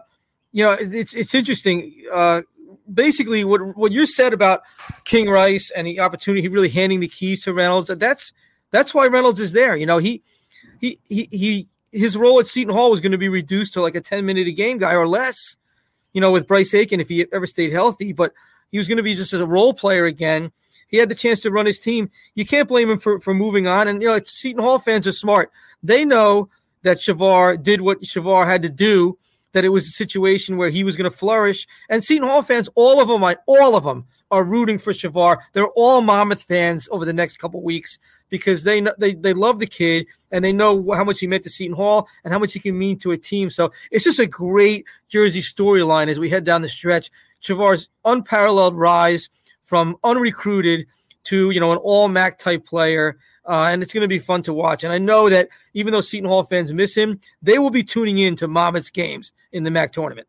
you 0.51 0.63
know, 0.63 0.77
it's 0.79 1.13
it's 1.15 1.33
interesting. 1.33 1.91
Uh, 2.13 2.43
basically 2.91 3.43
what 3.43 3.75
what 3.75 3.91
you 3.91 4.05
said 4.05 4.33
about 4.33 4.61
King 5.03 5.29
Rice 5.29 5.71
and 5.71 5.87
the 5.87 5.99
opportunity, 5.99 6.41
he 6.41 6.47
really 6.47 6.69
handing 6.69 6.99
the 6.99 7.07
keys 7.07 7.43
to 7.43 7.53
Reynolds. 7.53 7.89
That's 7.89 8.31
that's 8.71 8.93
why 8.93 9.07
Reynolds 9.07 9.39
is 9.39 9.51
there. 9.51 9.75
You 9.75 9.85
know, 9.85 9.97
he 9.97 10.23
he 10.79 10.99
he 11.07 11.27
he 11.31 11.67
his 11.91 12.17
role 12.17 12.39
at 12.39 12.47
Seton 12.47 12.73
Hall 12.73 12.91
was 12.91 12.99
going 12.99 13.13
to 13.13 13.17
be 13.17 13.29
reduced 13.29 13.73
to 13.73 13.81
like 13.81 13.95
a 13.95 14.01
10 14.01 14.25
minute 14.25 14.47
a 14.47 14.51
game 14.51 14.77
guy 14.77 14.95
or 14.95 15.07
less, 15.07 15.55
you 16.13 16.21
know, 16.21 16.31
with 16.31 16.47
Bryce 16.47 16.73
Aiken 16.73 16.99
if 16.99 17.07
he 17.07 17.25
ever 17.31 17.47
stayed 17.47 17.71
healthy, 17.71 18.11
but 18.11 18.33
he 18.69 18.77
was 18.77 18.87
going 18.87 18.97
to 18.97 19.03
be 19.03 19.15
just 19.15 19.33
as 19.33 19.41
a 19.41 19.47
role 19.47 19.73
player 19.73 20.05
again. 20.05 20.51
He 20.87 20.97
had 20.97 21.09
the 21.09 21.15
chance 21.15 21.39
to 21.41 21.51
run 21.51 21.65
his 21.65 21.79
team. 21.79 22.11
You 22.35 22.45
can't 22.45 22.67
blame 22.67 22.89
him 22.89 22.99
for, 22.99 23.19
for 23.19 23.33
moving 23.33 23.65
on. 23.65 23.87
And, 23.87 24.01
you 24.01 24.07
know, 24.07 24.19
Seton 24.25 24.61
Hall 24.61 24.77
fans 24.77 25.07
are 25.07 25.13
smart. 25.13 25.51
They 25.81 26.05
know 26.05 26.49
that 26.83 26.97
Shavar 26.97 27.61
did 27.61 27.81
what 27.81 28.01
Shavar 28.01 28.45
had 28.45 28.61
to 28.63 28.69
do 28.69 29.17
that 29.55 29.63
it 29.63 29.69
was 29.69 29.87
a 29.87 29.91
situation 29.91 30.57
where 30.57 30.69
he 30.69 30.83
was 30.83 30.97
going 30.97 31.09
to 31.09 31.17
flourish. 31.17 31.65
And 31.87 32.03
Seton 32.03 32.27
Hall 32.27 32.43
fans, 32.43 32.67
all 32.75 32.99
of 32.99 33.07
them, 33.07 33.23
all 33.47 33.75
of 33.77 33.85
them 33.85 34.05
are 34.29 34.43
rooting 34.43 34.77
for 34.77 34.91
Shavar. 34.91 35.37
They're 35.53 35.69
all 35.77 36.01
Monmouth 36.01 36.43
fans 36.43 36.89
over 36.91 37.05
the 37.05 37.13
next 37.13 37.37
couple 37.37 37.63
weeks 37.63 37.97
because 38.29 38.65
they 38.65 38.85
they, 38.97 39.13
they 39.13 39.31
love 39.31 39.59
the 39.59 39.65
kid 39.65 40.07
and 40.29 40.43
they 40.43 40.51
know 40.51 40.91
how 40.91 41.05
much 41.05 41.21
he 41.21 41.27
meant 41.27 41.45
to 41.45 41.49
Seton 41.49 41.73
Hall 41.73 42.09
and 42.25 42.33
how 42.33 42.39
much 42.39 42.51
he 42.51 42.59
can 42.59 42.77
mean 42.77 42.99
to 42.99 43.11
a 43.11 43.17
team. 43.17 43.49
So 43.49 43.71
it's 43.91 44.03
just 44.03 44.19
a 44.19 44.27
great 44.27 44.85
Jersey 45.07 45.41
storyline 45.41 46.09
as 46.09 46.19
we 46.19 46.29
head 46.29 46.43
down 46.43 46.61
the 46.61 46.67
stretch. 46.67 47.09
Shavar's 47.41 47.87
unparalleled 48.03 48.75
rise 48.75 49.29
from 49.63 49.95
unrecruited 50.03 50.85
to 51.25 51.51
you 51.51 51.61
know 51.61 51.71
an 51.71 51.77
all 51.77 52.09
MAAC 52.09 52.37
type 52.37 52.65
player 52.65 53.17
uh, 53.47 53.67
and 53.71 53.83
it's 53.83 53.93
going 53.93 54.01
to 54.01 54.07
be 54.07 54.19
fun 54.19 54.43
to 54.43 54.53
watch. 54.53 54.83
And 54.83 54.91
I 54.91 54.97
know 54.97 55.29
that 55.29 55.49
even 55.73 55.93
though 55.93 56.01
Seton 56.01 56.29
Hall 56.29 56.43
fans 56.43 56.73
miss 56.73 56.95
him, 56.95 57.19
they 57.41 57.59
will 57.59 57.69
be 57.69 57.83
tuning 57.83 58.17
in 58.17 58.35
to 58.37 58.47
Monmouth's 58.47 58.89
games 58.89 59.31
in 59.51 59.63
the 59.63 59.69
MAAC 59.69 59.91
tournament. 59.91 60.27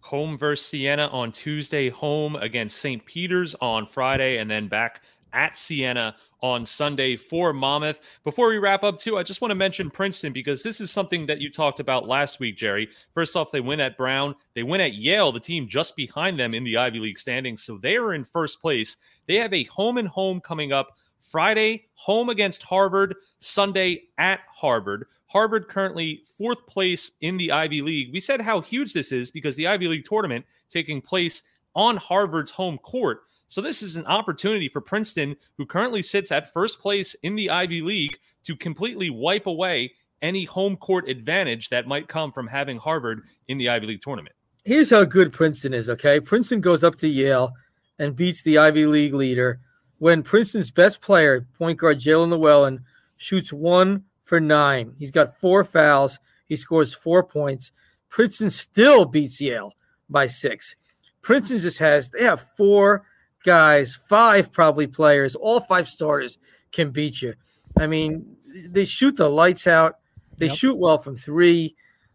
Home 0.00 0.38
versus 0.38 0.64
Siena 0.64 1.08
on 1.08 1.32
Tuesday, 1.32 1.88
home 1.88 2.36
against 2.36 2.76
St. 2.76 3.04
Peter's 3.04 3.56
on 3.60 3.86
Friday, 3.86 4.38
and 4.38 4.48
then 4.48 4.68
back 4.68 5.02
at 5.32 5.56
Siena 5.56 6.14
on 6.40 6.64
Sunday 6.64 7.16
for 7.16 7.52
Monmouth. 7.52 8.00
Before 8.22 8.48
we 8.48 8.58
wrap 8.58 8.84
up, 8.84 8.98
too, 8.98 9.18
I 9.18 9.24
just 9.24 9.40
want 9.40 9.50
to 9.50 9.56
mention 9.56 9.90
Princeton 9.90 10.32
because 10.32 10.62
this 10.62 10.80
is 10.80 10.90
something 10.90 11.26
that 11.26 11.40
you 11.40 11.50
talked 11.50 11.80
about 11.80 12.06
last 12.06 12.38
week, 12.38 12.56
Jerry. 12.56 12.88
First 13.14 13.36
off, 13.36 13.50
they 13.50 13.60
win 13.60 13.80
at 13.80 13.96
Brown, 13.96 14.34
they 14.54 14.62
win 14.62 14.80
at 14.80 14.94
Yale, 14.94 15.32
the 15.32 15.40
team 15.40 15.66
just 15.66 15.96
behind 15.96 16.38
them 16.38 16.54
in 16.54 16.62
the 16.62 16.76
Ivy 16.76 17.00
League 17.00 17.18
standings. 17.18 17.64
So 17.64 17.78
they 17.78 17.96
are 17.96 18.14
in 18.14 18.24
first 18.24 18.60
place. 18.60 18.96
They 19.26 19.36
have 19.36 19.52
a 19.52 19.64
home 19.64 19.98
and 19.98 20.08
home 20.08 20.40
coming 20.40 20.72
up 20.72 20.96
Friday, 21.30 21.86
home 21.94 22.28
against 22.28 22.62
Harvard. 22.62 23.14
Sunday 23.38 24.04
at 24.18 24.40
Harvard. 24.52 25.06
Harvard 25.26 25.68
currently 25.68 26.22
fourth 26.38 26.66
place 26.66 27.12
in 27.20 27.36
the 27.36 27.52
Ivy 27.52 27.82
League. 27.82 28.12
We 28.12 28.20
said 28.20 28.40
how 28.40 28.60
huge 28.60 28.92
this 28.92 29.12
is 29.12 29.30
because 29.30 29.56
the 29.56 29.66
Ivy 29.66 29.88
League 29.88 30.04
tournament 30.04 30.44
taking 30.70 31.02
place 31.02 31.42
on 31.74 31.96
Harvard's 31.96 32.50
home 32.50 32.78
court. 32.78 33.22
So 33.48 33.60
this 33.60 33.82
is 33.82 33.96
an 33.96 34.06
opportunity 34.06 34.68
for 34.68 34.80
Princeton, 34.80 35.36
who 35.56 35.66
currently 35.66 36.02
sits 36.02 36.32
at 36.32 36.52
first 36.52 36.80
place 36.80 37.14
in 37.22 37.36
the 37.36 37.50
Ivy 37.50 37.82
League, 37.82 38.18
to 38.44 38.56
completely 38.56 39.10
wipe 39.10 39.46
away 39.46 39.92
any 40.22 40.44
home 40.44 40.76
court 40.76 41.08
advantage 41.08 41.68
that 41.68 41.86
might 41.86 42.08
come 42.08 42.32
from 42.32 42.46
having 42.46 42.78
Harvard 42.78 43.22
in 43.48 43.58
the 43.58 43.68
Ivy 43.68 43.88
League 43.88 44.02
tournament. 44.02 44.34
Here's 44.64 44.90
how 44.90 45.04
good 45.04 45.32
Princeton 45.32 45.74
is, 45.74 45.90
okay? 45.90 46.18
Princeton 46.18 46.60
goes 46.60 46.82
up 46.82 46.96
to 46.96 47.08
Yale 47.08 47.52
and 47.98 48.16
beats 48.16 48.42
the 48.42 48.58
Ivy 48.58 48.86
League 48.86 49.14
leader 49.14 49.60
when 49.98 50.22
Princeton's 50.22 50.70
best 50.70 51.00
player, 51.00 51.46
point 51.58 51.78
guard 51.78 52.00
Jaelin 52.00 52.30
Llewellyn, 52.30 52.80
shoots 53.16 53.52
one 53.52 54.04
for 54.22 54.40
nine. 54.40 54.94
He's 54.98 55.10
got 55.10 55.40
four 55.40 55.64
fouls. 55.64 56.18
He 56.46 56.56
scores 56.56 56.94
four 56.94 57.22
points. 57.22 57.72
Princeton 58.08 58.50
still 58.50 59.04
beats 59.04 59.40
Yale 59.40 59.72
by 60.08 60.26
six. 60.26 60.76
Princeton 61.22 61.60
just 61.60 61.78
has, 61.78 62.10
they 62.10 62.22
have 62.22 62.46
four 62.56 63.04
guys, 63.44 63.98
five 64.08 64.52
probably 64.52 64.86
players, 64.86 65.34
all 65.34 65.60
five 65.60 65.88
starters 65.88 66.38
can 66.72 66.90
beat 66.90 67.22
you. 67.22 67.34
I 67.78 67.86
mean, 67.86 68.36
they 68.68 68.84
shoot 68.84 69.16
the 69.16 69.28
lights 69.28 69.66
out. 69.66 69.98
They 70.36 70.46
yep. 70.46 70.56
shoot 70.56 70.76
well 70.76 70.98
from 70.98 71.16
three. 71.16 71.74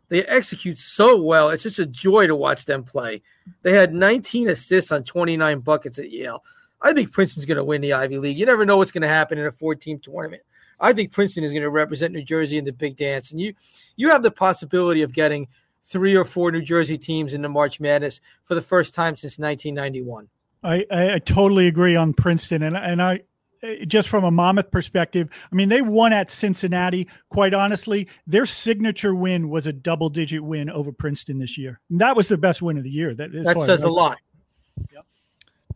They 0.10 0.24
execute 0.26 0.78
so 0.78 1.22
well. 1.22 1.50
It's 1.50 1.64
just 1.64 1.80
a 1.80 1.86
joy 1.86 2.28
to 2.28 2.36
watch 2.36 2.66
them 2.66 2.84
play. 2.84 3.22
They 3.64 3.74
had 3.74 3.94
19 3.94 4.50
assists 4.50 4.92
on 4.92 5.04
29 5.04 5.60
buckets 5.60 6.00
at 6.00 6.12
Yale. 6.12 6.44
I 6.82 6.94
think 6.94 7.12
Princeton's 7.12 7.46
going 7.46 7.58
to 7.58 7.64
win 7.64 7.82
the 7.82 7.94
Ivy 7.94 8.18
League. 8.18 8.38
You 8.38 8.46
never 8.46 8.66
know 8.66 8.78
what's 8.78 8.92
going 8.92 9.04
to 9.04 9.08
happen 9.08 9.38
in 9.38 9.46
a 9.46 9.52
14 9.52 10.00
tournament. 10.00 10.42
I 10.80 10.94
think 10.94 11.12
Princeton 11.12 11.44
is 11.44 11.52
going 11.52 11.62
to 11.62 11.70
represent 11.70 12.14
New 12.14 12.24
Jersey 12.24 12.58
in 12.58 12.66
the 12.66 12.74
big 12.74 12.98
dance, 12.98 13.32
and 13.32 13.40
you 13.40 13.54
you 13.96 14.10
have 14.10 14.24
the 14.24 14.32
possibility 14.32 15.04
of 15.04 15.14
getting 15.14 15.48
three 15.84 16.16
or 16.16 16.26
four 16.26 16.52
New 16.52 16.64
Jersey 16.64 16.98
teams 16.98 17.34
in 17.34 17.42
the 17.42 17.50
March 17.50 17.80
Madness 17.80 18.20
for 18.44 18.56
the 18.56 18.62
first 18.62 18.96
time 18.96 19.16
since 19.16 19.38
1991. 19.38 20.28
I, 20.64 20.86
I, 20.92 21.20
totally 21.20 21.68
agree 21.68 21.96
on 21.96 22.14
Princeton, 22.14 22.64
and 22.64 22.76
and 22.76 23.02
I 23.02 23.22
just 23.86 24.10
from 24.10 24.24
a 24.24 24.32
Monmouth 24.32 24.72
perspective, 24.72 25.30
I 25.52 25.56
mean 25.56 25.70
they 25.70 25.84
won 25.84 26.14
at 26.14 26.32
Cincinnati. 26.32 27.08
Quite 27.30 27.54
honestly, 27.54 28.08
their 28.26 28.48
signature 28.48 29.14
win 29.14 29.50
was 29.50 29.68
a 29.68 29.74
double 29.74 30.10
digit 30.10 30.44
win 30.44 30.68
over 30.70 30.92
Princeton 30.92 31.38
this 31.38 31.60
year. 31.60 31.80
And 31.92 32.02
that 32.02 32.16
was 32.16 32.28
their 32.28 32.40
best 32.40 32.64
win 32.64 32.78
of 32.78 32.84
the 32.84 32.90
year. 32.90 33.14
That, 33.14 33.32
that 33.32 33.62
says 33.62 33.84
a 33.84 33.90
lot. 33.90 34.18
Yep 34.92 35.06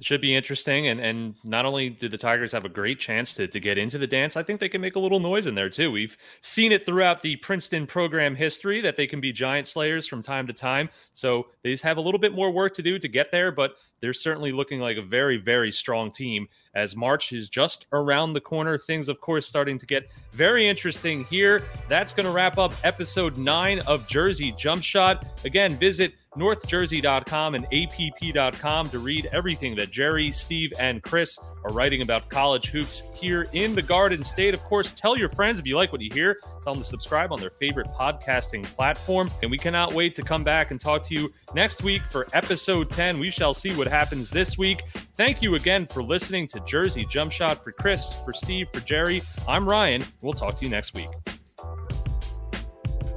should 0.01 0.21
be 0.21 0.35
interesting. 0.35 0.87
And 0.87 0.99
and 0.99 1.35
not 1.43 1.65
only 1.65 1.89
do 1.89 2.09
the 2.09 2.17
Tigers 2.17 2.51
have 2.51 2.65
a 2.65 2.69
great 2.69 2.99
chance 2.99 3.33
to, 3.35 3.47
to 3.47 3.59
get 3.59 3.77
into 3.77 3.97
the 3.97 4.07
dance, 4.07 4.35
I 4.35 4.43
think 4.43 4.59
they 4.59 4.69
can 4.69 4.81
make 4.81 4.95
a 4.95 4.99
little 4.99 5.19
noise 5.19 5.47
in 5.47 5.55
there 5.55 5.69
too. 5.69 5.91
We've 5.91 6.17
seen 6.41 6.71
it 6.71 6.85
throughout 6.85 7.21
the 7.21 7.35
Princeton 7.37 7.87
program 7.87 8.35
history 8.35 8.81
that 8.81 8.97
they 8.97 9.07
can 9.07 9.21
be 9.21 9.31
giant 9.31 9.67
slayers 9.67 10.07
from 10.07 10.21
time 10.21 10.47
to 10.47 10.53
time. 10.53 10.89
So 11.13 11.47
they 11.63 11.71
just 11.71 11.83
have 11.83 11.97
a 11.97 12.01
little 12.01 12.19
bit 12.19 12.33
more 12.33 12.51
work 12.51 12.73
to 12.75 12.81
do 12.81 12.99
to 12.99 13.07
get 13.07 13.31
there, 13.31 13.51
but 13.51 13.75
they're 14.01 14.13
certainly 14.13 14.51
looking 14.51 14.79
like 14.79 14.97
a 14.97 15.01
very, 15.01 15.37
very 15.37 15.71
strong 15.71 16.11
team 16.11 16.47
as 16.75 16.95
March 16.95 17.33
is 17.33 17.49
just 17.49 17.87
around 17.93 18.33
the 18.33 18.41
corner. 18.41 18.77
Things, 18.77 19.09
of 19.09 19.19
course, 19.21 19.47
starting 19.47 19.77
to 19.77 19.85
get 19.85 20.09
very 20.31 20.67
interesting 20.67 21.23
here. 21.25 21.61
That's 21.87 22.13
going 22.13 22.25
to 22.25 22.31
wrap 22.31 22.57
up 22.57 22.73
episode 22.83 23.37
nine 23.37 23.79
of 23.87 24.07
Jersey 24.07 24.53
Jump 24.57 24.83
Shot. 24.83 25.25
Again, 25.45 25.75
visit 25.77 26.13
northjersey.com 26.37 27.55
and 27.55 27.65
app.com 27.65 28.89
to 28.89 28.99
read 28.99 29.29
everything 29.31 29.75
that 29.75 29.89
Jerry, 29.89 30.31
Steve, 30.31 30.73
and 30.79 31.01
Chris 31.01 31.39
are 31.65 31.73
writing 31.73 32.01
about 32.01 32.29
college 32.29 32.67
hoops 32.67 33.03
here 33.13 33.49
in 33.53 33.73
the 33.73 33.81
Garden 33.81 34.23
State. 34.23 34.53
Of 34.53 34.61
course, 34.63 34.91
tell 34.91 35.17
your 35.17 35.29
friends 35.29 35.59
if 35.59 35.65
you 35.65 35.75
like 35.75 35.91
what 35.91 36.01
you 36.01 36.11
hear. 36.13 36.39
Tell 36.63 36.73
them 36.73 36.83
to 36.83 36.87
subscribe 36.87 37.31
on 37.31 37.39
their 37.39 37.49
favorite 37.49 37.87
podcasting 37.87 38.63
platform. 38.63 39.29
And 39.41 39.49
we 39.49 39.57
cannot 39.57 39.93
wait 39.93 40.13
to 40.15 40.21
come 40.21 40.43
back 40.43 40.71
and 40.71 40.79
talk 40.79 41.03
to 41.03 41.15
you 41.15 41.33
next 41.55 41.83
week 41.83 42.03
for 42.11 42.27
episode 42.33 42.91
10. 42.91 43.19
We 43.19 43.31
shall 43.31 43.53
see 43.53 43.75
what 43.75 43.87
happens 43.87 44.29
this 44.29 44.57
week. 44.57 44.83
Thank 45.15 45.41
you 45.41 45.55
again 45.55 45.87
for 45.87 46.03
listening 46.03 46.47
to 46.49 46.59
Jersey 46.61 47.05
Jump 47.09 47.31
Shot. 47.31 47.63
For 47.63 47.71
Chris, 47.71 48.19
for 48.23 48.33
Steve, 48.33 48.67
for 48.71 48.81
Jerry, 48.81 49.21
I'm 49.47 49.67
Ryan. 49.67 50.03
We'll 50.21 50.33
talk 50.33 50.55
to 50.55 50.65
you 50.65 50.69
next 50.69 50.93
week. 50.93 51.09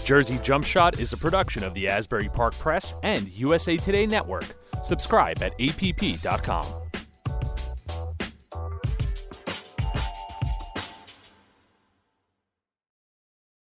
Jersey 0.03 0.39
Jump 0.43 0.65
Shot 0.65 1.01
is 1.01 1.13
a 1.13 1.19
production 1.19 1.63
of 1.63 1.75
the 1.75 1.87
Asbury 1.87 2.31
Park 2.31 2.57
Press 2.59 2.95
and 3.03 3.29
USA 3.29 3.77
Today 3.77 4.07
Network. 4.07 4.47
Subscribe 4.83 5.43
at 5.43 5.53
app.com. 5.61 6.88